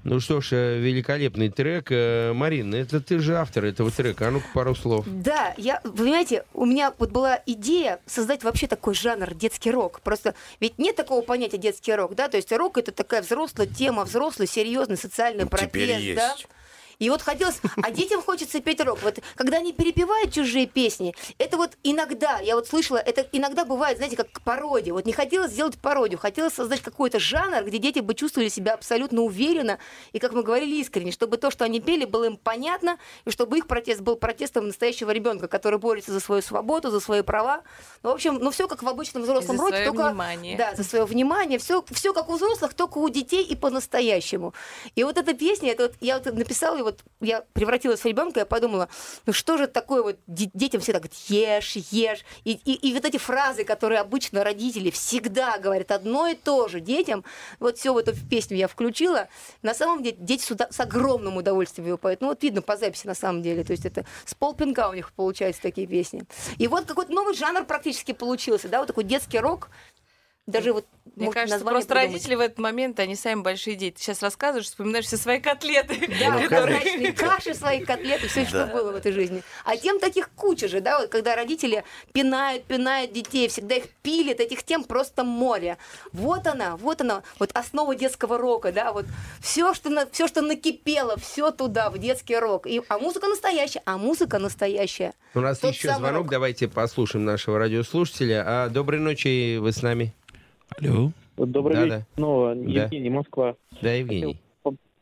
Ну 0.09 0.19
что 0.19 0.41
ж, 0.41 0.53
э, 0.53 0.79
великолепный 0.79 1.49
трек. 1.49 1.91
Э, 1.91 2.33
Марин, 2.33 2.73
это 2.73 2.99
ты 2.99 3.19
же 3.19 3.37
автор 3.37 3.65
этого 3.65 3.91
трека. 3.91 4.29
А 4.29 4.31
ну-ка 4.31 4.47
пару 4.55 4.73
слов. 4.73 5.05
Да, 5.07 5.53
я, 5.55 5.81
вы 5.83 5.91
понимаете, 5.91 6.45
у 6.55 6.65
меня 6.65 6.91
вот 6.97 7.11
была 7.11 7.39
идея 7.45 7.99
создать 8.07 8.43
вообще 8.43 8.65
такой 8.65 8.95
жанр 8.95 9.35
детский 9.35 9.69
рок. 9.69 10.01
Просто 10.01 10.33
ведь 10.59 10.79
нет 10.79 10.95
такого 10.95 11.21
понятия 11.21 11.59
детский 11.59 11.93
рок, 11.93 12.15
да? 12.15 12.27
То 12.27 12.37
есть 12.37 12.51
рок 12.51 12.79
это 12.79 12.91
такая 12.91 13.21
взрослая 13.21 13.67
тема, 13.67 14.03
взрослый, 14.03 14.47
серьезный 14.47 14.97
социальный 14.97 15.45
протест, 15.45 15.73
Теперь 15.73 16.15
да? 16.15 16.31
есть. 16.31 16.47
И 16.99 17.09
вот 17.09 17.21
хотелось, 17.21 17.61
а 17.81 17.91
детям 17.91 18.21
хочется 18.21 18.59
петь 18.59 18.81
рок. 18.81 18.99
Вот 19.01 19.19
когда 19.35 19.57
они 19.57 19.71
перепевают 19.71 20.33
чужие 20.33 20.67
песни, 20.67 21.15
это 21.37 21.55
вот 21.55 21.77
иногда, 21.81 22.39
я 22.39 22.55
вот 22.55 22.67
слышала, 22.67 22.97
это 22.97 23.25
иногда 23.31 23.63
бывает, 23.63 23.97
знаете, 23.97 24.17
как 24.17 24.41
пародия. 24.41 24.93
Вот 24.93 25.05
не 25.05 25.13
хотелось 25.13 25.51
сделать 25.51 25.77
пародию, 25.77 26.19
хотелось 26.19 26.53
создать 26.53 26.81
какой-то 26.81 27.17
жанр, 27.17 27.63
где 27.63 27.77
дети 27.77 27.99
бы 27.99 28.13
чувствовали 28.13 28.49
себя 28.49 28.73
абсолютно 28.73 29.21
уверенно 29.21 29.79
и, 30.11 30.19
как 30.19 30.33
мы 30.33 30.43
говорили, 30.43 30.75
искренне, 30.75 31.13
чтобы 31.13 31.37
то, 31.37 31.51
что 31.51 31.63
они 31.63 31.79
пели, 31.79 32.03
было 32.03 32.25
им 32.25 32.35
понятно, 32.35 32.97
и 33.23 33.29
чтобы 33.29 33.57
их 33.57 33.67
протест 33.67 34.01
был 34.01 34.17
протестом 34.17 34.67
настоящего 34.67 35.11
ребенка, 35.11 35.47
который 35.47 35.79
борется 35.79 36.11
за 36.11 36.19
свою 36.19 36.41
свободу, 36.41 36.91
за 36.91 36.99
свои 36.99 37.21
права. 37.21 37.61
Ну, 38.03 38.09
в 38.09 38.13
общем, 38.13 38.39
ну 38.41 38.51
все 38.51 38.67
как 38.67 38.83
в 38.83 38.87
обычном 38.89 39.23
взрослом 39.23 39.55
за 39.55 39.63
роке, 39.63 39.85
только 39.85 40.09
внимание. 40.09 40.57
да, 40.57 40.75
за 40.75 40.83
свое 40.83 41.05
внимание, 41.05 41.59
все, 41.59 41.81
все 41.91 42.13
как 42.13 42.27
у 42.27 42.35
взрослых, 42.35 42.73
только 42.73 42.97
у 42.97 43.07
детей 43.07 43.45
и 43.45 43.55
по-настоящему. 43.55 44.53
И 44.95 45.05
вот 45.05 45.17
эта 45.17 45.33
песня, 45.33 45.71
это 45.71 45.83
вот, 45.83 45.93
я 46.01 46.19
вот 46.19 46.33
написала, 46.33 46.75
и 46.77 46.88
вот 46.89 47.03
я 47.21 47.43
превратилась 47.53 48.01
в 48.01 48.05
ребенка, 48.05 48.41
я 48.41 48.45
подумала, 48.45 48.89
ну 49.25 49.33
что 49.33 49.57
же 49.57 49.67
такое 49.67 50.03
вот 50.03 50.17
де- 50.27 50.49
детям 50.53 50.81
всегда 50.81 50.99
говорят, 50.99 51.17
ешь, 51.27 51.75
ешь. 51.91 52.25
И, 52.43 52.53
и, 52.53 52.89
и 52.89 52.93
вот 52.93 53.05
эти 53.05 53.17
фразы, 53.17 53.63
которые 53.63 53.99
обычно 53.99 54.43
родители 54.43 54.89
всегда 54.89 55.57
говорят 55.57 55.91
одно 55.91 56.27
и 56.27 56.35
то 56.35 56.67
же 56.67 56.79
детям, 56.79 57.23
вот 57.59 57.77
все 57.77 57.93
в 57.93 57.97
эту 57.97 58.13
песню 58.29 58.57
я 58.57 58.67
включила. 58.67 59.27
На 59.61 59.73
самом 59.73 60.03
деле 60.03 60.17
дети 60.19 60.43
с, 60.43 60.55
с 60.69 60.79
огромным 60.79 61.37
удовольствием 61.37 61.87
его 61.87 61.97
поют. 61.97 62.21
Ну 62.21 62.27
вот 62.27 62.43
видно 62.43 62.61
по 62.61 62.77
записи 62.77 63.07
на 63.07 63.15
самом 63.15 63.41
деле. 63.41 63.63
То 63.63 63.71
есть 63.71 63.85
это 63.85 64.05
с 64.25 64.33
полпинка 64.33 64.89
у 64.89 64.93
них 64.93 65.13
получаются 65.13 65.61
такие 65.61 65.87
песни. 65.87 66.23
И 66.57 66.67
вот 66.67 66.85
какой-то 66.85 67.11
новый 67.11 67.35
жанр 67.35 67.65
практически 67.65 68.11
получился, 68.11 68.67
да, 68.69 68.79
вот 68.79 68.87
такой 68.87 69.03
детский 69.03 69.39
рок. 69.39 69.69
Даже 70.49 70.73
вот 70.73 70.85
Мне 71.15 71.25
может, 71.25 71.33
кажется, 71.41 71.65
просто 71.65 71.93
придумать. 71.93 72.11
родители 72.13 72.35
в 72.35 72.39
этот 72.39 72.57
момент, 72.59 72.99
они 72.99 73.15
сами 73.15 73.41
большие 73.41 73.75
дети. 73.75 73.97
Ты 73.97 74.03
сейчас 74.03 74.21
рассказываешь, 74.23 74.65
вспоминаешь 74.65 75.05
все 75.05 75.17
свои 75.17 75.39
котлеты. 75.39 75.95
Да, 76.19 76.41
которые- 76.47 77.13
каши, 77.17 77.53
свои 77.53 77.83
котлеты, 77.83 78.27
все, 78.27 78.45
что 78.45 78.65
было 78.67 78.91
в 78.91 78.95
этой 78.95 79.11
жизни. 79.11 79.43
А 79.65 79.77
тем 79.77 79.99
таких 79.99 80.29
куча 80.31 80.67
же, 80.67 80.81
да, 80.81 80.99
вот 80.99 81.09
когда 81.09 81.35
родители 81.35 81.83
пинают, 82.13 82.63
пинают 82.65 83.11
детей, 83.11 83.47
всегда 83.47 83.75
их 83.75 83.89
пилят, 84.01 84.39
этих 84.39 84.63
тем 84.63 84.83
просто 84.83 85.23
море. 85.23 85.77
Вот 86.13 86.47
она, 86.47 86.77
вот 86.77 87.01
она, 87.01 87.23
вот 87.37 87.51
основа 87.53 87.95
детского 87.95 88.37
рока, 88.37 88.71
да, 88.71 88.91
вот 88.93 89.05
все, 89.41 89.73
что, 89.73 89.89
на, 89.89 90.09
все, 90.09 90.27
что 90.27 90.41
накипело, 90.41 91.17
все 91.17 91.51
туда, 91.51 91.89
в 91.89 91.97
детский 91.97 92.37
рок. 92.37 92.65
И, 92.65 92.81
а 92.87 92.97
музыка 92.97 93.27
настоящая, 93.27 93.81
а 93.85 93.97
музыка 93.97 94.39
настоящая. 94.39 95.13
У 95.35 95.41
нас 95.41 95.59
Тот 95.59 95.73
еще 95.73 95.89
звонок. 95.89 96.21
рок. 96.23 96.29
Давайте 96.29 96.67
послушаем 96.67 97.25
нашего 97.25 97.59
радиослушателя. 97.59 98.43
А, 98.45 98.69
доброй 98.69 98.99
ночи, 98.99 99.57
вы 99.57 99.71
с 99.71 99.81
нами? 99.81 100.13
Алло. 100.77 101.11
Добрый 101.37 101.75
Да, 101.75 101.83
вечер. 101.85 101.97
да. 101.97 102.05
Снова 102.15 102.55
Да. 102.55 102.83
Евгений, 102.83 103.09
Москва. 103.09 103.55
Да, 103.81 103.93
Евгений. 103.93 104.39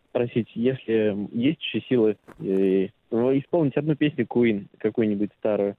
Спросить, 0.10 0.48
если 0.56 1.28
есть 1.38 1.62
еще 1.62 1.82
силы, 1.88 2.18
э, 2.40 2.88
исполнить 3.12 3.76
одну 3.78 3.96
песню 3.96 4.26
Queen, 4.26 4.66
какую-нибудь 4.80 5.30
старую. 5.38 5.76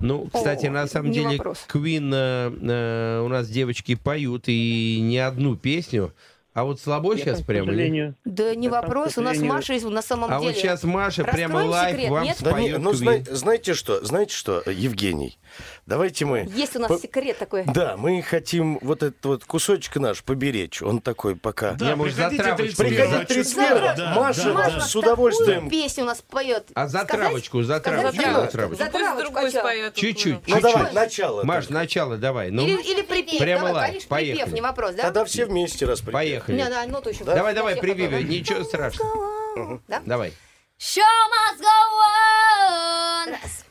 Ну, 0.00 0.28
кстати, 0.32 0.66
О, 0.66 0.70
на 0.70 0.86
самом 0.86 1.12
деле, 1.12 1.38
вопрос. 1.38 1.66
Queen 1.72 2.10
э, 2.12 2.50
э, 2.50 3.22
у 3.24 3.28
нас 3.28 3.48
девочки 3.48 3.96
поют 3.96 4.44
и 4.46 5.00
не 5.00 5.18
одну 5.18 5.56
песню. 5.56 6.12
А 6.58 6.64
вот 6.64 6.80
слабо 6.80 7.12
Я 7.14 7.18
сейчас 7.24 7.42
прямо? 7.42 7.66
сожалению, 7.66 8.16
Да 8.24 8.52
не 8.56 8.66
Я 8.66 8.72
там, 8.72 8.82
вопрос, 8.82 9.16
у 9.16 9.20
нас 9.20 9.38
Маша 9.38 9.74
из- 9.74 9.84
на 9.84 10.02
самом 10.02 10.24
А 10.32 10.40
деле... 10.40 10.50
вот 10.50 10.56
сейчас 10.56 10.82
Маша 10.82 11.22
прямо 11.22 11.60
Раскроем 11.60 11.70
лайв 11.70 11.90
секрет, 11.92 12.10
вам 12.10 12.24
нет? 12.24 12.36
Да 12.40 12.50
не, 12.52 12.56
споет 12.70 12.78
ну, 12.80 12.92
зна- 12.94 13.18
знаете 13.30 13.74
что, 13.74 14.04
знаете 14.04 14.34
что, 14.34 14.62
Евгений, 14.66 15.38
давайте 15.86 16.24
мы... 16.24 16.48
Есть 16.52 16.74
у 16.74 16.80
нас 16.80 16.88
По- 16.88 16.98
секрет 16.98 17.38
такой. 17.38 17.62
Да, 17.64 17.96
мы 17.96 18.20
хотим 18.22 18.80
вот 18.82 19.04
этот 19.04 19.24
вот 19.24 19.44
кусочек 19.44 19.94
наш 19.96 20.24
поберечь. 20.24 20.82
Он 20.82 21.00
такой 21.00 21.36
пока... 21.36 21.76
Не, 21.80 21.94
может, 21.94 22.16
за 22.16 22.28
приходите 22.28 22.42
травочку 22.42 22.82
31-го. 22.82 22.88
Приходите 22.88 23.42
сделать? 23.44 23.94
31 23.94 23.96
Да, 23.96 24.14
Маша 24.16 24.42
да, 24.44 24.52
Маша 24.54 24.74
да. 24.74 24.80
с 24.80 24.96
удовольствием... 24.96 25.70
Песню 25.70 26.02
у 26.02 26.06
нас 26.06 26.20
поет? 26.28 26.66
А 26.74 26.88
за 26.88 26.98
Сказать? 27.04 27.20
травочку, 27.26 27.62
за 27.62 27.78
Сказать? 27.78 28.00
травочку, 28.00 28.20
Дина, 28.22 28.34
за 28.34 28.44
За 28.46 28.50
травочку. 28.50 28.84
Пусть 28.84 28.92
травочку 28.98 29.22
другой 29.22 29.44
хотела. 29.44 29.60
споет. 29.62 29.94
Чуть-чуть, 29.94 30.48
Ну 30.48 30.60
давай, 30.60 30.92
начало. 30.92 31.44
Маш, 31.44 31.66
только. 31.66 31.74
начало 31.74 32.16
давай. 32.16 32.50
Ну, 32.50 32.66
Или, 32.66 33.02
припев. 33.02 33.38
Прямо 33.38 33.72
конечно, 33.80 34.08
поехали. 34.08 34.36
припев, 34.38 34.54
не 34.54 34.60
вопрос, 34.60 34.94
да? 34.96 35.02
Тогда 35.04 35.24
все 35.24 35.46
вместе 35.46 35.86
раз 35.86 36.00
поехали. 36.00 36.47
Не, 36.52 36.68
на 36.68 36.86
ноту 36.86 37.10
еще. 37.10 37.24
Давай, 37.24 37.54
давай, 37.54 37.74
Для 37.74 37.82
всех 37.82 37.94
прибиви, 37.96 38.16
одну, 38.16 38.28
да? 38.28 38.34
ничего 38.34 38.64
страшного. 38.64 39.80
Да? 39.88 40.02
Давай. 40.04 40.32
Show 40.78 41.02
must 41.02 41.60
go 41.60 41.78
on. 42.06 43.30
Раз, 43.32 43.64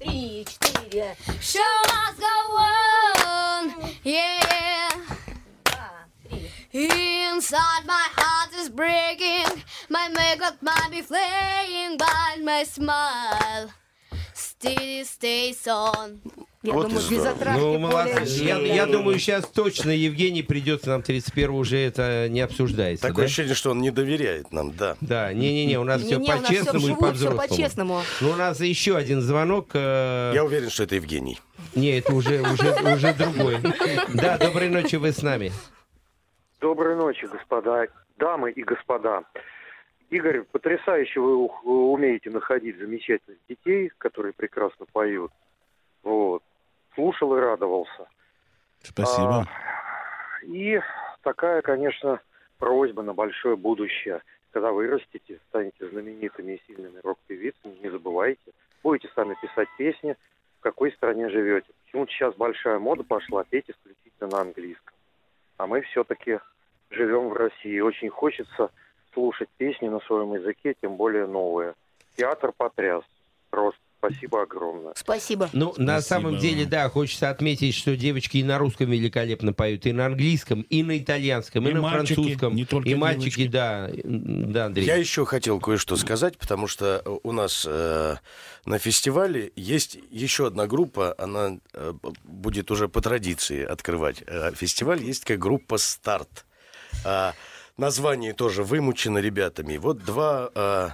три, 0.00 0.44
четыре, 0.44 1.16
Show 1.40 1.60
must 1.86 2.18
go 2.18 2.56
on. 2.58 3.90
Yeah. 4.04 4.90
два, 5.64 6.06
три. 6.28 6.50
Inside 7.30 7.86
my 7.86 8.06
heart 8.16 8.52
is 8.60 8.68
breaking. 8.68 9.62
My 9.88 10.08
makeup 10.08 10.56
might 10.62 10.90
be 10.90 11.02
flaying, 11.02 11.96
but 11.96 12.42
my 12.42 12.64
smile 12.64 13.70
still 14.34 15.04
stays 15.04 15.66
on. 15.68 16.20
Я 16.66 16.72
Вот 16.72 16.88
думаю, 16.88 17.08
без 17.08 17.22
затравки 17.22 17.60
Ну, 17.60 17.66
более 17.66 17.78
молодцы. 17.78 18.44
Я, 18.44 18.58
я 18.58 18.86
думаю, 18.86 19.18
сейчас 19.20 19.46
точно 19.46 19.90
Евгений 19.90 20.42
придется 20.42 20.88
нам 20.90 21.02
31 21.02 21.50
уже 21.50 21.78
это 21.78 22.28
не 22.28 22.40
обсуждается. 22.40 23.06
Такое 23.06 23.22
да? 23.22 23.26
ощущение, 23.26 23.54
что 23.54 23.70
он 23.70 23.80
не 23.80 23.92
доверяет 23.92 24.50
нам, 24.52 24.72
да. 24.72 24.96
Да, 25.00 25.32
не-не-не, 25.32 25.78
у 25.78 25.84
нас 25.84 26.02
все 26.02 26.18
нас 26.18 26.26
всё 26.26 26.42
по-честному 26.42 26.88
и 26.88 26.94
по-взрослому. 27.00 27.48
по-честному. 27.48 28.00
Ну, 28.20 28.30
у 28.30 28.36
нас 28.36 28.60
еще 28.60 28.96
один 28.96 29.20
звонок. 29.22 29.68
э, 29.74 30.32
Я 30.34 30.44
уверен, 30.44 30.70
что 30.70 30.82
это 30.82 30.96
Евгений. 30.96 31.38
Не, 31.76 31.98
это 31.98 32.12
уже, 32.12 32.40
уже, 32.40 32.72
уже 32.94 33.14
другой. 33.14 33.58
Да, 34.14 34.36
доброй 34.38 34.68
ночи, 34.68 34.96
вы 34.96 35.12
с 35.12 35.22
нами. 35.22 35.52
Доброй 36.60 36.96
ночи, 36.96 37.26
господа, 37.26 37.86
дамы 38.18 38.50
и 38.50 38.64
господа. 38.64 39.22
Игорь, 40.10 40.42
потрясающе 40.50 41.20
вы 41.20 41.36
умеете 41.92 42.30
находить 42.30 42.78
замечательных 42.78 43.38
детей, 43.48 43.90
которые 43.98 44.32
прекрасно 44.32 44.86
поют. 44.92 45.30
Вот. 46.02 46.42
Слушал 46.96 47.36
и 47.36 47.40
радовался. 47.40 48.08
Спасибо. 48.82 49.42
А, 49.42 49.46
и 50.42 50.80
такая, 51.22 51.62
конечно, 51.62 52.20
просьба 52.58 53.02
на 53.02 53.14
большое 53.14 53.54
будущее. 53.56 54.22
Когда 54.50 54.72
вырастете, 54.72 55.38
станете 55.48 55.88
знаменитыми 55.88 56.54
и 56.54 56.62
сильными 56.66 56.98
рок-певицами, 57.04 57.76
не 57.82 57.90
забывайте, 57.90 58.52
будете 58.82 59.08
сами 59.14 59.36
писать 59.42 59.68
песни, 59.76 60.16
в 60.58 60.62
какой 60.62 60.90
стране 60.92 61.28
живете. 61.28 61.68
Почему-то 61.84 62.10
сейчас 62.10 62.34
большая 62.34 62.78
мода 62.78 63.04
пошла 63.04 63.44
петь 63.44 63.68
исключительно 63.68 64.30
на 64.30 64.40
английском. 64.40 64.94
А 65.58 65.66
мы 65.66 65.82
все-таки 65.82 66.40
живем 66.90 67.28
в 67.28 67.34
России. 67.34 67.78
Очень 67.80 68.08
хочется 68.08 68.70
слушать 69.12 69.50
песни 69.58 69.88
на 69.88 70.00
своем 70.00 70.32
языке, 70.34 70.74
тем 70.80 70.96
более 70.96 71.26
новые. 71.26 71.74
Театр 72.16 72.52
потряс. 72.56 73.04
Просто 73.50 73.80
спасибо 74.10 74.42
огромное. 74.42 74.92
Спасибо. 74.96 75.50
Ну, 75.52 75.74
на 75.76 76.00
Спасибо 76.00 76.08
самом 76.08 76.32
вам. 76.32 76.40
деле, 76.40 76.64
да, 76.66 76.88
хочется 76.88 77.30
отметить, 77.30 77.74
что 77.74 77.96
девочки 77.96 78.38
и 78.38 78.44
на 78.44 78.58
русском 78.58 78.90
великолепно 78.90 79.52
поют, 79.52 79.86
и 79.86 79.92
на 79.92 80.06
английском, 80.06 80.62
и 80.62 80.82
на 80.82 80.98
итальянском, 80.98 81.66
и, 81.66 81.70
И 81.70 81.74
на 81.74 81.80
мальчики, 81.82 82.14
французском. 82.14 82.54
не 82.54 82.64
только 82.64 82.88
и 82.88 82.94
мальчики, 82.94 83.46
девочки. 83.48 83.52
да. 83.52 83.90
Да, 84.04 84.66
Андрей. 84.66 84.86
Я 84.86 84.96
еще 84.96 85.24
хотел 85.24 85.60
кое-что 85.60 85.96
сказать, 85.96 86.38
потому 86.38 86.66
что 86.66 87.02
у 87.22 87.32
нас 87.32 87.66
э, 87.68 88.16
на 88.64 88.78
фестивале 88.78 89.52
есть 89.56 89.98
еще 90.10 90.46
одна 90.46 90.66
группа, 90.66 91.14
она 91.18 91.58
э, 91.72 91.92
будет 92.24 92.70
уже 92.70 92.88
по 92.88 93.00
традиции 93.00 93.64
открывать 93.64 94.22
э, 94.26 94.52
фестиваль, 94.54 95.02
есть 95.02 95.22
такая 95.22 95.38
группа 95.38 95.78
«Старт». 95.78 96.44
А, 97.04 97.34
название 97.76 98.32
тоже 98.32 98.62
вымучено 98.62 99.18
ребятами. 99.18 99.76
Вот 99.76 100.04
два, 100.04 100.50
э, 100.54 100.88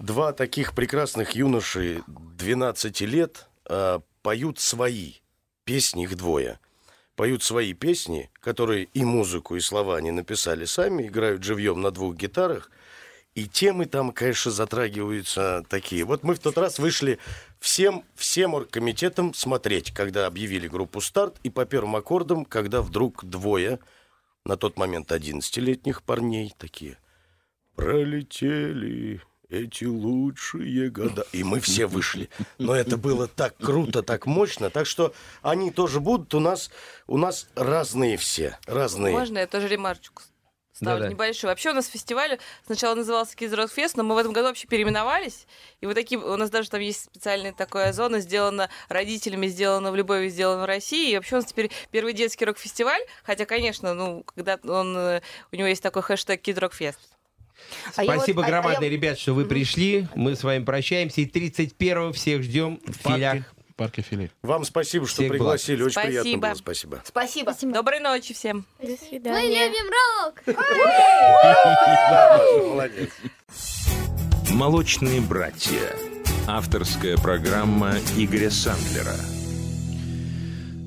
два 0.00 0.32
таких 0.32 0.74
прекрасных 0.74 1.32
юноши 1.32 2.02
12 2.08 3.00
лет 3.02 3.48
э, 3.68 4.00
поют 4.22 4.58
свои 4.58 5.14
песни, 5.64 6.04
их 6.04 6.16
двое. 6.16 6.58
Поют 7.16 7.42
свои 7.42 7.74
песни, 7.74 8.30
которые 8.40 8.84
и 8.94 9.04
музыку, 9.04 9.56
и 9.56 9.60
слова 9.60 9.96
они 9.96 10.10
написали 10.10 10.64
сами, 10.64 11.06
играют 11.06 11.44
живьем 11.44 11.80
на 11.82 11.90
двух 11.90 12.16
гитарах. 12.16 12.70
И 13.34 13.46
темы 13.46 13.86
там, 13.86 14.10
конечно, 14.10 14.50
затрагиваются 14.50 15.64
такие. 15.68 16.04
Вот 16.04 16.24
мы 16.24 16.34
в 16.34 16.40
тот 16.40 16.58
раз 16.58 16.78
вышли 16.78 17.18
всем, 17.60 18.04
всем 18.16 18.54
оргкомитетом 18.54 19.34
смотреть, 19.34 19.92
когда 19.92 20.26
объявили 20.26 20.66
группу 20.66 21.00
«Старт», 21.00 21.36
и 21.44 21.50
по 21.50 21.64
первым 21.64 21.94
аккордам, 21.94 22.44
когда 22.44 22.82
вдруг 22.82 23.24
двое, 23.24 23.78
на 24.44 24.56
тот 24.56 24.78
момент 24.78 25.12
11-летних 25.12 26.02
парней 26.02 26.52
такие, 26.58 26.98
пролетели 27.76 29.22
эти 29.50 29.84
лучшие 29.84 30.90
года. 30.90 31.26
И 31.32 31.42
мы 31.42 31.60
все 31.60 31.86
вышли. 31.86 32.30
Но 32.58 32.74
это 32.74 32.96
было 32.98 33.26
так 33.28 33.56
круто, 33.56 34.02
так 34.02 34.26
мощно. 34.26 34.70
Так 34.70 34.86
что 34.86 35.12
они 35.42 35.70
тоже 35.70 36.00
будут. 36.00 36.34
У 36.34 36.40
нас, 36.40 36.70
у 37.06 37.18
нас 37.18 37.48
разные 37.54 38.16
все. 38.16 38.58
Разные. 38.66 39.12
Можно 39.12 39.38
я 39.38 39.46
тоже 39.46 39.68
ремарочку 39.68 40.22
ставлю 40.72 41.02
Да-да. 41.02 41.12
небольшую? 41.12 41.50
Вообще 41.50 41.70
у 41.70 41.74
нас 41.74 41.86
фестиваль 41.86 42.38
сначала 42.64 42.94
назывался 42.94 43.36
Kids 43.36 43.54
Rock 43.54 43.70
Fest, 43.76 43.92
но 43.96 44.02
мы 44.02 44.14
в 44.14 44.18
этом 44.18 44.32
году 44.32 44.48
вообще 44.48 44.66
переименовались. 44.66 45.46
И 45.80 45.86
вот 45.86 45.94
такие, 45.94 46.20
у 46.20 46.36
нас 46.36 46.50
даже 46.50 46.70
там 46.70 46.80
есть 46.80 47.04
специальная 47.04 47.52
такая 47.52 47.92
зона, 47.92 48.20
сделана 48.20 48.70
родителями, 48.88 49.46
сделана 49.48 49.90
в 49.90 49.96
любой 49.96 50.28
сделана 50.28 50.62
в 50.62 50.66
России. 50.66 51.12
И 51.12 51.16
вообще 51.16 51.36
у 51.36 51.38
нас 51.38 51.46
теперь 51.46 51.70
первый 51.90 52.12
детский 52.12 52.44
рок-фестиваль, 52.44 53.02
хотя, 53.24 53.46
конечно, 53.46 53.94
ну, 53.94 54.24
когда 54.34 54.58
он, 54.64 54.96
э, 54.96 55.20
у 55.52 55.56
него 55.56 55.68
есть 55.68 55.82
такой 55.82 56.02
хэштег 56.02 56.46
Kids 56.46 56.58
Rock 56.58 56.72
Fest. 56.78 57.19
А 57.96 58.02
Спасибо 58.04 58.38
вот- 58.40 58.44
а- 58.44 58.46
а 58.46 58.50
я- 58.50 58.60
громадное, 58.62 58.88
ребят, 58.88 59.18
что 59.18 59.34
вы 59.34 59.44
пришли. 59.44 60.06
Мы 60.14 60.36
с 60.36 60.42
вами 60.44 60.64
прощаемся. 60.64 61.20
И 61.20 61.26
31-го 61.26 62.12
всех 62.12 62.42
ждем 62.42 62.80
в 62.86 63.08
филях. 63.08 63.42
В 63.70 63.74
парке 63.80 64.02
Филе. 64.02 64.30
Вам 64.42 64.64
спасибо, 64.66 65.06
что 65.06 65.14
Всех 65.22 65.28
благ. 65.28 65.38
пригласили. 65.38 65.82
Очень 65.82 65.92
Спасибо. 65.92 66.22
приятно 66.22 66.48
было. 66.48 66.54
Спасибо. 66.54 67.02
Спасибо. 67.04 67.54
Доброй 67.62 68.00
ночи 68.00 68.34
всем. 68.34 68.66
До 68.78 68.88
Мы 68.88 68.98
свидания. 69.08 69.68
любим 69.68 69.90
рок! 70.26 70.42
Молодец. 72.68 73.10
«Молочные 74.50 75.20
братья». 75.22 75.96
Авторская 76.46 77.16
программа 77.16 77.94
Игоря 78.16 78.50
Сандлера. 78.50 79.14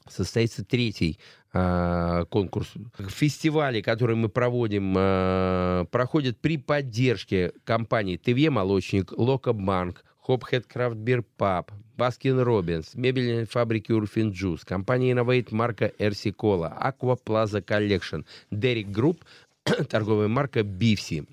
состоится 0.09 0.63
третий 0.63 1.19
а, 1.59 2.25
конкурс. 2.25 2.73
Фестивали, 3.09 3.81
которые 3.81 4.15
мы 4.15 4.29
проводим, 4.29 4.93
а, 4.95 5.85
проходят 5.85 6.37
при 6.39 6.57
поддержке 6.57 7.51
компаний 7.63 8.17
ТВ 8.17 8.49
«Молочник», 8.51 9.11
«Локобанк», 9.17 10.03
Hophead 10.19 10.67
Craft 10.67 10.97
Beer 10.97 11.23
Pub, 11.37 11.71
Baskin 11.95 12.39
Robbins, 12.41 12.93
мебельной 12.95 13.45
фабрики 13.45 13.91
Урфин 13.91 14.31
Джус, 14.31 14.65
компания 14.65 15.13
Innovate 15.13 15.47
марка 15.51 15.91
RC 15.97 16.31
Cola, 16.31 16.77
Aqua 16.79 17.17
Plaza 17.17 17.63
Collection, 17.63 18.25
Дерек 18.51 18.89
Групп, 18.89 19.23
торговая 19.89 20.27
марка 20.27 20.63
Бифси. 20.63 21.25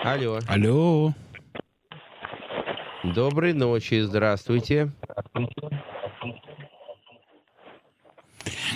Алло. 0.04 0.40
Алло. 0.48 1.14
Доброй 3.04 3.54
ночи, 3.54 4.02
здравствуйте. 4.02 4.92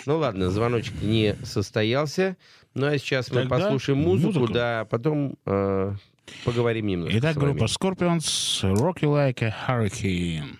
Ну 0.05 0.17
ладно, 0.17 0.49
звоночек 0.49 1.01
не 1.01 1.35
состоялся. 1.43 2.35
Ну 2.73 2.87
а 2.87 2.97
сейчас 2.97 3.29
мы 3.31 3.41
Тогда 3.41 3.57
послушаем 3.59 3.99
музыку, 3.99 4.39
музыку. 4.39 4.53
да, 4.53 4.81
а 4.81 4.85
потом 4.85 5.35
э, 5.45 5.93
поговорим 6.45 6.87
немножко 6.87 7.19
Итак, 7.19 7.35
группа 7.37 7.65
Scorpions 7.65 8.63
Rock 8.63 9.01
You 9.01 9.13
Like 9.13 9.43
a 9.43 9.53
Hurricane. 9.67 10.57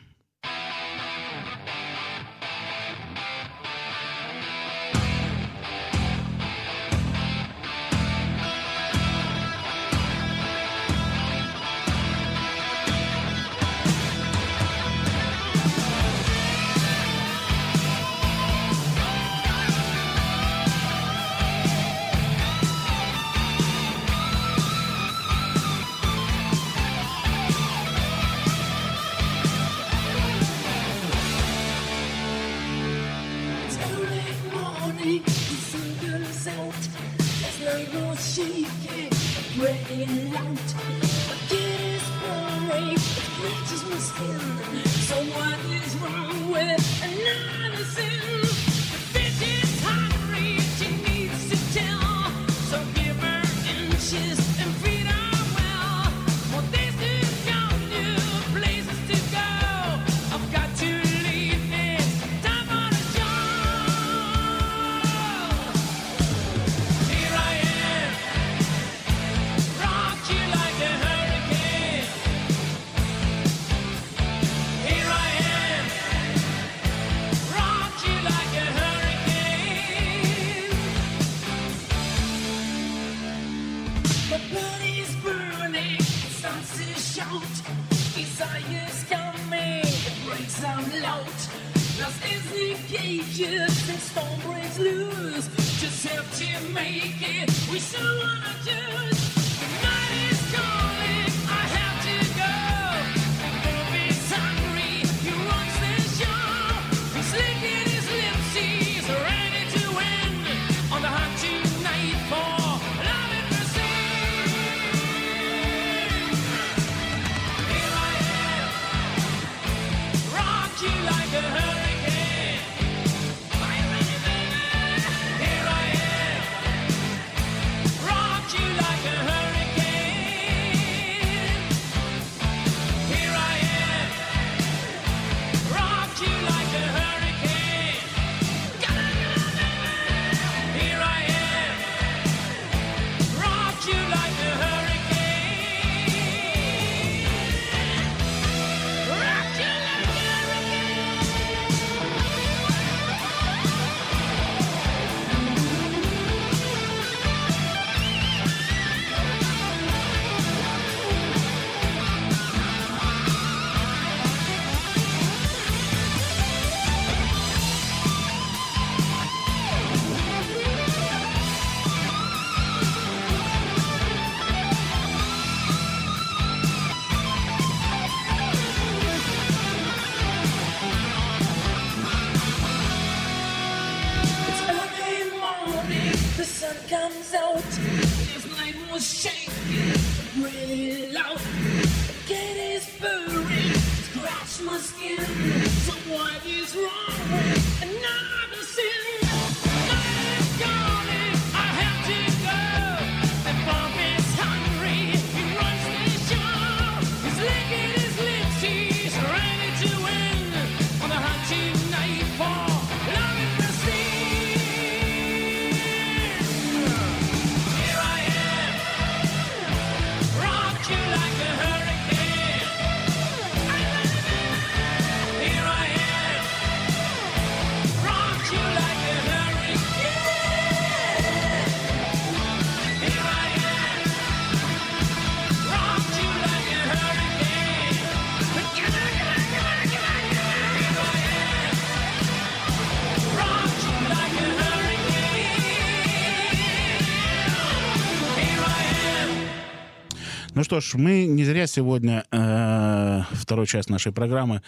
Что 250.71 250.79
ж, 250.79 250.93
мы 250.93 251.25
не 251.25 251.43
зря 251.43 251.67
сегодня 251.67 252.23
э, 252.31 253.21
вторую 253.33 253.65
часть 253.65 253.89
нашей 253.89 254.13
программы 254.13 254.61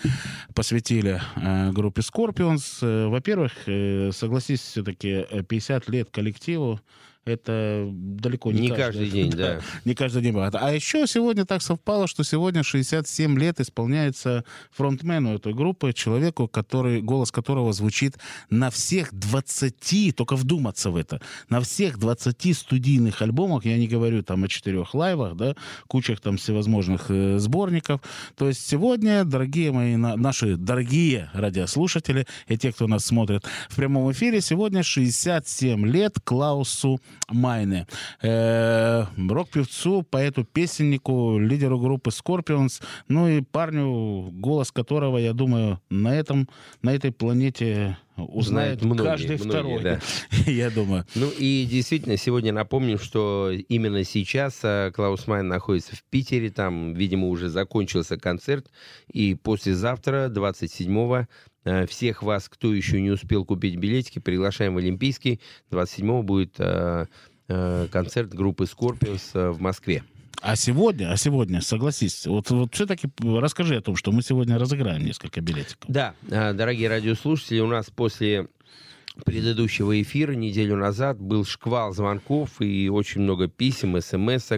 посвятили 0.54 1.22
э, 1.38 1.72
группе 1.72 2.02
Scorpions. 2.02 2.80
Э, 2.82 3.08
Во-первых, 3.08 3.54
э, 3.68 4.12
согласись, 4.12 4.60
все-таки 4.60 5.26
50 5.48 5.88
лет 5.88 6.10
коллективу 6.12 6.82
это 7.26 7.88
далеко 7.92 8.52
не, 8.52 8.62
Не 8.62 8.70
каждый 8.70 9.10
день, 9.10 9.32
да. 9.36 9.60
Не 9.86 9.96
каждый 9.96 10.22
день 10.22 10.34
бывает. 10.34 10.56
А 10.56 10.74
еще 10.74 11.08
сегодня 11.08 11.46
так 11.46 11.62
совпало, 11.62 12.08
что 12.08 12.24
сегодня 12.24 12.64
67 12.64 13.40
лет 13.40 13.60
исполняется 13.60 14.44
фронтмену 14.72 15.36
этой 15.36 15.54
группы, 15.54 15.94
человеку, 15.94 16.48
который, 16.48 17.02
голос 17.02 17.32
которого 17.32 17.72
звучит 17.74 18.18
на 18.50 18.70
всех 18.70 19.14
20, 19.14 20.16
только 20.16 20.36
вдуматься 20.36 20.92
в 20.92 20.98
это, 20.98 21.22
на 21.50 21.62
всех 21.62 21.98
20 21.98 22.58
студийных 22.58 23.22
альбомах, 23.22 23.66
я 23.66 23.78
не 23.78 23.88
говорю 23.88 24.24
там 24.24 24.44
о 24.44 24.48
четырех 24.48 24.94
лайвах, 24.94 25.36
да, 25.36 25.56
кучах 25.88 26.20
там 26.20 26.38
всевозможных 26.38 27.06
э, 27.10 27.38
сборников. 27.40 28.02
То 28.36 28.48
есть 28.48 28.68
сегодня, 28.68 29.24
дорогие 29.24 29.72
мои, 29.72 29.96
на- 29.96 30.16
наши 30.18 30.58
дорогие 30.58 31.30
радиослушатели 31.34 32.26
и 32.48 32.58
те, 32.58 32.72
кто 32.72 32.88
нас 32.88 33.06
смотрит 33.06 33.44
в 33.70 33.76
прямом 33.76 34.12
эфире, 34.12 34.42
сегодня 34.42 34.84
67 34.84 35.86
лет 35.88 36.18
Клаусу 36.24 37.00
Майне. 37.30 37.88
Э, 38.22 39.06
рок-певцу, 39.18 40.04
поэту-песеннику, 40.10 41.38
лидеру 41.40 41.80
группы 41.80 42.10
Scorpions, 42.10 42.82
ну 43.08 43.28
и 43.28 43.42
парню, 43.42 44.30
голос 44.32 44.72
которого, 44.72 45.18
я 45.18 45.34
думаю, 45.34 45.80
на 45.90 46.16
этом, 46.16 46.50
на 46.82 46.94
этой 46.94 47.12
планете 47.12 47.98
узнает 48.16 48.80
Знают 48.80 48.84
многие, 48.84 49.04
каждый 49.04 49.38
многие, 49.38 49.50
второй. 49.50 49.82
да. 49.82 50.00
Я 50.52 50.70
думаю. 50.70 51.06
Ну 51.16 51.30
и 51.38 51.68
действительно, 51.70 52.18
сегодня 52.18 52.54
напомним, 52.54 53.00
что 53.00 53.52
именно 53.52 54.04
сейчас 54.04 54.60
э, 54.64 54.92
Клаус 54.94 55.26
Майн 55.28 55.48
находится 55.48 55.96
в 55.96 56.04
Питере, 56.10 56.52
там, 56.52 56.94
видимо, 56.94 57.28
уже 57.28 57.50
закончился 57.50 58.18
концерт, 58.18 58.70
и 59.12 59.34
послезавтра, 59.34 60.30
27-го, 60.30 61.18
э, 61.18 61.26
всех 61.88 62.24
вас, 62.24 62.50
кто 62.50 62.74
еще 62.74 63.02
не 63.02 63.12
успел 63.12 63.46
купить 63.46 63.78
билетики, 63.78 64.20
приглашаем 64.20 64.76
в 64.76 64.78
Олимпийский. 64.78 65.40
27-го 65.72 66.24
будет 66.24 66.56
э, 66.60 67.06
э, 67.48 67.88
концерт 67.92 68.34
группы 68.34 68.66
Scorpions 68.66 69.32
э, 69.34 69.50
в 69.50 69.62
Москве. 69.62 70.04
А 70.42 70.58
сегодня, 70.58 71.10
а 71.10 71.16
сегодня, 71.16 71.62
согласись, 71.62 72.28
вот, 72.28 72.50
вот 72.50 72.76
все-таки 72.76 73.08
расскажи 73.24 73.78
о 73.78 73.82
том, 73.82 73.96
что 73.96 74.12
мы 74.12 74.22
сегодня 74.22 74.60
разыграем 74.60 75.06
несколько 75.06 75.40
билетиков. 75.40 75.86
Да, 75.88 76.16
э, 76.30 76.52
дорогие 76.52 76.90
радиослушатели, 76.90 77.62
у 77.62 77.68
нас 77.68 77.90
после 77.90 78.48
предыдущего 79.26 80.02
эфира 80.02 80.34
неделю 80.34 80.76
назад 80.76 81.20
был 81.20 81.46
шквал 81.46 81.94
звонков 81.94 82.62
и 82.62 82.90
очень 82.90 83.22
много 83.22 83.48
писем, 83.48 84.00
смс 84.02 84.52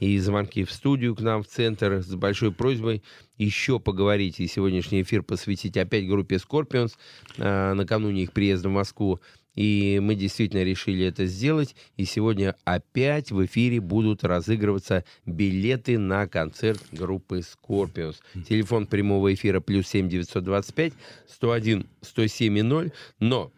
и 0.00 0.18
звонки 0.18 0.64
в 0.64 0.72
студию 0.72 1.14
к 1.14 1.20
нам 1.20 1.42
в 1.42 1.48
центр 1.48 2.02
с 2.02 2.14
большой 2.14 2.52
просьбой 2.52 3.02
еще 3.36 3.78
поговорить 3.78 4.40
и 4.40 4.46
сегодняшний 4.46 5.02
эфир 5.02 5.22
посвятить 5.22 5.76
опять 5.76 6.08
группе 6.08 6.36
Scorpions 6.36 6.94
э, 7.36 7.74
накануне 7.74 8.22
их 8.22 8.32
приезда 8.32 8.68
в 8.68 8.72
Москву. 8.72 9.20
И 9.54 9.98
мы 10.00 10.14
действительно 10.14 10.62
решили 10.62 11.04
это 11.04 11.26
сделать. 11.26 11.74
И 11.96 12.04
сегодня 12.04 12.54
опять 12.64 13.32
в 13.32 13.44
эфире 13.44 13.80
будут 13.80 14.22
разыгрываться 14.22 15.04
билеты 15.26 15.98
на 15.98 16.28
концерт 16.28 16.80
группы 16.92 17.40
Scorpions. 17.40 18.16
Телефон 18.48 18.86
прямого 18.86 19.34
эфира 19.34 19.58
плюс 19.58 19.88
7 19.88 20.08
925 20.08 20.92
101 21.26 21.86
107 22.02 22.62
0. 22.62 22.92
Но 23.18 23.50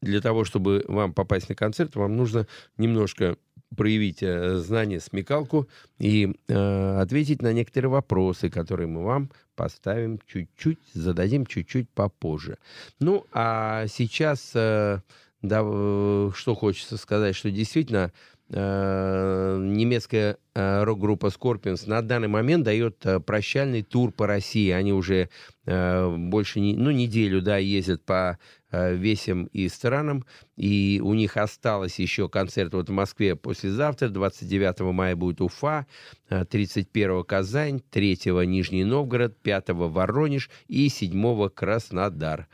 для 0.00 0.20
того, 0.20 0.44
чтобы 0.44 0.84
вам 0.88 1.12
попасть 1.12 1.48
на 1.48 1.54
концерт, 1.54 1.96
вам 1.96 2.16
нужно 2.16 2.46
немножко 2.76 3.36
проявить 3.76 4.22
э, 4.22 4.56
знание, 4.56 5.00
смекалку 5.00 5.68
и 5.98 6.34
э, 6.48 7.00
ответить 7.00 7.42
на 7.42 7.52
некоторые 7.52 7.90
вопросы, 7.90 8.48
которые 8.48 8.86
мы 8.86 9.04
вам 9.04 9.30
поставим 9.56 10.20
чуть-чуть, 10.26 10.78
зададим 10.94 11.44
чуть-чуть 11.44 11.90
попозже. 11.90 12.58
Ну, 13.00 13.26
а 13.32 13.86
сейчас, 13.88 14.52
э, 14.54 15.00
да, 15.42 15.60
э, 15.62 16.30
что 16.34 16.54
хочется 16.54 16.96
сказать, 16.96 17.36
что 17.36 17.50
действительно 17.50 18.12
немецкая 18.50 20.38
э, 20.54 20.84
рок-группа 20.84 21.26
Scorpions 21.26 21.88
на 21.88 22.00
данный 22.00 22.28
момент 22.28 22.64
дает 22.64 23.04
э, 23.04 23.20
прощальный 23.20 23.82
тур 23.82 24.10
по 24.10 24.26
России. 24.26 24.70
Они 24.70 24.92
уже 24.92 25.28
э, 25.66 26.16
больше, 26.16 26.60
не, 26.60 26.74
ну, 26.74 26.90
неделю, 26.90 27.42
да, 27.42 27.58
ездят 27.58 28.02
по 28.04 28.38
э, 28.70 28.94
весям 28.94 29.44
и 29.46 29.68
странам, 29.68 30.24
и 30.56 31.00
у 31.04 31.12
них 31.12 31.36
осталось 31.36 31.98
еще 31.98 32.30
концерт 32.30 32.72
вот 32.72 32.88
в 32.88 32.92
Москве 32.92 33.36
послезавтра, 33.36 34.08
29 34.08 34.80
мая 34.92 35.14
будет 35.14 35.42
Уфа, 35.42 35.86
э, 36.30 36.46
31 36.46 37.24
Казань, 37.24 37.82
3 37.90 38.46
Нижний 38.46 38.84
Новгород, 38.84 39.36
5 39.42 39.68
Воронеж 39.70 40.48
и 40.68 40.88
7 40.88 41.50
Краснодар. 41.50 42.48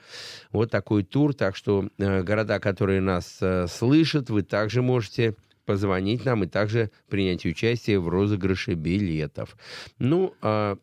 Вот 0.50 0.72
такой 0.72 1.04
тур, 1.04 1.34
так 1.34 1.54
что 1.54 1.88
э, 1.98 2.22
города, 2.22 2.58
которые 2.58 3.00
нас 3.00 3.38
э, 3.40 3.68
слышат, 3.68 4.28
вы 4.28 4.42
также 4.42 4.82
можете 4.82 5.36
позвонить 5.64 6.24
нам 6.24 6.44
и 6.44 6.46
также 6.46 6.90
принять 7.08 7.44
участие 7.44 8.00
в 8.00 8.08
розыгрыше 8.08 8.74
билетов. 8.74 9.56
Ну, 9.98 10.34
а, 10.42 10.78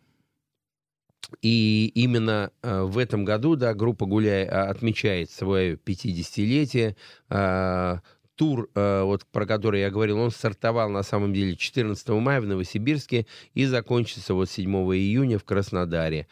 и 1.41 1.91
именно 1.95 2.51
э, 2.61 2.81
в 2.81 2.97
этом 2.97 3.23
году, 3.23 3.55
да, 3.55 3.73
группа 3.73 4.05
«Гуляй» 4.05 4.45
а, 4.45 4.69
отмечает 4.69 5.29
свое 5.29 5.75
50-летие. 5.75 6.95
А, 7.29 7.99
Тур, 8.35 8.71
вот 8.73 9.27
про 9.31 9.45
который 9.45 9.81
я 9.81 9.91
говорил, 9.91 10.17
он 10.17 10.31
стартовал 10.31 10.89
на 10.89 11.03
самом 11.03 11.31
деле 11.31 11.55
14 11.55 12.09
мая 12.09 12.41
в 12.41 12.47
Новосибирске 12.47 13.27
и 13.53 13.65
закончится 13.65 14.33
вот 14.33 14.49
7 14.49 14.73
июня 14.95 15.37
в 15.37 15.43
Краснодаре. 15.43 16.27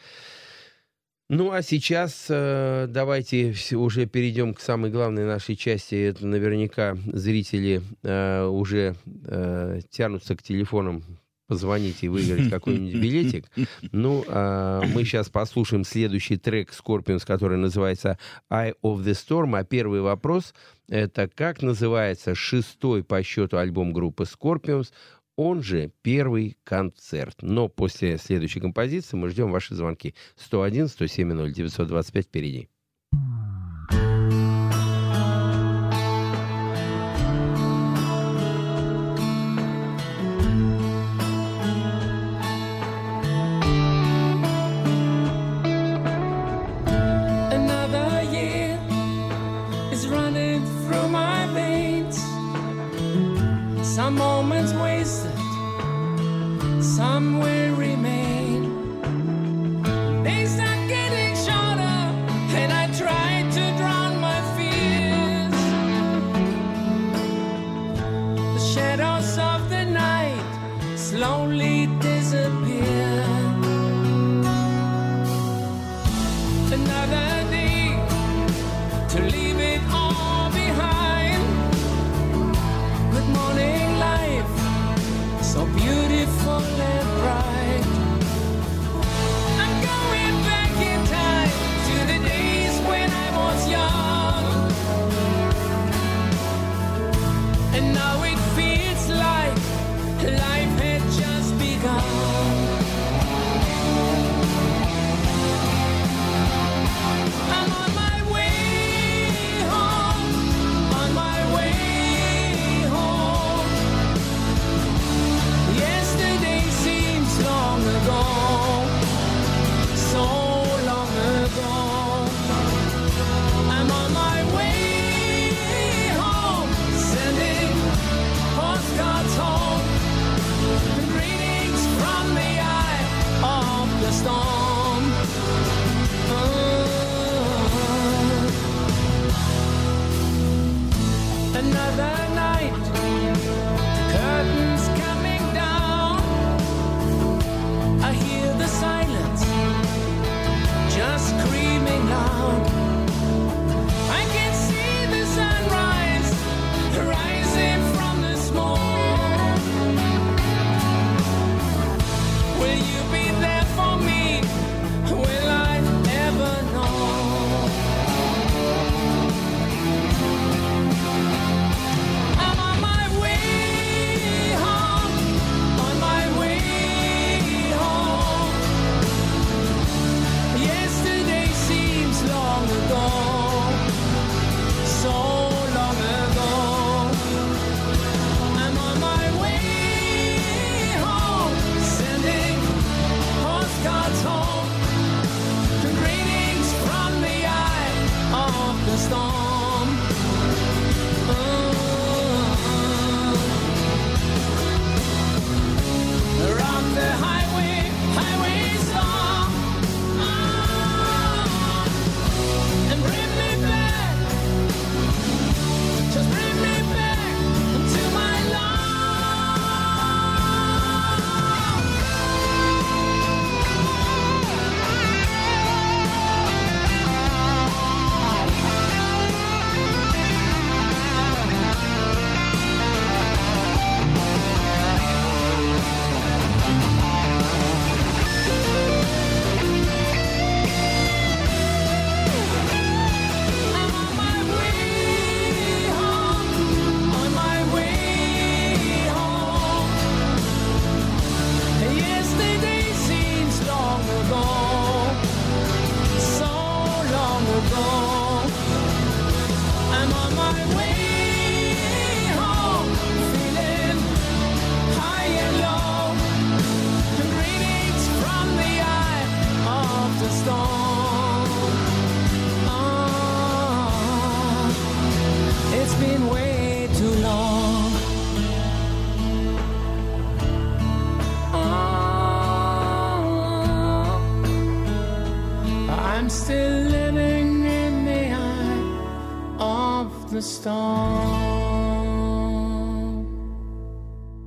Ну, 1.32 1.52
а 1.52 1.62
сейчас 1.62 2.26
э, 2.28 2.88
давайте 2.90 3.54
уже 3.74 4.08
перейдем 4.08 4.56
к 4.56 4.60
самой 4.60 4.90
главной 4.90 5.26
нашей 5.26 5.56
части. 5.56 5.94
Это 5.94 6.26
наверняка 6.26 6.98
зрители 7.06 7.84
э, 8.02 8.46
уже 8.46 8.96
э, 9.26 9.82
тянутся 9.92 10.36
к 10.36 10.42
телефонам 10.42 11.04
позвонить 11.48 12.04
и 12.04 12.08
выиграть 12.08 12.50
какой-нибудь 12.52 12.96
билетик. 13.00 13.46
Ну, 13.92 14.26
а 14.28 14.82
мы 14.82 15.04
сейчас 15.04 15.30
послушаем 15.30 15.84
следующий 15.84 16.38
трек 16.38 16.72
Scorpions, 16.72 17.24
который 17.24 17.60
называется 17.60 18.18
Eye 18.52 18.74
of 18.84 19.04
the 19.04 19.12
Storm. 19.12 19.56
А 19.56 19.64
первый 19.64 20.02
вопрос— 20.02 20.56
это 20.88 21.28
как 21.28 21.62
называется 21.62 22.34
шестой 22.34 23.04
по 23.04 23.22
счету 23.22 23.58
альбом 23.58 23.94
группы 23.94 24.24
Scorpions, 24.24 24.92
он 25.40 25.64
же 25.64 25.94
первый 26.02 26.58
концерт. 26.66 27.38
Но 27.42 27.70
после 27.70 28.18
следующей 28.18 28.60
композиции 28.60 29.16
мы 29.16 29.30
ждем 29.30 29.52
ваши 29.52 29.74
звонки. 29.74 30.14
101 30.36 30.90
107 30.90 31.32
0 31.32 31.54
925 31.54 32.26
впереди. 32.26 32.68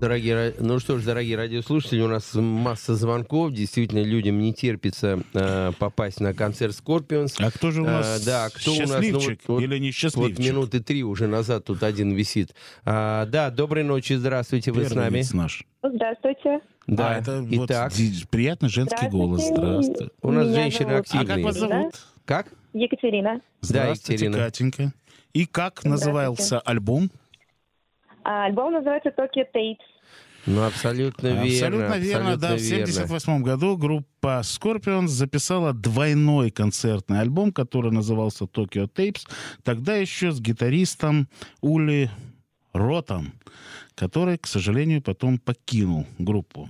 Дорогие, 0.07 0.53
ну 0.59 0.81
что 0.81 0.99
ж, 0.99 1.05
дорогие 1.05 1.37
радиослушатели, 1.37 2.01
у 2.01 2.09
нас 2.09 2.35
масса 2.35 2.97
звонков. 2.97 3.53
Действительно, 3.53 4.03
людям 4.03 4.41
не 4.41 4.53
терпится 4.53 5.21
э, 5.33 5.71
попасть 5.79 6.19
на 6.19 6.35
концерт 6.35 6.75
Scorpions. 6.75 7.35
А 7.39 7.53
кто 7.53 7.71
же 7.71 7.83
у 7.83 7.85
нас 7.85 8.21
Э, 8.21 8.27
да, 8.27 8.49
кто 8.53 8.73
у 8.73 8.81
нас? 8.81 8.89
Ну, 8.91 8.95
счастливчик 8.97 9.41
вот- 9.47 9.49
вот- 9.59 9.63
или 9.63 9.79
не 9.79 9.91
Вот 9.91 9.95
счастливчик? 9.95 10.39
минуты 10.41 10.81
три 10.81 11.05
уже 11.05 11.29
назад 11.29 11.67
тут 11.67 11.85
один 11.85 12.11
висит. 12.17 12.53
А, 12.85 13.27
да, 13.27 13.51
доброй 13.51 13.85
ночи, 13.85 14.15
здравствуйте, 14.15 14.73
вы 14.73 14.87
с 14.87 14.89
Первый 14.89 15.05
нами. 15.05 15.23
наш. 15.35 15.65
Здравствуйте. 15.85 16.59
Да, 16.89 17.11
А, 17.11 17.19
это 17.21 17.41
вот 17.43 17.67
итак. 17.71 17.93
ди- 17.93 18.25
приятный 18.29 18.71
женский 18.71 19.09
голос. 19.09 19.47
Здравствуйте. 19.47 20.11
У 20.21 20.33
нас 20.33 20.47
Меня 20.49 20.55
женщины 20.63 20.89
зовут 20.89 21.01
активные. 21.07 21.33
А 21.33 21.37
как 21.37 21.45
вас 21.45 21.55
зовут? 21.57 21.95
Как? 22.25 22.47
Екатерина. 22.73 23.41
Здравствуйте, 23.61 24.25
Екатерина. 24.25 24.47
Катенька. 24.47 24.93
И 25.33 25.47
как 25.47 25.85
назывался 25.85 26.59
альбом? 26.59 27.09
А, 28.25 28.47
альбом 28.47 28.73
называется 28.73 29.11
Tokyo 29.11 29.45
Tapes. 29.55 29.77
Ну, 30.47 30.65
абсолютно 30.65 31.29
верно. 31.29 31.43
Абсолютно 31.43 31.99
верно, 31.99 32.37
да. 32.37 32.51
В 32.51 32.55
абсолютно 32.55 32.77
верно. 32.77 33.05
1978 33.05 33.43
году 33.43 33.77
группа 33.77 34.41
Scorpions 34.43 35.09
записала 35.09 35.73
двойной 35.73 36.51
концертный 36.51 37.21
альбом, 37.21 37.53
который 37.53 37.93
назывался 37.93 38.45
Tokyo 38.45 38.91
Tapes. 38.91 39.27
Тогда 39.63 39.95
еще 39.95 40.33
с 40.33 40.41
гитаристом 40.41 41.29
Ули 41.61 42.11
Ротом, 42.73 43.33
который, 43.95 44.39
к 44.39 44.47
сожалению, 44.47 45.03
потом 45.03 45.39
покинул 45.39 46.07
группу. 46.19 46.69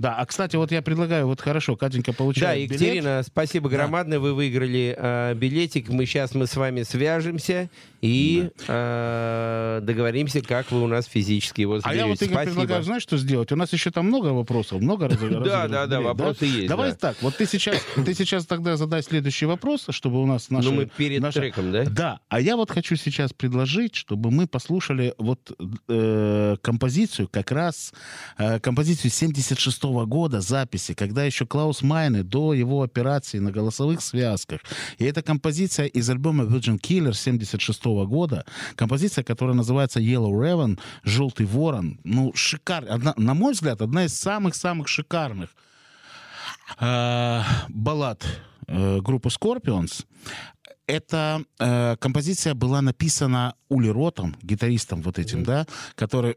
Да, 0.00 0.14
а 0.16 0.24
кстати, 0.24 0.56
вот 0.56 0.72
я 0.72 0.80
предлагаю, 0.80 1.26
вот 1.26 1.42
хорошо, 1.42 1.76
Катенька 1.76 2.12
Да, 2.12 2.16
получает 2.16 2.58
билет. 2.70 2.80
Екатерина, 2.80 3.22
спасибо 3.22 3.68
Да. 3.68 3.76
громадное, 3.76 4.18
вы 4.18 4.32
выиграли 4.32 4.96
э, 4.98 5.34
билетик. 5.34 5.90
Мы 5.90 6.06
сейчас 6.06 6.34
мы 6.34 6.46
с 6.46 6.56
вами 6.56 6.84
свяжемся 6.84 7.68
и 8.00 8.48
э, 8.66 9.80
договоримся, 9.82 10.40
как 10.40 10.70
вы 10.72 10.82
у 10.82 10.86
нас 10.86 11.04
физически 11.04 11.60
его 11.60 11.74
А 11.74 11.80
заберете. 11.80 11.98
я 12.00 12.06
вот 12.06 12.22
Игорь, 12.22 12.28
спасибо. 12.34 12.52
предлагаю, 12.54 12.82
знаешь, 12.82 13.02
что 13.02 13.18
сделать? 13.18 13.52
У 13.52 13.56
нас 13.56 13.72
еще 13.74 13.90
там 13.90 14.06
много 14.06 14.28
вопросов, 14.28 14.80
много 14.80 15.06
раз- 15.06 15.16
разыгрывать 15.20 15.46
да, 15.50 15.68
да, 15.68 15.86
билет, 15.86 16.02
вопросы 16.04 16.44
есть, 16.46 16.68
Давай 16.68 16.92
да. 16.92 16.96
так, 16.96 17.16
вот 17.20 17.36
ты 17.36 17.44
сейчас, 17.46 17.76
ты 17.94 18.14
сейчас 18.14 18.46
тогда 18.46 18.78
задай 18.78 19.02
следующий 19.02 19.44
вопрос, 19.44 19.84
чтобы 19.90 20.22
у 20.22 20.24
нас 20.26 20.48
наши... 20.48 20.70
Ну, 20.70 20.76
мы 20.76 20.86
перед 20.86 21.30
треком, 21.30 21.72
да? 21.72 21.84
Да, 21.84 22.20
а 22.30 22.40
я 22.40 22.56
вот 22.56 22.70
хочу 22.70 22.96
сейчас 22.96 23.34
предложить, 23.34 23.94
чтобы 23.96 24.30
мы 24.30 24.46
послушали 24.46 25.14
вот 25.18 25.52
э, 25.88 26.56
композицию, 26.62 27.28
как 27.28 27.50
раз 27.52 27.92
э, 28.38 28.60
композицию 28.60 29.10
76 29.10 29.84
года 30.06 30.40
записи, 30.40 30.94
когда 30.94 31.24
еще 31.24 31.46
Клаус 31.46 31.82
Майне 31.82 32.22
до 32.22 32.54
его 32.54 32.82
операции 32.82 33.38
на 33.38 33.50
голосовых 33.50 34.00
связках. 34.00 34.60
И 34.98 35.04
эта 35.04 35.22
композиция 35.22 35.86
из 35.86 36.08
альбома 36.10 36.44
Virgin 36.44 36.80
Killer 36.80 37.12
76 37.12 37.84
года, 38.06 38.44
композиция, 38.76 39.24
которая 39.24 39.54
называется 39.56 40.00
Yellow 40.00 40.32
Raven, 40.32 40.78
Желтый 41.04 41.46
ворон. 41.46 41.98
Ну, 42.04 42.32
шикарная, 42.34 42.94
одна- 42.94 43.14
на 43.16 43.34
мой 43.34 43.52
взгляд, 43.52 43.82
одна 43.82 44.04
из 44.04 44.14
самых-самых 44.14 44.88
шикарных 44.88 45.50
э, 46.80 47.42
баллад 47.68 48.24
э, 48.66 49.00
группы 49.00 49.28
Scorpions. 49.28 50.04
Эта 50.86 51.42
э, 51.60 51.96
композиция 52.00 52.54
была 52.54 52.82
написана 52.82 53.54
Ули 53.68 53.88
Ротом, 53.88 54.36
гитаристом 54.42 55.02
вот 55.02 55.18
этим, 55.18 55.44
да, 55.44 55.66
который 55.94 56.36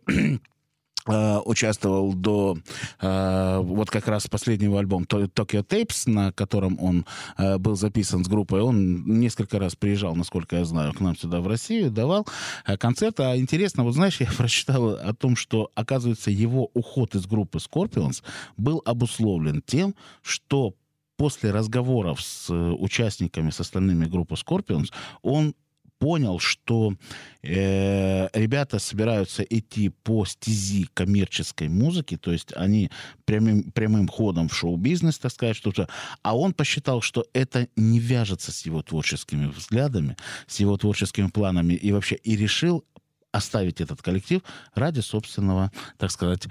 участвовал 1.06 2.14
до 2.14 2.58
э, 3.01 3.60
вот 3.62 3.89
как 3.89 4.08
раз 4.08 4.28
последнего 4.28 4.80
альбома 4.80 5.06
Tokyo 5.06 5.66
Tapes, 5.66 6.10
на 6.10 6.32
котором 6.32 6.80
он 6.80 7.06
э, 7.38 7.58
был 7.58 7.76
записан 7.76 8.24
с 8.24 8.28
группой. 8.28 8.62
Он 8.62 9.04
несколько 9.20 9.60
раз 9.60 9.76
приезжал, 9.76 10.16
насколько 10.16 10.58
я 10.58 10.66
знаю, 10.66 10.93
к 10.93 11.01
нам 11.01 11.18
сюда 11.18 11.41
в 11.41 11.47
Россию, 11.47 11.91
давал 11.91 12.26
э, 12.66 12.78
концерты. 12.78 13.24
А 13.24 13.38
интересно, 13.38 13.84
вот 13.84 13.93
знаешь, 13.95 14.18
я 14.22 14.28
прочитал 14.38 14.91
о 14.91 15.14
том, 15.14 15.36
что, 15.36 15.72
оказывается, 15.76 16.32
его 16.32 16.70
уход 16.74 17.16
из 17.16 17.26
группы 17.26 17.60
Scorpions 17.60 18.24
был 18.56 18.82
обусловлен 18.86 19.62
тем, 19.66 19.95
что 20.22 20.74
после 21.18 21.51
разговоров 21.51 22.22
с 22.22 22.49
э, 22.49 22.54
участниками, 22.54 23.49
с 23.49 23.60
остальными 23.60 24.06
группы 24.06 24.36
Scorpions, 24.36 24.91
он 25.22 25.56
понял, 26.04 26.38
что 26.38 26.95
э, 27.43 28.28
ребята 28.34 28.80
собираются 28.80 29.41
идти 29.41 29.88
по 29.88 30.26
стези 30.26 30.89
коммерческой 30.93 31.70
музыки, 31.70 32.18
то 32.18 32.34
есть 32.34 32.51
они 32.58 32.91
прямым, 33.24 33.72
прямым 33.72 34.10
ходом 34.10 34.49
в 34.49 34.54
шоу-бизнес, 34.54 35.18
так 35.18 35.32
сказать, 35.32 35.56
что-то, 35.56 35.88
а 36.22 36.38
он 36.38 36.51
посчитал, 36.51 36.99
что 36.99 37.26
это 37.32 37.70
не 37.78 37.99
вяжется 37.99 38.51
с 38.51 38.66
его 38.66 38.82
творческими 38.82 39.45
взглядами, 39.45 40.18
с 40.45 40.60
его 40.60 40.76
творческими 40.76 41.30
планами, 41.30 41.74
и 41.74 41.93
вообще 41.93 42.16
и 42.16 42.36
решил 42.36 42.84
оставить 43.32 43.80
этот 43.80 44.01
коллектив 44.01 44.41
ради 44.76 44.99
собственного, 44.99 45.72
так 45.97 46.12
сказать, 46.12 46.47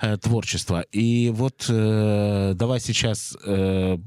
э, 0.00 0.16
творчества. 0.16 0.80
И 0.92 1.28
вот 1.28 1.66
э, 1.68 2.54
давай 2.54 2.80
сейчас 2.80 3.36
э, 3.44 3.98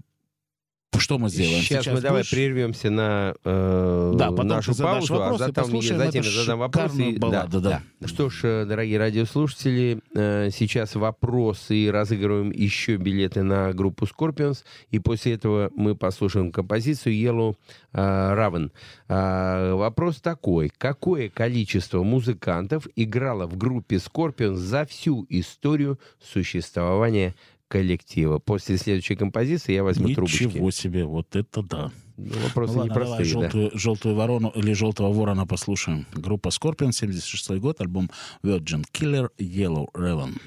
что 0.98 1.18
мы 1.20 1.30
сделаем? 1.30 1.62
Сейчас, 1.62 1.86
мы 1.88 2.02
давай 2.02 2.22
будешь- 2.22 2.32
прервемся 2.32 2.90
на 2.90 3.36
э, 3.44 4.14
Да, 4.16 4.30
потом 4.32 4.48
нашу 4.48 4.76
паузу, 4.76 5.14
вопросы, 5.16 5.44
а 5.44 5.48
затем, 5.48 5.98
затем 5.98 6.24
задам 6.24 6.60
вопрос. 6.60 6.96
и- 6.98 7.18
балладу, 7.18 7.62
да. 7.62 7.82
Что 8.06 8.30
ж, 8.30 8.40
э, 8.44 8.66
дорогие 8.66 8.98
радиослушатели, 8.98 10.00
э, 10.16 10.50
сейчас 10.52 10.96
вопросы 10.96 11.76
и 11.76 11.92
разыгрываем 11.92 12.52
еще 12.52 12.96
билеты 12.96 13.44
на 13.44 13.74
группу 13.74 14.06
Scorpions, 14.06 14.64
и 14.90 15.00
после 15.00 15.34
этого 15.34 15.72
мы 15.76 15.96
послушаем 15.96 16.52
композицию 16.52 17.14
Yellow 17.16 17.56
э, 17.94 18.00
Raven. 18.00 18.72
А, 19.08 19.76
Вопрос 19.76 20.18
такой. 20.22 20.72
Какое 20.78 21.30
количество 21.30 22.02
музыкантов 22.04 22.88
играло 22.96 23.46
в 23.48 23.58
группе 23.58 23.98
Scorpions 23.98 24.56
за 24.56 24.86
всю 24.86 25.26
историю 25.30 26.00
существования 26.22 27.36
коллектива. 27.68 28.40
После 28.40 28.78
следующей 28.78 29.16
композиции 29.16 29.74
я 29.74 29.84
возьму 29.84 30.08
Ничего 30.08 30.26
трубочки. 30.26 30.44
Ничего 30.44 30.72
себе, 30.72 31.06
вот 31.06 31.36
это 31.36 31.62
да. 31.62 31.92
Ну, 32.18 32.34
вопросы 32.44 32.74
ну, 32.74 32.80
ладно, 32.80 32.92
непростые. 32.92 33.32
Давай, 33.32 33.44
желтую, 33.44 33.72
да. 33.72 33.78
желтую 33.78 34.16
ворону 34.16 34.52
или 34.56 34.74
желтого 34.74 35.14
ворона 35.14 35.46
послушаем. 35.46 36.06
Группа 36.14 36.50
Scorpion, 36.50 36.92
76 36.92 37.52
год, 37.60 37.80
альбом 37.82 38.10
Virgin 38.44 38.84
Killer 38.92 39.30
Yellow 39.38 39.88
Raven. 39.94 40.40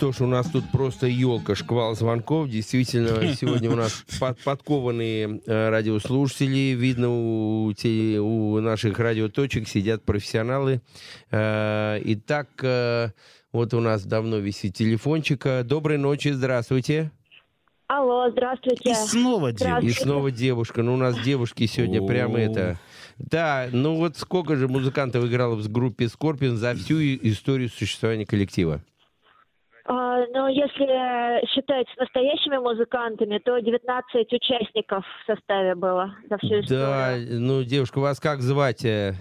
что 0.00 0.12
ж, 0.12 0.20
у 0.22 0.26
нас 0.26 0.48
тут 0.50 0.64
просто 0.72 1.06
елка, 1.08 1.54
шквал 1.54 1.94
звонков. 1.94 2.48
Действительно, 2.48 3.34
сегодня 3.34 3.70
у 3.70 3.76
нас 3.76 4.02
под- 4.18 4.38
подкованные 4.40 5.42
э, 5.44 5.68
радиослушатели. 5.68 6.74
Видно, 6.74 7.08
у, 7.66 7.70
те- 7.74 8.18
у 8.18 8.58
наших 8.60 8.98
радиоточек 8.98 9.68
сидят 9.68 10.02
профессионалы. 10.02 10.80
Э, 11.30 12.00
Итак, 12.02 12.48
э, 12.62 13.10
вот 13.52 13.74
у 13.74 13.80
нас 13.80 14.06
давно 14.06 14.38
висит 14.38 14.74
телефончик. 14.74 15.44
Доброй 15.64 15.98
ночи, 15.98 16.28
здравствуйте. 16.28 17.10
Алло, 17.86 18.30
здравствуйте. 18.30 18.92
И 18.92 18.94
снова 18.94 19.48
И 19.48 19.52
Здравствуйте. 19.52 20.00
снова 20.00 20.30
девушка. 20.30 20.82
Ну, 20.82 20.94
у 20.94 20.96
нас 20.96 21.14
девушки 21.22 21.66
сегодня 21.66 22.00
прямо 22.00 22.36
О. 22.38 22.40
это... 22.40 22.78
Да, 23.18 23.68
ну 23.70 23.96
вот 23.96 24.16
сколько 24.16 24.56
же 24.56 24.66
музыкантов 24.66 25.26
играло 25.26 25.56
в 25.56 25.68
группе 25.70 26.08
Скорпион 26.08 26.56
за 26.56 26.74
всю 26.74 27.00
и- 27.00 27.18
историю 27.30 27.68
существования 27.68 28.24
коллектива? 28.24 28.80
А, 29.92 30.24
ну, 30.32 30.46
если 30.46 31.44
считать 31.52 31.88
с 31.92 31.96
настоящими 31.98 32.58
музыкантами, 32.58 33.38
то 33.38 33.58
19 33.58 34.32
участников 34.32 35.04
в 35.04 35.26
составе 35.26 35.74
было 35.74 36.14
за 36.28 36.38
всю 36.38 36.60
историю. 36.60 36.68
Да, 36.68 37.16
ну, 37.40 37.64
девушка, 37.64 37.98
вас 37.98 38.20
как 38.20 38.40
звать? 38.40 38.84
э? 38.84 39.14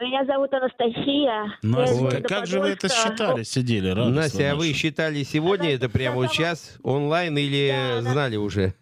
Меня 0.00 0.24
зовут 0.24 0.52
Анастасия. 0.52 1.52
Я 1.62 1.84
из 1.84 2.00
Настя, 2.00 2.22
как 2.22 2.46
же 2.48 2.58
вы 2.58 2.70
это 2.70 2.88
считали, 2.88 3.44
сидели? 3.44 3.90
радостно 3.90 4.12
Настя, 4.12 4.52
а 4.52 4.56
вы 4.56 4.72
считали 4.72 5.22
сегодня 5.22 5.72
это 5.72 5.88
прямо 5.88 6.26
сейчас 6.26 6.78
онлайн 6.82 7.38
или 7.38 8.00
знали 8.00 8.34
уже? 8.34 8.74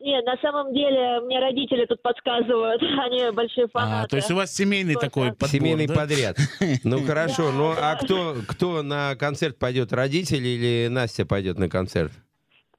Нет, 0.00 0.24
на 0.24 0.36
самом 0.40 0.72
деле 0.72 1.20
мне 1.22 1.40
родители 1.40 1.84
тут 1.86 2.00
подсказывают, 2.02 2.80
они 3.04 3.30
большие 3.32 3.66
фанаты. 3.68 4.04
А, 4.04 4.08
то 4.08 4.16
есть 4.16 4.30
у 4.30 4.36
вас 4.36 4.54
семейный 4.54 4.94
такой 4.94 5.30
подбор, 5.30 5.48
Семейный 5.48 5.86
да? 5.86 5.94
подряд. 5.94 6.36
Ну 6.84 7.02
хорошо, 7.06 7.50
ну 7.50 7.72
а 7.76 7.96
кто, 7.96 8.36
кто 8.46 8.82
на 8.82 9.16
концерт 9.16 9.58
пойдет, 9.58 9.92
родители 9.92 10.46
или 10.48 10.88
Настя 10.88 11.26
пойдет 11.26 11.58
на 11.58 11.68
концерт? 11.68 12.12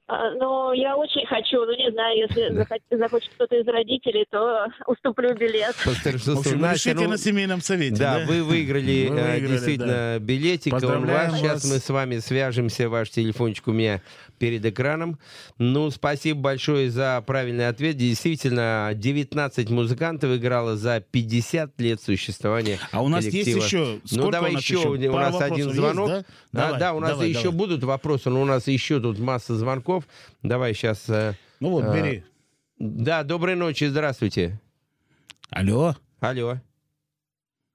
А, 0.06 0.30
Ну, 0.32 0.72
я 0.72 0.96
очень 0.96 1.24
хочу, 1.26 1.64
ну, 1.64 1.76
не 1.76 1.90
знаю, 1.92 2.16
если 2.16 2.52
захот- 2.52 2.80
захочет 2.90 3.30
кто-то 3.34 3.54
из 3.54 3.66
родителей, 3.68 4.24
то 4.30 4.66
уступлю 4.86 5.34
билет. 5.36 5.74
В 5.76 5.86
общем, 5.88 6.58
Настя, 6.60 6.90
решите 6.90 7.04
ну, 7.04 7.10
на 7.10 7.18
семейном 7.18 7.60
совете, 7.60 7.96
Да, 7.96 8.18
да? 8.18 8.26
вы 8.26 8.42
выиграли, 8.42 9.06
Вы 9.08 9.16
э, 9.18 9.32
выиграли, 9.32 9.46
действительно 9.52 9.92
да. 10.14 10.18
билетик. 10.18 10.72
Поздравляем 10.72 11.32
Сейчас 11.36 11.62
вас. 11.64 11.70
мы 11.70 11.78
с 11.78 11.88
вами 11.90 12.18
свяжемся. 12.18 12.88
Ваш 12.88 13.10
телефончик 13.10 13.68
у 13.68 13.72
меня 13.72 14.00
перед 14.40 14.64
экраном. 14.64 15.18
Ну, 15.58 15.90
спасибо 15.90 16.40
большое 16.40 16.90
за 16.90 17.22
правильный 17.26 17.68
ответ. 17.68 17.96
Действительно, 17.96 18.90
19 18.94 19.68
музыкантов 19.70 20.34
играло 20.34 20.76
за 20.76 21.00
50 21.00 21.78
лет 21.80 22.00
существования 22.00 22.78
А 22.90 23.02
у 23.02 23.08
нас 23.08 23.24
есть 23.26 23.36
коллектива. 23.52 23.64
еще- 23.64 24.00
Ну, 24.02 24.08
сколько 24.08 24.32
давай 24.32 24.50
у 24.50 24.54
нас 24.54 24.62
еще. 24.62 24.74
еще? 24.74 24.88
У 24.88 24.92
нас 24.92 25.00
один 25.00 25.12
вопросов 25.12 25.58
есть, 25.58 25.74
звонок. 25.74 26.08
да? 26.08 26.18
Да, 26.52 26.64
Давай, 26.64 26.80
да, 26.80 26.94
у 26.94 27.00
нас 27.00 27.10
давай, 27.10 27.28
еще 27.28 27.42
давай. 27.44 27.58
будут 27.58 27.84
вопросы, 27.84 28.30
но 28.30 28.40
у 28.42 28.44
нас 28.46 28.66
еще 28.66 28.98
тут 28.98 29.18
масса 29.18 29.54
звонков. 29.54 30.04
Давай 30.42 30.74
сейчас... 30.74 31.06
Ну 31.60 31.68
вот, 31.70 31.84
бери. 31.94 32.24
Да, 32.78 33.22
доброй 33.22 33.54
ночи, 33.56 33.84
здравствуйте. 33.84 34.58
Алло. 35.50 35.94
Алло. 36.20 36.56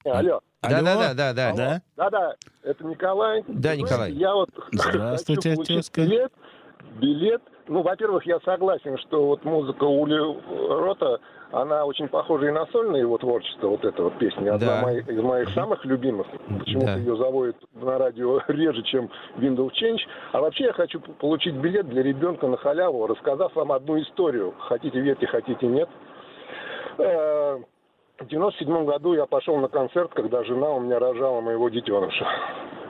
Алло. 0.04 0.42
Да, 0.62 0.82
да, 0.82 0.96
да, 0.96 1.14
да, 1.14 1.34
да. 1.34 1.54
Да? 1.54 1.82
Да-да, 1.96 2.34
это 2.64 2.84
Николай. 2.86 3.44
Да, 3.48 3.76
Николай. 3.76 4.12
Я 4.14 4.34
вот 4.34 4.50
Здравствуйте, 4.72 5.50
хочу 5.50 5.56
получить 5.58 5.76
тезка. 5.78 6.02
билет. 6.02 6.32
Билет. 6.96 7.42
Ну, 7.68 7.82
во-первых, 7.82 8.26
я 8.26 8.40
согласен, 8.42 8.98
что 9.00 9.26
вот 9.26 9.44
музыка 9.44 9.84
Ули 9.84 10.18
Рота, 10.80 11.20
она 11.52 11.84
очень 11.86 12.08
похожа 12.08 12.48
и 12.48 12.52
на 12.52 12.66
сольное 12.68 13.02
его 13.02 13.18
творчество, 13.18 13.68
вот 13.70 13.84
эта 13.84 14.04
вот 14.04 14.18
песня. 14.18 14.54
Одна 14.54 14.78
Да. 14.78 14.82
моих- 14.84 15.08
из 15.10 15.20
моих 15.22 15.50
самых 15.50 15.84
любимых. 15.86 16.28
Почему-то 16.60 16.94
Да. 16.94 16.96
ее 16.98 17.16
заводят 17.18 17.56
на 17.74 17.98
радио 17.98 18.40
реже, 18.48 18.82
чем 18.84 19.10
Windows 19.38 19.72
Change. 19.82 20.00
А 20.32 20.42
вообще 20.42 20.66
я 20.66 20.74
хочу 20.74 21.00
получить 21.00 21.56
билет 21.56 21.88
для 21.90 22.04
ребенка 22.04 22.48
на 22.48 22.58
халяву, 22.58 23.08
рассказав 23.08 23.54
вам 23.56 23.72
одну 23.72 24.00
историю. 24.00 24.54
Хотите 24.60 25.00
верьте, 25.00 25.26
хотите 25.28 25.66
нет. 25.68 25.90
В 28.18 28.28
97 28.28 28.86
году 28.86 29.14
я 29.14 29.26
пошел 29.26 29.58
на 29.58 29.68
концерт, 29.68 30.12
когда 30.14 30.42
жена 30.46 30.70
у 30.72 30.80
меня 30.80 31.00
рожала 31.00 31.42
моего 31.42 31.68
детеныша. 31.68 32.26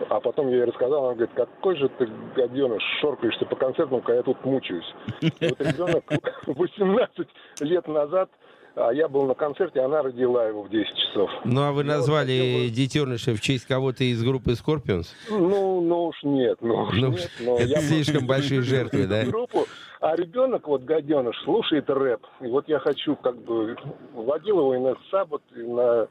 А 0.09 0.19
потом 0.19 0.49
я 0.49 0.57
ей 0.57 0.65
рассказал, 0.65 1.05
она 1.05 1.15
говорит, 1.15 1.33
какой 1.33 1.75
же 1.77 1.89
ты 1.89 2.07
гаденыш, 2.35 2.83
шоркаешься 3.01 3.45
по 3.45 3.55
концертам, 3.55 4.01
когда 4.01 4.17
я 4.17 4.23
тут 4.23 4.43
мучаюсь. 4.45 4.85
И 5.21 5.47
вот 5.47 5.59
ребенок 5.61 6.03
18 6.45 7.27
лет 7.61 7.87
назад, 7.87 8.29
а 8.75 8.91
я 8.91 9.07
был 9.07 9.25
на 9.25 9.33
концерте, 9.33 9.79
она 9.81 10.01
родила 10.01 10.45
его 10.45 10.63
в 10.63 10.69
10 10.69 10.87
часов. 10.95 11.29
Ну, 11.45 11.61
а 11.61 11.71
вы 11.71 11.83
назвали 11.83 12.69
детеныша 12.69 13.33
в 13.33 13.41
честь 13.41 13.65
кого-то 13.65 14.03
из 14.03 14.23
группы 14.23 14.51
Scorpions? 14.51 15.07
Ну, 15.29 15.81
ну 15.81 16.07
уж 16.07 16.17
нет, 16.23 16.57
ну 16.61 16.83
уж 16.83 16.93
Ну, 16.93 17.09
нет. 17.09 17.31
Но 17.39 17.55
это 17.55 17.63
я 17.63 17.81
слишком 17.81 18.27
большие 18.27 18.61
жертвы, 18.61 19.07
да? 19.07 19.23
Группу, 19.23 19.65
а 20.01 20.15
ребенок, 20.15 20.67
вот 20.67 20.83
гаденыш, 20.83 21.35
слушает 21.43 21.89
рэп. 21.89 22.25
И 22.41 22.47
вот 22.47 22.67
я 22.67 22.79
хочу, 22.79 23.15
как 23.15 23.37
бы, 23.37 23.77
водил 24.13 24.59
его 24.59 24.75
и 24.75 24.79
на 24.79 24.95
Сабот, 25.09 25.41
и 25.55 25.61
на 25.61 26.07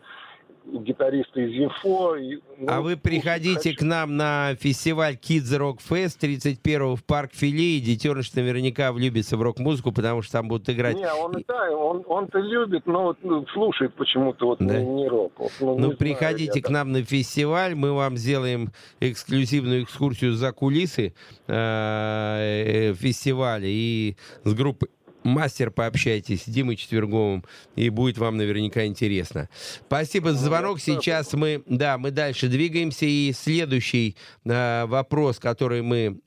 гитариста 0.67 1.41
из 1.41 1.65
Инфо. 1.65 2.17
И, 2.17 2.41
ну, 2.59 2.67
А 2.69 2.81
вы 2.81 2.97
приходите 2.97 3.75
к 3.75 3.83
нам 3.83 4.17
на 4.17 4.55
фестиваль 4.57 5.15
Kids 5.15 5.59
Rock 5.59 5.79
Fest 5.89 6.19
31 6.21 6.97
в 6.97 7.05
парк 7.05 7.33
Фили, 7.35 7.79
и 7.79 7.81
детеныш 7.81 8.33
наверняка 8.35 8.93
влюбится 8.93 9.37
в 9.37 9.43
рок-музыку, 9.43 9.93
потому 9.93 10.23
что 10.23 10.33
там 10.33 10.49
будут 10.49 10.69
играть... 10.71 10.97
Не, 10.97 11.13
он 11.13 11.45
да, 11.47 11.71
он, 11.71 12.05
он-то 12.07 12.39
любит, 12.39 12.87
но 12.87 13.05
вот, 13.05 13.19
ну, 13.23 13.47
слушает 13.49 13.95
почему-то 13.95 14.47
вот 14.47 14.59
Да. 14.61 14.79
не, 14.79 14.87
не 14.87 15.09
рок. 15.09 15.33
Вот, 15.39 15.53
ну, 15.61 15.79
Ну, 15.79 15.91
не 15.91 15.97
приходите 15.97 16.53
знаю, 16.53 16.63
к 16.63 16.69
нам 16.71 16.93
на 16.93 17.05
фестиваль, 17.05 17.75
мы 17.75 17.93
вам 17.93 18.17
сделаем 18.17 18.73
эксклюзивную 19.01 19.83
экскурсию 19.83 20.35
за 20.35 20.53
кулисы 20.53 21.15
э, 21.47 22.91
э, 22.91 22.95
фестиваля 22.95 23.67
и 23.67 24.17
с 24.45 24.55
группой 24.55 24.89
мастер 25.25 25.71
пообщайтесь 25.71 26.43
с 26.43 26.47
Димой 26.47 26.77
Четверговым, 26.77 27.45
и 27.77 27.89
будет 27.89 28.19
вам 28.19 28.37
наверняка 28.37 28.87
интересно. 28.87 29.49
Спасибо 29.87 30.33
за 30.33 30.45
звонок. 30.45 30.81
Сейчас 30.81 31.33
мы, 31.33 31.63
да, 31.67 31.99
мы 31.99 32.11
дальше 32.11 32.49
двигаемся, 32.49 33.07
и 33.07 33.33
следующий 33.33 34.17
э, 34.45 34.85
вопрос, 34.87 35.39
который 35.39 35.83
мы 35.83 36.21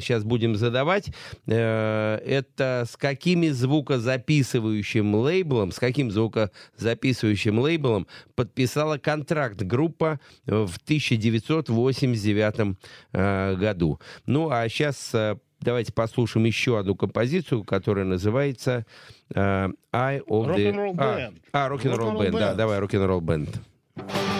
сейчас 0.00 0.24
будем 0.24 0.56
задавать, 0.56 1.10
э, 1.46 2.20
это 2.26 2.86
с 2.90 2.96
какими 2.96 3.48
звукозаписывающим 3.48 5.14
лейблом, 5.14 5.72
с 5.72 5.78
каким 5.78 6.10
звукозаписывающим 6.10 7.58
лейблом 7.58 8.06
подписала 8.34 8.98
контракт 8.98 9.62
группа 9.62 10.20
в 10.46 10.76
1989 10.84 12.76
э, 13.12 13.56
году. 13.56 14.00
Ну, 14.26 14.50
а 14.50 14.68
сейчас 14.68 15.14
давайте 15.60 15.92
послушаем 15.92 16.46
еще 16.46 16.78
одну 16.78 16.94
композицию, 16.94 17.64
которая 17.64 18.04
называется 18.04 18.86
э, 19.34 19.68
Eye 19.92 20.24
of 20.26 20.54
the... 20.54 20.72
Rock'n'Roll 20.72 20.94
А, 20.98 21.18
Band. 21.18 21.34
А, 21.52 21.68
Rock'n'Roll 21.68 21.96
Rock'n'Roll 21.96 22.18
Band, 22.18 22.38
да, 22.38 22.54
давай, 22.54 22.80
Rock'n'Roll 22.80 23.20
Band. 23.20 24.39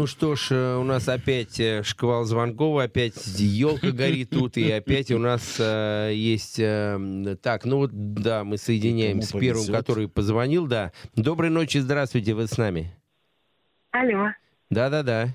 Ну 0.00 0.06
что 0.06 0.34
ж, 0.34 0.52
э, 0.52 0.76
у 0.76 0.82
нас 0.82 1.10
опять 1.10 1.60
э, 1.60 1.82
шквал 1.82 2.24
звонков, 2.24 2.80
опять 2.80 3.22
елка 3.36 3.90
горит 3.90 4.30
тут, 4.30 4.56
и 4.56 4.70
опять 4.70 5.10
у 5.10 5.18
нас 5.18 5.56
э, 5.58 6.12
есть... 6.14 6.58
э, 6.58 7.36
так, 7.42 7.66
ну 7.66 7.76
вот, 7.76 7.90
да, 7.92 8.42
мы 8.42 8.56
соединяем 8.56 9.20
с 9.20 9.32
первым, 9.32 9.66
повезет. 9.66 9.76
который 9.76 10.08
позвонил, 10.08 10.66
да. 10.66 10.92
Доброй 11.16 11.50
ночи, 11.50 11.76
здравствуйте, 11.76 12.32
вы 12.32 12.46
с 12.46 12.56
нами. 12.56 12.94
Алло. 13.90 14.30
Да-да-да. 14.70 15.34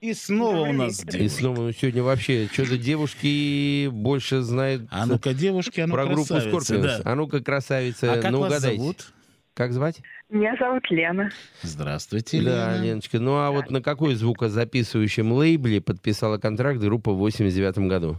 И 0.00 0.12
снова 0.12 0.68
у 0.68 0.72
нас 0.74 1.02
И 1.02 1.06
девушка. 1.06 1.38
снова 1.38 1.60
ну, 1.62 1.72
сегодня 1.72 2.02
вообще 2.02 2.46
что-то 2.52 2.76
девушки 2.76 3.86
больше 3.88 4.42
знают 4.42 4.86
А 4.90 5.06
ну-ка, 5.06 5.32
девушки, 5.32 5.80
а 5.80 5.86
ну, 5.86 5.94
про 5.94 6.04
группу 6.04 6.24
Скорпионс. 6.24 6.68
да. 6.68 7.00
А 7.06 7.14
ну-ка, 7.14 7.42
красавица, 7.42 8.12
А 8.12 8.20
как 8.20 8.32
ну 8.32 8.40
вас 8.40 8.50
угадайте. 8.50 8.76
зовут? 8.76 9.14
Как 9.54 9.72
звать? 9.72 10.02
Меня 10.30 10.56
зовут 10.58 10.90
Лена. 10.90 11.30
Здравствуйте, 11.62 12.40
Да, 12.42 12.72
Лена. 12.72 12.84
Леночка. 12.84 13.18
Ну 13.20 13.36
а 13.36 13.50
вот 13.50 13.70
на 13.70 13.82
какой 13.82 14.14
звукозаписывающем 14.14 15.30
лейбле 15.32 15.80
подписала 15.80 16.38
контракт 16.38 16.78
группа 16.80 17.12
в 17.12 17.18
89 17.18 17.78
году? 17.88 18.16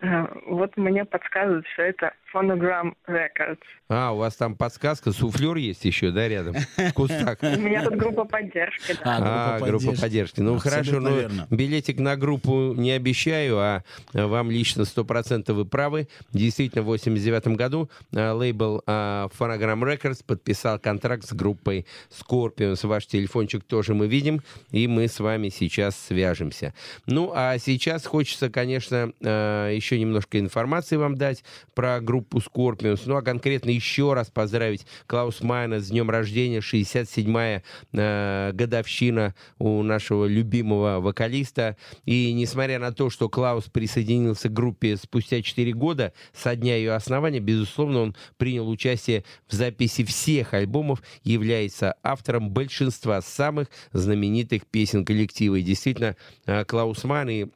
Э, 0.00 0.26
Вот 0.46 0.76
мне 0.76 1.04
подсказывают, 1.04 1.66
что 1.72 1.82
это 1.82 2.12
Phonogram 2.34 2.94
Records. 3.06 3.58
А, 3.88 4.12
у 4.12 4.16
вас 4.16 4.34
там 4.34 4.56
подсказка, 4.56 5.12
суфлер 5.12 5.56
есть 5.56 5.84
еще, 5.84 6.10
да, 6.10 6.26
рядом? 6.26 6.56
В 6.76 6.92
кустах. 6.94 7.38
У 7.42 7.60
меня 7.60 7.84
тут 7.84 7.96
группа 7.96 8.24
поддержки. 8.24 8.96
да. 9.04 9.58
А, 9.58 9.60
группа 9.60 9.92
поддержки. 9.92 10.40
Ну, 10.40 10.58
хорошо, 10.58 11.00
но 11.00 11.28
билетик 11.50 11.98
на 11.98 12.16
группу 12.16 12.72
не 12.74 12.90
обещаю, 12.92 13.58
а 13.58 13.82
вам 14.12 14.50
лично 14.50 14.82
100% 14.82 15.52
вы 15.52 15.64
правы. 15.64 16.08
Действительно, 16.32 16.82
в 16.82 16.86
89 16.86 17.48
году 17.48 17.90
а, 18.14 18.32
лейбл 18.32 18.82
а, 18.86 19.28
Phonogram 19.38 19.82
Records 19.82 20.24
подписал 20.26 20.78
контракт 20.78 21.24
с 21.24 21.32
группой 21.32 21.86
Scorpions. 22.10 22.84
Ваш 22.86 23.06
телефончик 23.06 23.64
тоже 23.64 23.94
мы 23.94 24.08
видим, 24.08 24.42
и 24.70 24.88
мы 24.88 25.08
с 25.08 25.20
вами 25.20 25.50
сейчас 25.50 25.96
свяжемся. 25.96 26.74
Ну, 27.06 27.32
а 27.34 27.58
сейчас 27.58 28.06
хочется, 28.06 28.50
конечно, 28.50 29.12
а, 29.22 29.70
еще 29.70 30.00
немножко 30.00 30.40
информации 30.40 30.96
вам 30.96 31.16
дать 31.16 31.44
про 31.74 32.00
группу 32.00 32.23
Scorpions. 32.30 33.02
Ну, 33.06 33.16
а 33.16 33.22
конкретно 33.22 33.70
еще 33.70 34.12
раз 34.12 34.30
поздравить 34.30 34.86
Клаус 35.06 35.42
Майна 35.42 35.80
с 35.80 35.88
днем 35.88 36.10
рождения, 36.10 36.58
67-я 36.58 37.62
э, 37.92 38.52
годовщина 38.52 39.34
у 39.58 39.82
нашего 39.82 40.26
любимого 40.26 41.00
вокалиста. 41.00 41.76
И 42.04 42.32
несмотря 42.32 42.78
на 42.78 42.92
то, 42.92 43.10
что 43.10 43.28
Клаус 43.28 43.64
присоединился 43.64 44.48
к 44.48 44.52
группе 44.52 44.96
спустя 44.96 45.42
4 45.42 45.72
года 45.72 46.12
со 46.32 46.56
дня 46.56 46.76
ее 46.76 46.92
основания, 46.92 47.40
безусловно, 47.40 48.00
он 48.00 48.16
принял 48.36 48.68
участие 48.68 49.24
в 49.48 49.54
записи 49.54 50.04
всех 50.04 50.54
альбомов, 50.54 51.02
является 51.22 51.94
автором 52.02 52.50
большинства 52.50 53.20
самых 53.20 53.68
знаменитых 53.92 54.66
песен 54.66 55.04
коллектива. 55.04 55.56
И 55.56 55.62
действительно, 55.62 56.16
э, 56.46 56.64
Клаус 56.64 57.04
Майн 57.04 57.28
и 57.28 57.46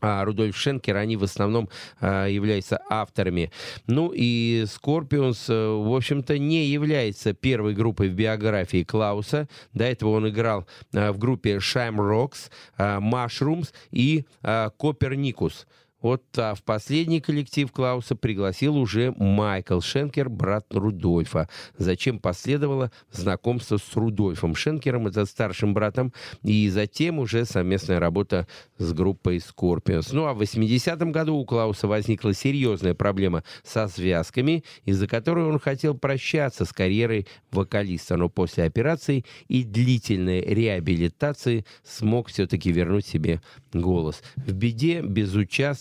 а 0.00 0.24
Рудольф 0.24 0.56
Шенкер, 0.56 0.96
они 0.96 1.16
в 1.16 1.24
основном 1.24 1.68
а, 2.00 2.26
являются 2.26 2.80
авторами. 2.88 3.50
Ну 3.86 4.12
и 4.14 4.64
Scorpions, 4.66 5.44
э, 5.48 5.68
в 5.68 5.94
общем-то, 5.94 6.38
не 6.38 6.66
является 6.66 7.32
первой 7.32 7.74
группой 7.74 8.08
в 8.08 8.14
биографии 8.14 8.84
Клауса. 8.84 9.48
До 9.72 9.84
этого 9.84 10.10
он 10.10 10.28
играл 10.28 10.66
а, 10.94 11.12
в 11.12 11.18
группе 11.18 11.56
Shamrocks, 11.56 12.50
а, 12.76 13.00
Mushrooms 13.00 13.72
и 13.90 14.24
а, 14.42 14.70
Copernicus. 14.78 15.66
Вот 16.02 16.22
а 16.38 16.54
в 16.54 16.62
последний 16.62 17.20
коллектив 17.20 17.70
Клауса 17.70 18.16
пригласил 18.16 18.76
уже 18.76 19.12
Майкл 19.16 19.80
Шенкер, 19.80 20.28
брат 20.28 20.66
Рудольфа. 20.70 21.48
Затем 21.76 22.18
последовало 22.18 22.90
знакомство 23.10 23.76
с 23.76 23.96
Рудольфом 23.96 24.54
Шенкером, 24.54 25.06
это 25.06 25.26
старшим 25.26 25.74
братом, 25.74 26.12
и 26.42 26.68
затем 26.70 27.18
уже 27.18 27.44
совместная 27.44 28.00
работа 28.00 28.46
с 28.78 28.92
группой 28.92 29.38
Scorpions. 29.38 30.08
Ну 30.12 30.26
а 30.26 30.34
в 30.34 30.40
80-м 30.40 31.12
году 31.12 31.36
у 31.36 31.44
Клауса 31.44 31.86
возникла 31.86 32.32
серьезная 32.32 32.94
проблема 32.94 33.44
со 33.62 33.88
связками, 33.88 34.64
из-за 34.84 35.06
которой 35.06 35.44
он 35.44 35.58
хотел 35.58 35.96
прощаться 35.96 36.64
с 36.64 36.72
карьерой 36.72 37.26
вокалиста, 37.50 38.16
но 38.16 38.28
после 38.28 38.64
операции 38.64 39.24
и 39.48 39.64
длительной 39.64 40.40
реабилитации 40.40 41.64
смог 41.84 42.28
все-таки 42.28 42.72
вернуть 42.72 43.06
себе 43.06 43.42
голос. 43.72 44.22
В 44.36 44.52
беде 44.52 45.02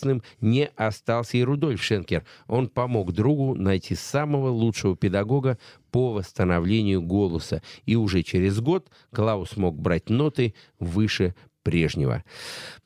безучастным 0.09 0.23
не 0.41 0.69
остался 0.75 1.37
и 1.37 1.43
Рудольф 1.43 1.81
Шенкер. 1.81 2.23
Он 2.47 2.67
помог 2.67 3.11
другу 3.11 3.55
найти 3.55 3.95
самого 3.95 4.49
лучшего 4.49 4.95
педагога 4.95 5.57
по 5.91 6.13
восстановлению 6.13 7.01
голоса. 7.01 7.61
И 7.85 7.95
уже 7.95 8.23
через 8.23 8.59
год 8.59 8.87
Клаус 9.11 9.57
мог 9.57 9.79
брать 9.79 10.09
ноты 10.09 10.53
выше 10.79 11.35
прежнего. 11.63 12.23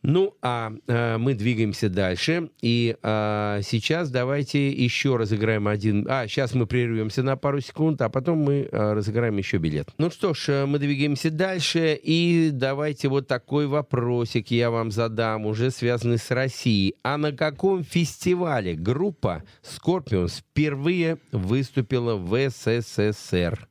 Ну, 0.01 0.35
а 0.41 0.73
э, 0.87 1.17
мы 1.17 1.33
двигаемся 1.33 1.89
дальше. 1.89 2.49
И 2.61 2.97
э, 3.01 3.61
сейчас 3.63 4.09
давайте 4.09 4.69
еще 4.69 5.15
разыграем 5.15 5.67
один... 5.67 6.05
А, 6.09 6.27
сейчас 6.27 6.53
мы 6.53 6.67
прервемся 6.67 7.23
на 7.23 7.37
пару 7.37 7.61
секунд, 7.61 8.01
а 8.01 8.09
потом 8.09 8.39
мы 8.39 8.67
э, 8.69 8.93
разыграем 8.93 9.37
еще 9.37 9.57
билет. 9.57 9.89
Ну 9.97 10.09
что 10.09 10.33
ж, 10.33 10.49
э, 10.49 10.65
мы 10.65 10.79
двигаемся 10.79 11.31
дальше. 11.31 11.97
И 12.01 12.49
давайте 12.51 13.07
вот 13.07 13.27
такой 13.27 13.67
вопросик 13.67 14.51
я 14.51 14.71
вам 14.71 14.91
задам, 14.91 15.45
уже 15.45 15.71
связанный 15.71 16.17
с 16.17 16.29
Россией. 16.31 16.95
А 17.03 17.17
на 17.17 17.31
каком 17.31 17.83
фестивале 17.83 18.73
группа 18.73 19.43
Scorpions 19.63 20.39
впервые 20.39 21.19
выступила 21.31 22.15
в 22.15 22.49
СССР? 22.49 23.69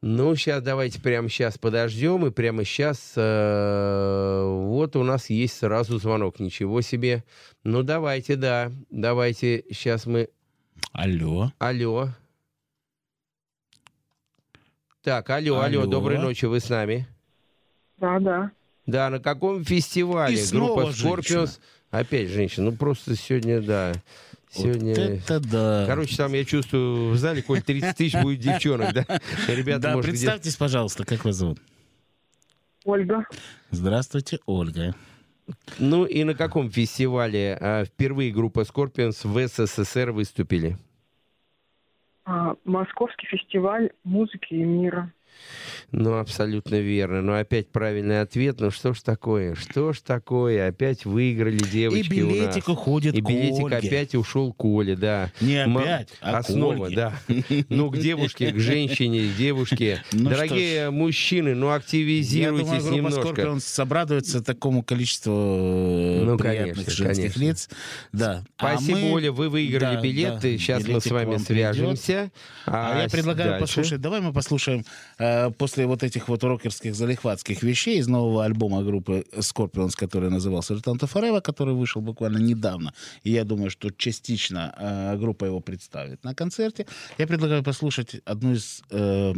Ну, 0.00 0.36
сейчас 0.36 0.62
давайте 0.62 1.00
прямо 1.00 1.28
сейчас 1.28 1.58
подождем, 1.58 2.24
и 2.24 2.30
прямо 2.30 2.64
сейчас 2.64 3.14
э, 3.16 4.42
вот 4.44 4.94
у 4.94 5.02
нас 5.02 5.28
есть 5.28 5.58
сразу 5.58 5.98
звонок. 5.98 6.38
Ничего 6.38 6.82
себе. 6.82 7.24
Ну, 7.64 7.82
давайте, 7.82 8.36
да, 8.36 8.70
давайте, 8.90 9.64
сейчас 9.70 10.06
мы... 10.06 10.28
Алло. 10.92 11.52
Алло. 11.58 12.10
Так, 15.02 15.30
алло, 15.30 15.60
алло, 15.60 15.80
Алло. 15.80 15.90
доброй 15.90 16.18
ночи, 16.18 16.44
вы 16.44 16.60
с 16.60 16.68
нами? 16.68 17.08
Да, 17.96 18.20
да. 18.20 18.52
Да, 18.86 19.10
на 19.10 19.18
каком 19.18 19.64
фестивале 19.64 20.34
И 20.34 20.36
снова 20.36 20.82
группа 20.82 20.90
Scorpions... 20.92 21.22
женщина. 21.22 21.48
Опять 21.90 22.28
женщина, 22.28 22.70
ну 22.70 22.76
просто 22.76 23.16
сегодня, 23.16 23.62
да. 23.62 23.92
Сегодня... 24.50 24.88
Вот 24.88 24.98
это 24.98 25.40
да. 25.40 25.84
Короче, 25.86 26.16
там 26.16 26.32
я 26.32 26.44
чувствую, 26.44 27.10
в 27.10 27.16
зале, 27.16 27.42
коль 27.42 27.62
30 27.62 27.96
тысяч 27.96 28.20
будет 28.20 28.40
девчонок, 28.40 28.92
да? 28.94 29.04
Ребята, 29.48 29.80
да, 29.80 29.94
может, 29.94 30.10
где- 30.10 30.26
представьтесь, 30.26 30.56
пожалуйста, 30.56 31.04
как 31.04 31.24
вас 31.24 31.36
зовут? 31.36 31.58
Ольга. 32.84 33.26
Здравствуйте, 33.70 34.38
Ольга. 34.46 34.94
Ну 35.78 36.04
и 36.04 36.24
на 36.24 36.34
каком 36.34 36.70
фестивале 36.70 37.56
а, 37.60 37.84
впервые 37.84 38.32
группа 38.32 38.60
Scorpions 38.60 39.26
в 39.26 39.48
СССР 39.48 40.12
выступили? 40.12 40.76
А, 42.24 42.56
Московский 42.64 43.26
фестиваль 43.26 43.90
музыки 44.04 44.54
и 44.54 44.62
мира. 44.62 45.12
Ну, 45.90 46.18
абсолютно 46.18 46.74
верно. 46.76 47.22
Но 47.22 47.34
опять 47.38 47.68
правильный 47.70 48.20
ответ. 48.20 48.60
Ну, 48.60 48.70
что 48.70 48.92
ж 48.92 49.00
такое? 49.00 49.54
Что 49.54 49.92
ж 49.94 50.00
такое? 50.00 50.68
Опять 50.68 51.06
выиграли 51.06 51.56
девочки 51.58 52.12
И 52.12 52.22
у 52.22 52.26
нас. 52.28 52.34
билетик 52.36 52.68
уходит 52.68 53.14
И 53.14 53.20
билетик 53.22 53.64
Ольге. 53.72 53.88
опять 53.88 54.14
ушел 54.14 54.52
к 54.52 54.64
Оле, 54.66 54.96
да. 54.96 55.32
Не 55.40 55.62
М- 55.64 55.78
опять, 55.78 56.08
а 56.20 56.38
Основа, 56.38 56.86
Ольге. 56.88 56.96
да. 56.96 57.12
Ну, 57.70 57.90
к 57.90 57.96
девушке, 57.98 58.52
к 58.52 58.58
женщине, 58.58 59.28
девушке. 59.38 60.02
Ну 60.12 60.28
Дорогие 60.30 60.90
мужчины, 60.90 61.54
ну, 61.54 61.68
Я 61.68 61.74
активизируйтесь 61.76 62.66
думаю, 62.66 62.82
группа 62.82 62.94
немножко. 62.96 63.20
Scorpions 63.42 63.80
обрадуется 63.80 64.42
такому 64.44 64.82
количеству 64.82 65.32
э, 65.32 66.22
Ну, 66.24 66.36
приятных 66.36 66.84
конечно, 66.86 66.92
женских 67.04 67.34
конечно. 67.34 67.40
лиц. 67.40 67.68
Да. 68.12 68.44
А 68.58 68.74
Спасибо, 68.76 68.98
мы- 68.98 69.12
Оля, 69.12 69.32
вы 69.32 69.48
выиграли 69.48 69.94
Да, 69.96 70.00
билеты. 70.02 70.52
да, 70.52 70.58
Сейчас 70.58 70.82
мы 70.82 70.88
билетик 70.88 71.08
с 71.08 71.10
вами 71.12 71.24
вам 71.30 71.38
свяжемся. 71.38 72.30
А, 72.66 73.02
я 73.02 73.08
с- 73.08 73.12
предлагаю 73.12 73.50
дальше. 73.52 73.66
послушать. 73.66 74.00
Давай 74.00 74.20
мы 74.20 74.32
послушаем 74.32 74.84
э, 75.18 75.24
после 75.58 75.86
вот 75.86 76.02
этих 76.02 76.28
вот 76.28 76.44
рокерских 76.44 76.94
залихватских 76.94 77.62
вещей 77.62 77.98
из 77.98 78.08
нового 78.08 78.44
альбома 78.44 78.82
группы 78.82 79.24
Scorpions, 79.32 79.92
который 79.96 80.30
назывался 80.30 80.74
Return 80.74 80.98
to 80.98 81.08
Forever, 81.12 81.40
который 81.40 81.74
вышел 81.74 82.02
буквально 82.02 82.38
недавно. 82.38 82.92
И 83.24 83.30
я 83.30 83.44
думаю, 83.44 83.70
что 83.70 83.90
частично 83.90 84.74
э, 84.78 85.16
группа 85.18 85.46
его 85.46 85.60
представит 85.60 86.24
на 86.24 86.34
концерте. 86.34 86.86
Я 87.18 87.26
предлагаю 87.26 87.62
послушать 87.62 88.20
одну 88.24 88.52
из 88.52 88.82
э, 88.90 89.34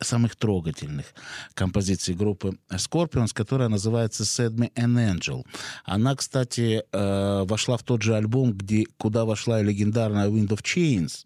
самых 0.00 0.36
трогательных 0.36 1.06
композиций 1.54 2.14
группы 2.14 2.58
Scorpions, 2.70 3.32
которая 3.32 3.68
называется 3.68 4.24
Set 4.24 4.54
Me 4.54 4.72
an 4.74 4.96
Angel. 4.96 5.44
Она, 5.84 6.14
кстати, 6.14 6.84
э, 6.90 7.44
вошла 7.44 7.76
в 7.76 7.82
тот 7.82 8.02
же 8.02 8.14
альбом, 8.14 8.52
где, 8.52 8.86
куда 8.96 9.24
вошла 9.24 9.60
и 9.60 9.64
легендарная 9.64 10.28
Wind 10.28 10.48
of 10.48 10.62
Chains. 10.62 11.24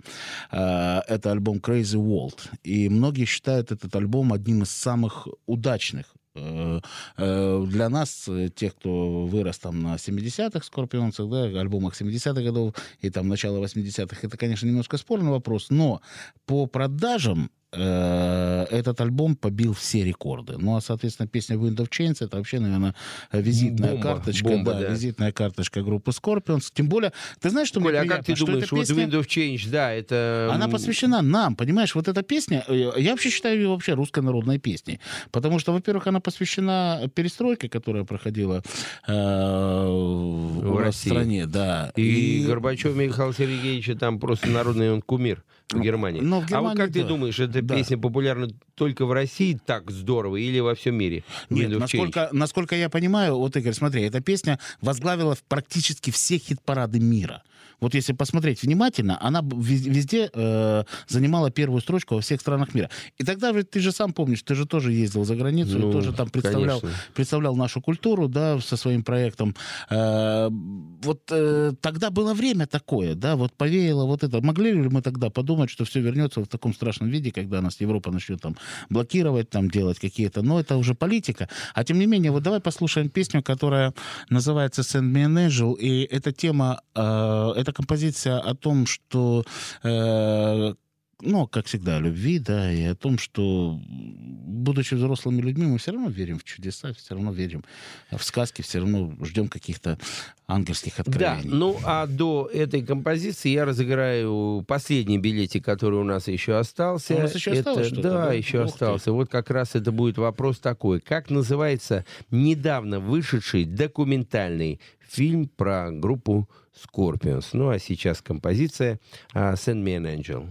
Э, 0.52 1.00
это 1.08 1.32
альбом 1.32 1.58
Crazy 1.58 1.98
World. 1.98 2.38
И 2.62 2.88
многие 2.88 3.24
считают 3.24 3.72
этот 3.72 3.94
альбом 3.96 4.32
одним 4.32 4.62
из 4.62 4.70
самых 4.70 5.28
удачных 5.46 6.06
Э, 6.34 6.80
э, 7.16 7.64
для 7.66 7.88
нас, 7.88 8.28
э, 8.28 8.50
тех, 8.54 8.76
кто 8.76 9.26
вырос 9.26 9.58
там 9.58 9.82
на 9.82 9.98
70-х 9.98 10.64
Скорпионцах, 10.64 11.28
да, 11.28 11.44
альбомах 11.60 12.00
70-х 12.00 12.40
годов 12.42 12.74
и 13.00 13.10
там 13.10 13.28
начало 13.28 13.62
80-х, 13.64 14.16
это, 14.22 14.36
конечно, 14.36 14.66
немножко 14.66 14.96
спорный 14.96 15.30
вопрос, 15.30 15.70
но 15.70 16.00
по 16.46 16.66
продажам 16.66 17.50
этот 17.72 19.00
альбом 19.00 19.36
побил 19.36 19.74
все 19.74 20.04
рекорды. 20.04 20.56
Ну, 20.58 20.76
а, 20.76 20.80
соответственно, 20.80 21.28
песня 21.28 21.56
Wind 21.56 21.76
of 21.76 21.88
Chains 21.88 22.16
это 22.24 22.36
вообще, 22.38 22.58
наверное, 22.58 22.94
визитная 23.32 23.92
Бомба, 23.92 24.02
карточка, 24.02 24.48
бомба, 24.48 24.72
да, 24.72 24.80
да. 24.80 24.88
визитная 24.88 25.32
карточка 25.32 25.82
группы 25.82 26.10
Scorpions. 26.10 26.70
Тем 26.74 26.88
более, 26.88 27.12
ты 27.40 27.50
знаешь, 27.50 27.68
что 27.68 27.80
Коля, 27.80 28.02
мне 28.02 28.10
а 28.10 28.16
как 28.16 28.24
ты 28.24 28.34
думаешь, 28.34 28.70
вот 28.72 28.80
песня- 28.80 29.04
Wind 29.04 29.12
of 29.12 29.26
Change, 29.26 29.70
да, 29.70 29.92
это... 29.92 30.50
она 30.52 30.68
посвящена 30.68 31.22
нам, 31.22 31.54
понимаешь? 31.54 31.94
Вот 31.94 32.08
эта 32.08 32.22
песня, 32.22 32.64
э, 32.66 32.92
я 32.96 33.12
вообще 33.12 33.30
считаю 33.30 33.56
ее 33.60 33.68
вообще 33.68 33.94
русской 33.94 34.22
народной 34.22 34.58
песней. 34.58 35.00
Потому 35.30 35.58
что, 35.58 35.72
во-первых, 35.72 36.06
она 36.06 36.20
посвящена 36.20 37.08
перестройке, 37.14 37.68
которая 37.68 38.04
проходила 38.04 38.62
э, 39.06 39.12
в, 39.12 40.60
В 40.60 40.78
России. 40.78 41.10
стране, 41.10 41.46
да. 41.46 41.92
И, 41.96 42.44
Горбачев 42.46 42.96
Михаил 42.96 43.32
Сергеевич 43.32 43.90
там 43.98 44.18
просто 44.18 44.48
народный 44.48 44.92
он 44.92 45.02
кумир 45.02 45.44
в 45.72 45.80
Германии. 45.80 46.20
но 46.20 46.36
в 46.36 46.38
а 46.38 46.40
вот 46.40 46.48
Германии, 46.50 46.76
как 46.76 46.92
ты 46.92 47.02
да. 47.02 47.08
думаешь, 47.08 47.38
эта 47.38 47.62
Да. 47.62 47.76
песня 47.76 47.98
популярна 47.98 48.48
только 48.74 49.06
в 49.06 49.12
России 49.12 49.58
так 49.64 49.90
здорово 49.90 50.36
или 50.36 50.58
во 50.60 50.74
всем 50.74 50.94
мире? 50.96 51.24
Нет, 51.48 51.70
насколько, 51.78 52.28
насколько 52.32 52.74
я 52.76 52.88
понимаю, 52.88 53.36
вот, 53.36 53.56
Игорь, 53.56 53.74
смотри, 53.74 54.02
эта 54.02 54.20
песня 54.20 54.58
возглавила 54.80 55.36
практически 55.48 56.10
все 56.10 56.38
хит-парады 56.38 56.98
мира. 57.00 57.42
Вот 57.80 57.94
если 57.94 58.12
посмотреть 58.12 58.62
внимательно, 58.62 59.16
она 59.22 59.40
везде 59.42 60.30
э, 60.32 60.84
занимала 61.08 61.50
первую 61.50 61.80
строчку 61.80 62.14
во 62.14 62.20
всех 62.20 62.40
странах 62.40 62.74
мира. 62.74 62.90
И 63.16 63.24
тогда 63.24 63.52
же, 63.54 63.62
ты 63.64 63.80
же 63.80 63.90
сам 63.90 64.12
помнишь, 64.12 64.42
ты 64.42 64.54
же 64.54 64.66
тоже 64.66 64.92
ездил 64.92 65.24
за 65.24 65.34
границу, 65.34 65.78
Ну, 65.78 65.88
и 65.88 65.92
тоже 65.92 66.12
там 66.12 66.28
представлял, 66.28 66.80
конечно. 66.80 67.00
представлял 67.14 67.56
нашу 67.56 67.80
культуру, 67.80 68.28
да, 68.28 68.60
со 68.60 68.76
своим 68.76 69.02
проектом. 69.02 69.54
Э, 69.88 70.48
вот 70.50 71.22
э, 71.30 71.72
тогда 71.80 72.10
было 72.10 72.34
время 72.34 72.66
такое, 72.66 73.14
да, 73.14 73.36
вот 73.36 73.54
повеяло 73.54 74.04
вот 74.04 74.24
это. 74.24 74.42
Могли 74.42 74.72
ли 74.72 74.88
мы 74.88 75.00
тогда 75.00 75.30
подумать, 75.30 75.59
что 75.68 75.84
все 75.84 76.00
вернется 76.00 76.40
в 76.40 76.46
таком 76.46 76.72
страшном 76.72 77.10
виде, 77.10 77.32
когда 77.32 77.60
нас 77.60 77.80
Европа 77.80 78.10
начнет 78.10 78.40
там 78.40 78.56
блокировать, 78.88 79.50
там 79.50 79.68
делать 79.68 79.98
какие-то, 79.98 80.42
но 80.42 80.60
это 80.60 80.76
уже 80.76 80.94
политика. 80.94 81.48
А 81.74 81.84
тем 81.84 81.98
не 81.98 82.06
менее, 82.06 82.30
вот 82.30 82.42
давай 82.42 82.60
послушаем 82.60 83.10
песню, 83.10 83.42
которая 83.42 83.92
называется 84.30 84.82
«Send 84.82 85.12
me 85.12 85.26
an 85.26 85.48
angel», 85.48 85.76
и 85.78 86.04
эта 86.04 86.32
тема, 86.32 86.80
э, 86.94 87.52
эта 87.56 87.72
композиция 87.72 88.38
о 88.38 88.54
том, 88.54 88.86
что 88.86 89.44
э, 89.82 90.74
ну, 91.22 91.46
как 91.46 91.66
всегда, 91.66 91.96
о 91.96 92.00
любви, 92.00 92.38
да, 92.38 92.72
и 92.72 92.82
о 92.84 92.94
том, 92.94 93.18
что, 93.18 93.78
будучи 93.88 94.94
взрослыми 94.94 95.40
людьми, 95.40 95.66
мы 95.66 95.78
все 95.78 95.92
равно 95.92 96.08
верим 96.08 96.38
в 96.38 96.44
чудеса, 96.44 96.92
все 96.94 97.14
равно 97.14 97.32
верим 97.32 97.64
в 98.10 98.22
сказки, 98.22 98.62
все 98.62 98.78
равно 98.80 99.14
ждем 99.24 99.48
каких-то 99.48 99.98
ангельских 100.46 100.94
Да, 100.96 101.02
откровений. 101.06 101.50
ну 101.56 101.78
а 101.84 102.06
до 102.06 102.50
этой 102.52 102.82
композиции 102.84 103.50
я 103.50 103.64
разыграю 103.64 104.64
последний 104.66 105.18
билетик, 105.18 105.64
который 105.64 105.98
у 106.00 106.04
нас 106.04 106.26
еще 106.28 106.56
остался. 106.58 107.14
У 107.14 107.18
нас 107.20 107.34
еще 107.34 107.50
Это- 107.50 107.58
осталось 107.70 107.86
что-то, 107.86 108.02
Да, 108.02 108.26
да? 108.26 108.32
еще 108.32 108.58
Ух 108.64 108.66
ты. 108.68 108.72
остался. 108.72 109.12
Вот 109.12 109.30
как 109.30 109.50
раз 109.50 109.74
это 109.76 109.92
будет 109.92 110.18
вопрос 110.18 110.58
такой. 110.58 111.00
Как 111.00 111.30
называется 111.30 112.04
недавно 112.30 112.98
вышедший 113.00 113.64
документальный 113.64 114.80
фильм 115.08 115.46
про 115.48 115.90
группу 115.92 116.48
Scorpions? 116.74 117.46
Ну 117.52 117.68
а 117.70 117.78
сейчас 117.78 118.20
композиция 118.20 118.98
а, 119.32 119.54
«Send 119.54 119.82
me 119.84 119.96
an 119.96 120.18
angel». 120.18 120.48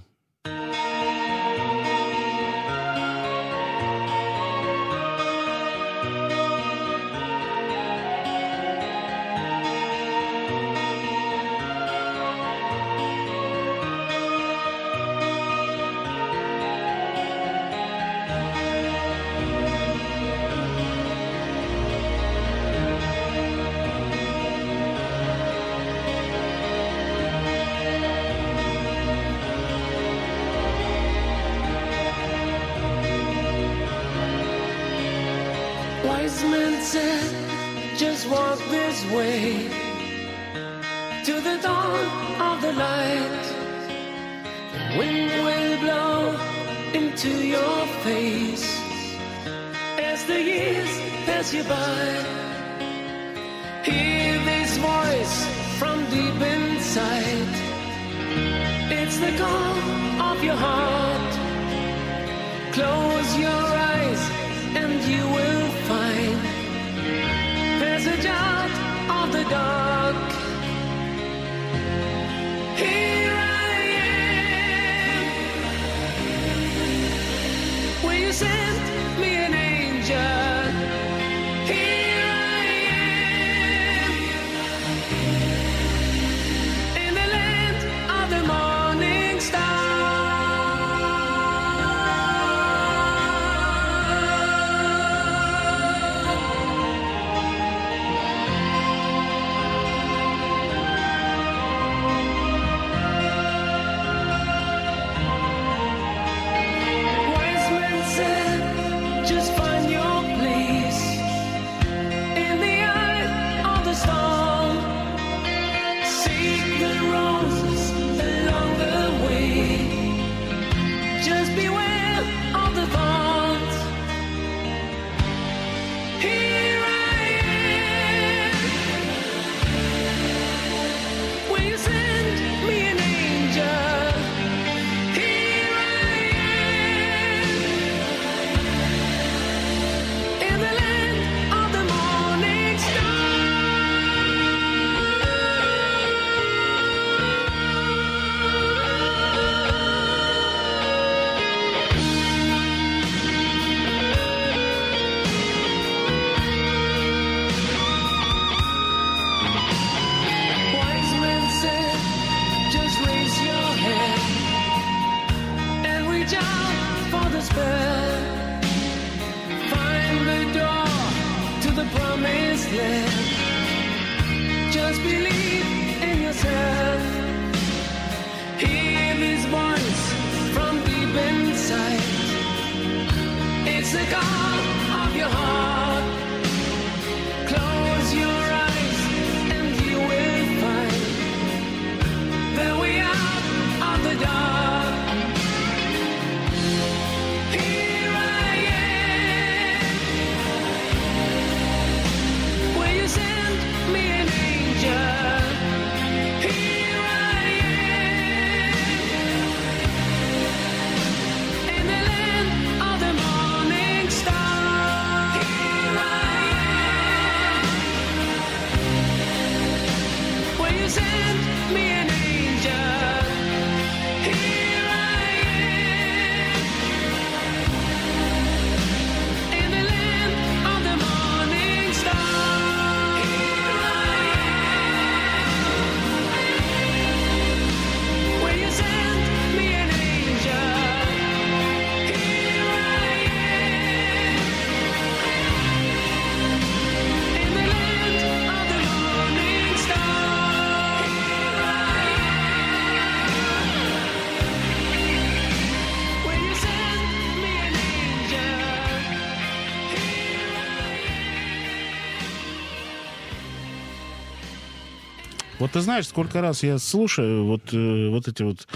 Вот 265.69 265.73
ты 265.73 265.81
знаешь, 265.81 266.07
сколько 266.07 266.41
раз 266.41 266.63
я 266.63 266.79
слушаю 266.79 267.45
вот, 267.45 267.61
э, 267.73 268.09
вот 268.09 268.27
эти 268.27 268.41
вот, 268.41 268.67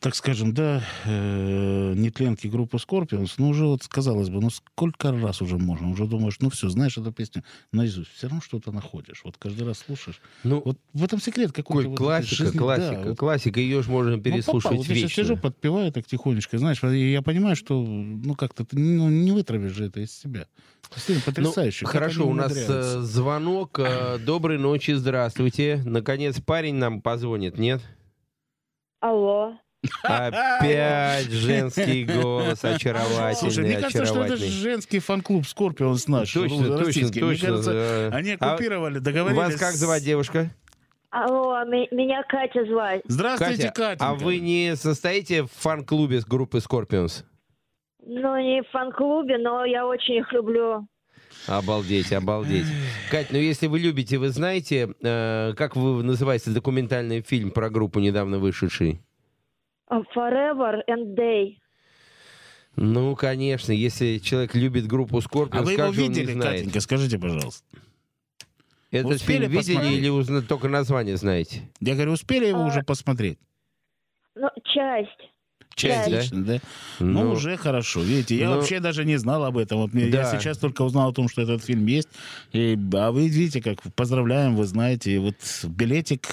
так 0.00 0.14
скажем, 0.14 0.54
да, 0.54 0.82
э, 1.04 1.92
нетленки 1.96 2.46
группы 2.46 2.76
Scorpions, 2.78 3.32
ну 3.38 3.48
уже 3.48 3.64
вот, 3.66 3.86
казалось 3.88 4.28
бы, 4.30 4.40
ну 4.40 4.50
сколько 4.50 5.12
раз 5.12 5.42
уже 5.42 5.58
можно? 5.58 5.90
Уже 5.90 6.06
думаешь, 6.06 6.36
ну 6.40 6.50
все, 6.50 6.68
знаешь 6.68 6.96
эту 6.98 7.12
песню 7.12 7.42
наизусть, 7.72 8.10
все 8.12 8.28
равно 8.28 8.40
что-то 8.42 8.72
находишь. 8.72 9.22
Вот 9.24 9.36
каждый 9.38 9.66
раз 9.66 9.78
слушаешь. 9.78 10.20
Ну, 10.42 10.62
вот 10.64 10.78
в 10.92 11.02
этом 11.04 11.20
секрет 11.20 11.52
какой-то. 11.52 11.88
Вот 11.90 11.98
классика, 11.98 12.44
жизни. 12.44 12.58
классика, 12.58 13.02
Да, 13.02 13.08
вот. 13.10 13.18
классика, 13.18 13.60
ее 13.60 13.82
же 13.82 13.90
можно 13.90 14.12
Ну, 14.12 14.16
попал. 14.18 14.32
переслушивать 14.32 14.76
Вот 14.78 14.86
я 14.86 14.94
сейчас 14.94 15.10
вечно. 15.10 15.22
сижу, 15.24 15.36
подпеваю 15.36 15.92
так 15.92 16.06
тихонечко, 16.06 16.58
знаешь, 16.58 16.82
я 16.82 17.22
понимаю, 17.22 17.56
что 17.56 17.80
ну 17.82 18.34
как-то 18.34 18.64
ты 18.64 18.78
ну, 18.78 19.08
не 19.08 19.32
вытравишь 19.32 19.72
же 19.72 19.86
это 19.86 20.00
из 20.00 20.12
себя. 20.12 20.46
Действительно, 20.94 21.22
Ну, 21.26 21.32
потрясающе. 21.32 21.84
как 21.86 21.92
хорошо, 21.92 22.28
у 22.28 22.34
нас 22.34 22.52
э, 22.54 23.00
звонок. 23.00 23.78
э, 23.80 24.18
Доброй 24.18 24.58
ночи, 24.58 24.92
здравствуйте. 24.92 25.80
Наконец 25.84 26.40
парень 26.40 26.74
нам 26.76 27.00
позвонит, 27.00 27.58
нет? 27.58 27.80
Алло. 29.00 29.58
Опять 30.02 31.30
женский 31.30 32.04
голос, 32.04 32.64
очаровательный, 32.64 33.34
Слушай, 33.34 33.64
мне 33.64 33.76
кажется, 33.76 34.06
что 34.06 34.24
это 34.24 34.36
женский 34.36 34.98
фан-клуб 34.98 35.46
Скорпионс 35.46 36.08
наш. 36.08 36.32
Точно, 36.32 36.56
точно, 36.58 36.84
российский. 36.84 37.22
Мне 37.22 37.32
точно. 37.32 37.48
кажется, 37.48 38.10
они 38.12 38.36
а 38.38 38.52
оккупировали, 38.52 38.98
договорились. 38.98 39.36
Вас 39.36 39.56
как 39.56 39.74
звать, 39.74 40.04
девушка? 40.04 40.50
Алло, 41.10 41.64
меня 41.64 42.24
Катя 42.28 42.64
звать. 42.66 43.02
Здравствуйте, 43.06 43.70
Катя. 43.70 44.04
А 44.04 44.14
вы 44.14 44.40
не 44.40 44.74
состоите 44.74 45.44
в 45.44 45.50
фан-клубе 45.52 46.20
с 46.20 46.24
группы 46.24 46.58
Scorpions? 46.58 47.24
Ну, 48.04 48.38
не 48.38 48.62
в 48.62 48.70
фан-клубе, 48.70 49.38
но 49.38 49.64
я 49.64 49.86
очень 49.86 50.14
их 50.14 50.32
люблю. 50.32 50.86
Обалдеть, 51.46 52.12
обалдеть. 52.12 52.66
Кать, 53.10 53.28
ну 53.30 53.38
если 53.38 53.66
вы 53.66 53.78
любите, 53.78 54.18
вы 54.18 54.30
знаете, 54.30 54.94
э, 55.02 55.52
как 55.56 55.76
вы 55.76 56.02
называется 56.02 56.52
документальный 56.52 57.20
фильм 57.20 57.50
про 57.50 57.70
группу, 57.70 58.00
недавно 58.00 58.38
вышедший? 58.38 59.00
А, 59.88 60.00
Forever 60.14 60.80
and 60.88 61.14
Day. 61.14 61.56
Ну, 62.76 63.14
конечно, 63.14 63.70
если 63.72 64.18
человек 64.18 64.54
любит 64.54 64.86
группу 64.86 65.18
Scorpions, 65.18 65.58
А 65.58 65.62
вы 65.62 65.72
его 65.72 65.84
как 65.84 65.94
же 65.94 66.02
он 66.02 66.08
не 66.08 66.14
видели, 66.20 66.32
знает? 66.32 66.56
Катенька, 66.58 66.80
скажите, 66.80 67.18
пожалуйста. 67.18 67.64
Этот 68.90 69.12
Успели 69.12 69.46
фильм 69.46 69.50
видели 69.52 69.94
или 69.96 70.08
узна- 70.08 70.42
только 70.42 70.68
название 70.68 71.16
знаете? 71.16 71.62
Я 71.80 71.94
говорю, 71.94 72.12
успели 72.12 72.46
его 72.46 72.60
А, 72.62 72.66
уже 72.66 72.82
посмотреть? 72.82 73.38
Ну, 74.34 74.48
часть. 74.72 75.30
Часть. 75.74 76.30
да? 76.32 76.60
Ну, 77.00 77.24
Ну, 77.24 77.30
уже 77.32 77.56
хорошо. 77.56 78.00
Видите, 78.00 78.36
я 78.36 78.48
ну, 78.50 78.56
вообще 78.56 78.80
даже 78.80 79.04
не 79.04 79.16
знал 79.16 79.44
об 79.44 79.56
этом. 79.58 79.78
Вот 79.78 79.92
мне- 79.92 80.06
я 80.06 80.22
да. 80.22 80.38
сейчас 80.38 80.58
только 80.58 80.82
узнал 80.82 81.10
о 81.10 81.12
том, 81.12 81.28
что 81.28 81.42
этот 81.42 81.64
фильм 81.64 81.86
есть. 81.86 82.08
И, 82.52 82.78
а 82.94 83.10
вы 83.10 83.28
видите, 83.28 83.60
как 83.60 83.78
поздравляем, 83.94 84.56
вы 84.56 84.64
знаете. 84.66 85.12
И 85.12 85.18
вот 85.18 85.34
билетик 85.64 86.28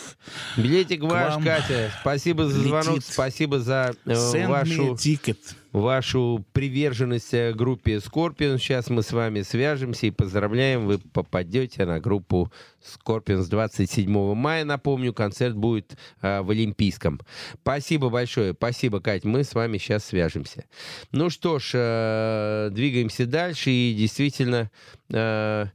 Билетик 0.58 1.02
ваш, 1.04 1.44
Катя. 1.44 1.92
Спасибо 2.02 2.48
за 2.48 2.60
звонок, 2.62 2.98
летит. 2.98 3.06
спасибо 3.14 3.60
за 3.60 3.94
э, 4.06 4.12
Send 4.12 4.46
me 4.46 4.48
вашу, 4.48 4.94
a 4.94 4.96
ticket. 4.96 5.38
Вашу 5.72 6.46
приверженность 6.54 7.34
э, 7.34 7.54
группе 7.54 7.98
Scorpions. 7.98 8.58
Сейчас 8.58 8.90
мы 8.90 9.04
с 9.04 9.12
вами 9.12 9.42
свяжемся 9.42 10.08
и 10.08 10.12
поздравляем. 10.12 10.86
Вы 10.86 11.00
попадете 11.00 11.86
на 11.86 12.00
группу 12.00 12.52
Scorpions 12.82 13.50
27 13.50 14.34
мая. 14.36 14.66
Напомню, 14.66 15.14
концерт 15.14 15.56
будет 15.56 15.98
э, 16.22 16.42
в 16.42 16.50
Олимпийском. 16.50 17.22
Спасибо 17.62 18.10
большое. 18.10 18.54
Спасибо, 18.54 19.00
Кать. 19.00 19.24
Мы 19.24 19.44
с 19.44 19.54
вами 19.54 19.78
сейчас 19.78 20.06
свяжемся. 20.06 20.66
Ну 21.12 21.30
что 21.30 21.60
ж, 21.60 21.72
э, 21.74 22.70
двигаемся 22.72 23.26
дальше. 23.26 23.72
И 23.72 23.94
действительно... 23.94 24.70
Э, 25.10 25.68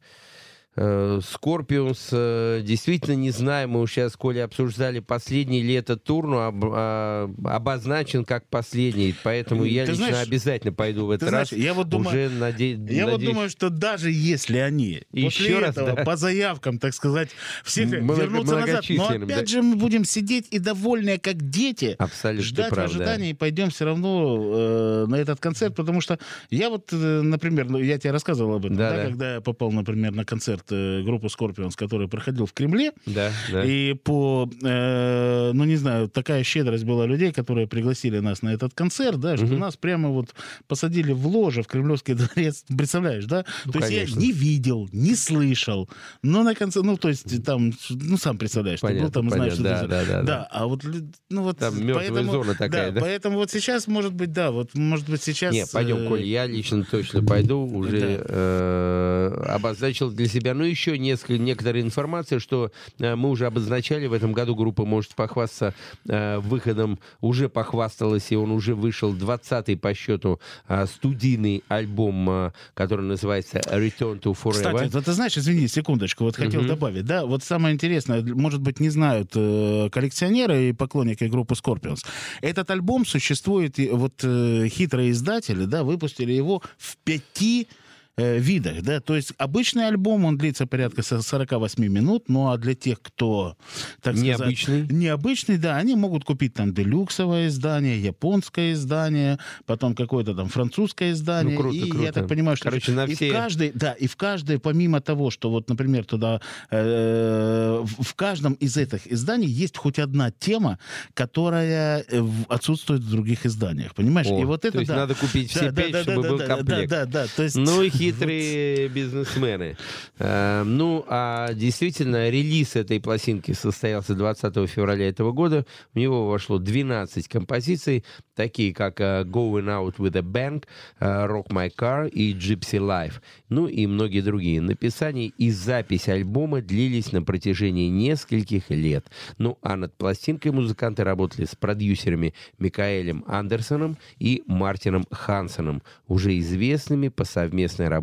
Скорпиус, 1.23 2.09
э, 2.13 2.61
действительно 2.63 3.15
не 3.15 3.31
знаю, 3.31 3.69
мы 3.69 3.87
сейчас, 3.87 4.17
Коля, 4.17 4.45
обсуждали 4.45 5.01
последний 5.01 5.63
лето 5.63 5.97
тур, 5.97 6.27
но 6.27 6.43
об- 6.47 6.65
а, 6.67 7.31
обозначен 7.45 8.25
как 8.25 8.47
последний, 8.49 9.15
поэтому 9.23 9.65
я 9.65 9.85
Ты 9.87 9.93
лично 9.93 10.09
знаешь- 10.09 10.27
обязательно 10.29 10.73
пойду 10.73 11.07
в 11.07 11.11
этот 11.11 11.29
знаешь, 11.31 11.53
раз. 11.53 11.59
я 11.59 11.75
вот 11.75 11.89
думаю- 11.89 12.09
уже 12.09 12.29
наде- 12.35 12.77
Я 12.93 13.05
вот 13.07 13.13
надеюсь, 13.15 13.33
думаю, 13.33 13.51
что 13.51 13.71
даже 13.71 14.11
если 14.11 14.59
они 14.59 15.03
Еще 15.13 15.25
после 15.39 15.59
раз, 15.59 15.71
этого 15.77 15.93
да. 15.97 16.05
по 16.05 16.17
заявкам, 16.17 16.79
так 16.79 16.95
сказать, 16.95 17.31
всех 17.65 17.89
Много- 17.91 18.23
вернутся 18.23 18.57
назад, 18.59 18.85
но 18.91 19.09
опять 19.09 19.27
да. 19.29 19.47
же 19.47 19.63
мы 19.63 19.77
будем 19.77 20.05
сидеть 20.05 20.47
и 20.51 20.59
довольные, 20.59 21.19
как 21.19 21.37
дети, 21.49 21.95
Абсолютно 21.99 22.45
ждать 22.47 22.71
прав, 22.71 22.91
в 22.91 22.97
да. 22.99 23.05
ожидании 23.05 23.31
и 23.31 23.35
пойдем 23.35 23.71
все 23.71 23.85
равно 23.87 24.37
э, 24.57 25.07
на 25.09 25.17
этот 25.17 25.41
концерт, 25.41 25.75
потому 25.75 26.01
что 26.01 26.19
я 26.51 26.71
вот, 26.71 26.89
э, 26.93 26.97
например, 27.23 27.69
ну, 27.71 27.79
я 27.79 27.99
тебе 27.99 28.11
рассказывал 28.13 28.57
об 28.57 28.67
этом, 28.67 28.77
Да, 28.77 28.91
да, 28.91 28.97
да. 28.97 29.03
когда 29.05 29.35
я 29.37 29.41
попал, 29.41 29.73
например, 29.73 30.13
на 30.13 30.25
концерт 30.25 30.66
э, 30.71 31.03
группы 31.03 31.27
Scorpions, 31.29 31.73
который 31.77 32.09
проходил 32.09 32.47
в 32.47 32.53
Кремле, 32.53 32.93
Да, 33.07 33.31
да. 33.53 33.65
и 33.65 33.95
по, 33.95 34.49
э, 34.63 35.51
ну 35.53 35.65
не 35.65 35.77
знаю, 35.77 36.09
такая 36.09 36.43
щедрость 36.45 36.85
была 36.85 37.07
людей, 37.07 37.33
которые 37.33 37.67
пригласили 37.67 38.19
нас 38.21 38.43
на 38.43 38.51
этот 38.53 38.75
концерт, 38.75 39.19
да, 39.21 39.37
что 39.37 39.47
нас 39.47 39.77
прямо 39.77 40.09
вот 40.11 40.35
посадили 40.69 41.13
в 41.13 41.27
ложе 41.27 41.63
в 41.63 41.67
Кремлевский 41.67 42.15
дворец, 42.15 42.65
представляешь, 42.77 43.25
да? 43.27 43.45
Ну, 43.65 43.73
То 43.73 43.79
есть 43.79 43.91
конечно. 43.91 44.15
я 44.21 44.27
не 44.27 44.33
видел, 44.33 44.89
не 44.93 45.15
слышал, 45.15 45.89
но 46.23 46.43
на 46.43 46.55
конце, 46.55 46.83
ну 46.83 46.97
то 46.97 47.09
есть 47.09 47.45
там, 47.45 47.73
ну 47.91 48.17
сам 48.17 48.39
представляешь, 48.39 48.81
ты 48.81 48.87
был 48.87 48.95
Понятно, 48.95 49.13
там 49.13 49.29
и 49.29 49.31
знаешь, 49.31 49.57
понятно, 49.57 49.77
что 49.79 49.89
да, 49.89 50.05
да, 50.05 50.13
да, 50.13 50.23
да. 50.23 50.49
а 50.51 50.67
вот, 50.67 50.83
ну 51.31 51.43
вот, 51.43 51.59
Там 51.59 51.75
поэтому- 51.95 52.33
зона 52.33 52.55
такая, 52.55 52.91
да? 52.93 53.01
Поэтому 53.01 53.37
вот 53.37 53.51
сейчас, 53.51 53.87
может 53.87 54.13
быть, 54.15 54.33
да, 54.33 54.51
вот, 54.51 54.75
может 54.75 55.09
быть, 55.09 55.23
сейчас... 55.23 55.53
Не, 55.55 55.67
пойдем, 55.67 55.99
э, 55.99 56.09
Коль, 56.09 56.23
я 56.23 56.47
лично 56.47 56.85
точно 56.85 57.23
пойду, 57.23 57.59
уже 57.73 58.23
э, 58.27 59.45
обозначил 59.49 60.11
для 60.11 60.27
себя, 60.29 60.55
ну, 60.57 60.65
еще 60.65 60.99
несколько, 60.99 61.39
некоторая 61.39 61.83
информация, 61.83 62.39
что 62.39 62.73
э, 62.99 63.15
мы 63.15 63.31
уже 63.31 63.47
обозначали, 63.47 64.07
в 64.07 64.13
этом 64.13 64.33
году 64.33 64.55
группа 64.55 64.85
может 64.85 65.15
похвастаться 65.15 65.75
э, 66.09 66.39
выходом, 66.39 66.99
уже 67.21 67.49
похвасталась, 67.49 68.33
и 68.33 68.37
он 68.37 68.51
уже 68.51 68.75
вышел 68.75 69.15
20-й 69.15 69.77
по 69.77 69.95
счету 69.95 70.41
э, 70.69 70.87
студийный 70.87 71.65
альбом, 71.69 72.53
который 72.75 73.05
называется 73.05 73.59
Return 73.59 74.21
to 74.21 74.37
Forever. 74.37 74.53
Кстати, 74.53 74.93
вот 74.93 75.05
ты 75.05 75.13
знаешь, 75.13 75.37
извини, 75.37 75.69
секундочку, 75.69 76.25
вот 76.25 76.37
хотел 76.37 76.61
Мгм. 76.61 76.69
добавить, 76.69 77.05
да, 77.05 77.25
вот 77.25 77.45
самое 77.45 77.75
интересное, 77.75 78.23
может 78.23 78.61
быть, 78.61 78.81
не 78.81 78.91
знают 78.91 79.33
коллекционеры 79.33 80.71
и 80.71 80.73
поклонники 80.73 81.25
группы 81.25 81.55
Scorpions. 81.55 82.05
Этот 82.41 82.71
альбом 82.71 83.07
существует, 83.07 83.79
и 83.79 83.89
вот 83.91 84.15
хитрые 84.23 85.11
издатели, 85.11 85.65
да, 85.65 85.85
выпустили 85.85 86.33
его 86.33 86.63
в 86.79 86.97
пяти 87.05 87.69
э, 88.17 88.39
видах, 88.39 88.83
да, 88.83 89.01
то 89.01 89.15
есть 89.15 89.33
обычный 89.39 89.89
альбом, 89.89 90.25
он 90.25 90.39
длится 90.39 90.67
порядка 90.67 91.03
со- 91.03 91.21
48 91.23 91.87
минут, 91.89 92.29
ну 92.29 92.51
а 92.51 92.57
для 92.59 92.75
тех, 92.75 93.01
кто, 93.03 93.57
так 94.03 94.17
сказать, 94.17 94.39
Необычный. 94.39 94.87
необычный, 94.89 95.59
да, 95.59 95.77
они 95.77 95.95
могут 95.97 96.25
купить 96.25 96.55
там 96.55 96.73
делюксовое 96.73 97.49
издание, 97.49 98.01
японское 98.03 98.73
издание, 98.73 99.39
потом 99.67 99.95
какое-то 99.95 100.35
там 100.35 100.49
французское 100.49 101.13
издание, 101.13 101.57
Ну, 101.57 101.61
круто, 101.63 101.77
и 101.77 101.81
я 101.87 101.93
круто. 101.93 102.13
так 102.13 102.29
понимаю, 102.29 102.57
что 102.57 102.65
Короче, 102.71 102.93
на 102.93 103.05
и 103.05 103.15
все- 103.15 103.29
в 103.31 103.33
каждой, 103.33 103.71
да, 103.75 103.93
и 103.93 104.07
в 104.07 104.17
каждой, 104.17 104.59
помимо 104.59 105.01
того, 105.01 105.31
что 105.31 105.51
вот, 105.51 105.69
например, 105.69 106.05
туда 106.05 106.41
э, 106.71 107.85
в 107.99 108.15
каждом 108.15 108.55
из 108.55 108.77
этих 108.77 109.07
изданий 109.13 109.47
есть 109.49 109.77
хоть 109.77 109.99
одна 109.99 110.31
тема, 110.31 110.79
которая 111.15 112.05
э, 112.09 112.27
отсутствует 112.49 113.03
в 113.03 113.11
других 113.11 113.47
изданиях, 113.47 113.95
понимаешь? 113.95 114.27
О, 114.29 114.41
и 114.41 114.45
вот 114.45 114.65
это 114.65 114.73
то 114.73 114.79
есть 114.79 114.89
да. 114.89 114.97
надо 114.97 115.15
купить 115.15 115.51
все 115.51 115.71
Да, 115.71 115.83
пять, 115.83 115.93
да, 115.93 116.03
чтобы 116.03 116.23
да, 116.23 116.29
был 116.31 116.39
да, 116.39 116.47
комплект. 116.47 116.91
Да, 116.91 117.05
да, 117.07 117.23
да, 117.25 117.27
то 117.35 117.43
есть 117.43 117.57
Ну 117.57 117.83
и 117.83 117.91
хитрые 118.13 118.89
бизнесмены. 118.89 119.77
Э, 120.19 120.63
Ну, 120.65 121.05
а 121.09 121.53
действительно, 121.55 122.29
релиз 122.29 122.77
этой 122.77 123.01
пластинки 123.01 123.53
состоялся 123.53 124.15
20 124.15 124.69
февраля 124.69 125.09
этого 125.09 125.33
года. 125.33 125.67
В 125.95 125.99
него 125.99 126.29
вошло 126.29 126.59
12 126.59 127.29
композиций. 127.29 128.05
такие 128.37 128.73
как 128.75 129.01
э, 129.01 129.25
Going 129.25 129.67
Out 129.67 129.97
with 129.97 130.17
a 130.17 130.21
Bang, 130.21 130.65
э, 131.01 131.27
Rock 131.27 131.49
My 131.49 131.73
Car 131.75 132.09
и 132.09 132.35
Gypsy 132.35 132.79
Life, 132.79 133.15
ну 133.49 133.67
и 133.67 133.87
многие 133.87 134.21
другие. 134.21 134.61
Написание 134.61 135.33
и 135.39 135.51
запись 135.51 136.09
альбома 136.09 136.61
длились 136.61 137.13
на 137.13 137.23
протяжении 137.23 137.89
нескольких 137.89 138.71
лет. 138.71 139.07
Ну 139.39 139.59
а 139.63 139.77
над 139.77 139.95
пластинкой 139.97 140.53
музыканты 140.53 141.03
работали 141.03 141.47
с 141.47 141.55
продюсерами 141.55 142.35
Микаэлем 142.59 143.25
Андерсоном 143.27 143.97
и 144.19 144.43
Мартином 144.47 145.07
Хансоном, 145.11 145.83
уже 146.07 146.39
известными 146.39 147.09
по 147.09 147.25
совместной 147.25 147.89
работе 147.89 147.96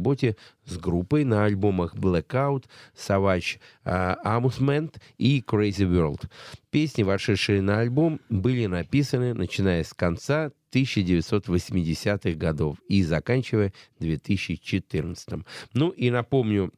с 0.65 0.77
группой 0.77 1.23
на 1.23 1.45
альбомах 1.45 1.95
Blackout, 1.95 2.65
Savage 2.95 3.59
э, 3.85 4.15
Amusement 4.25 4.95
и 5.17 5.43
Crazy 5.45 5.87
World. 5.87 6.29
Песни, 6.71 7.03
вошедшие 7.03 7.61
на 7.61 7.79
альбом, 7.79 8.19
были 8.29 8.65
написаны 8.65 9.33
начиная 9.33 9.83
с 9.83 9.93
конца 9.93 10.51
1980-х 10.73 12.31
годов 12.37 12.77
и 12.87 13.03
заканчивая 13.03 13.73
2014. 13.99 15.45
Ну 15.73 15.89
и 15.89 16.09
напомню, 16.09 16.71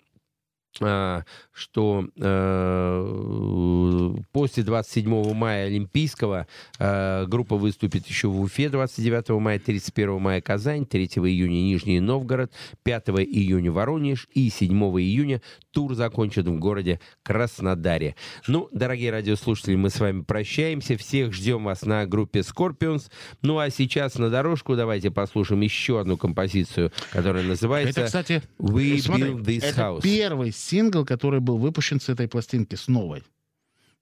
что 0.77 2.05
э, 2.17 4.15
после 4.31 4.63
27 4.63 5.33
мая 5.33 5.67
Олимпийского 5.67 6.47
э, 6.79 7.25
группа 7.27 7.55
выступит 7.55 8.07
еще 8.07 8.27
в 8.27 8.41
Уфе 8.41 8.69
29 8.69 9.29
мая, 9.41 9.59
31 9.59 10.19
мая 10.19 10.41
Казань, 10.41 10.85
3 10.85 11.05
июня 11.05 11.61
Нижний 11.61 11.99
Новгород, 11.99 12.51
5 12.83 13.09
июня 13.09 13.71
Воронеж 13.71 14.27
и 14.33 14.49
7 14.49 14.71
июня 14.99 15.41
тур 15.75 15.93
закончит 15.93 16.47
в 16.47 16.57
городе 16.57 17.01
Краснодаре. 17.21 18.15
Ну, 18.47 18.69
дорогие 18.71 19.11
радиослушатели, 19.11 19.75
мы 19.75 19.89
с 19.89 19.99
вами 19.99 20.21
прощаемся. 20.21 20.97
Всех 20.97 21.33
ждем 21.33 21.65
вас 21.65 21.81
на 21.81 22.05
группе 22.05 22.39
Scorpions. 22.39 23.11
Ну, 23.41 23.59
а 23.59 23.69
сейчас 23.69 24.15
на 24.15 24.29
дорожку 24.29 24.77
давайте 24.77 25.11
послушаем 25.11 25.59
еще 25.61 25.99
одну 25.99 26.15
композицию, 26.15 26.93
которая 27.11 27.43
называется 27.43 27.99
Это, 27.99 28.05
кстати, 28.05 28.41
We 28.57 28.99
смотри, 28.99 29.25
Build 29.25 29.43
This 29.43 29.63
это 29.65 29.81
House. 29.81 30.01
первый 30.01 30.53
сингл, 30.53 31.03
который 31.03 31.41
был 31.41 31.57
выпущен 31.57 31.99
с 31.99 32.07
этой 32.07 32.29
пластинки, 32.29 32.75
с 32.75 32.87
новой. 32.87 33.23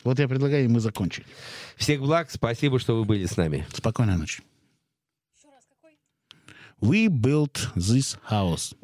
Вот 0.03 0.19
я 0.19 0.27
предлагаю, 0.27 0.65
и 0.65 0.67
мы 0.67 0.79
закончили. 0.79 1.25
Всех 1.75 2.01
благ, 2.01 2.29
спасибо, 2.29 2.77
что 2.77 2.95
вы 2.95 3.03
были 3.03 3.25
с 3.25 3.35
нами. 3.35 3.65
Спокойной 3.73 4.17
ночи. 4.17 4.43
We 6.79 7.07
built 7.07 7.71
this 7.75 8.19
house. 8.29 8.75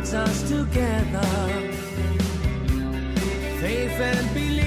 Holds 0.00 0.14
us 0.14 0.48
together. 0.48 1.22
Faith 3.60 4.00
and 4.00 4.34
believing 4.34 4.59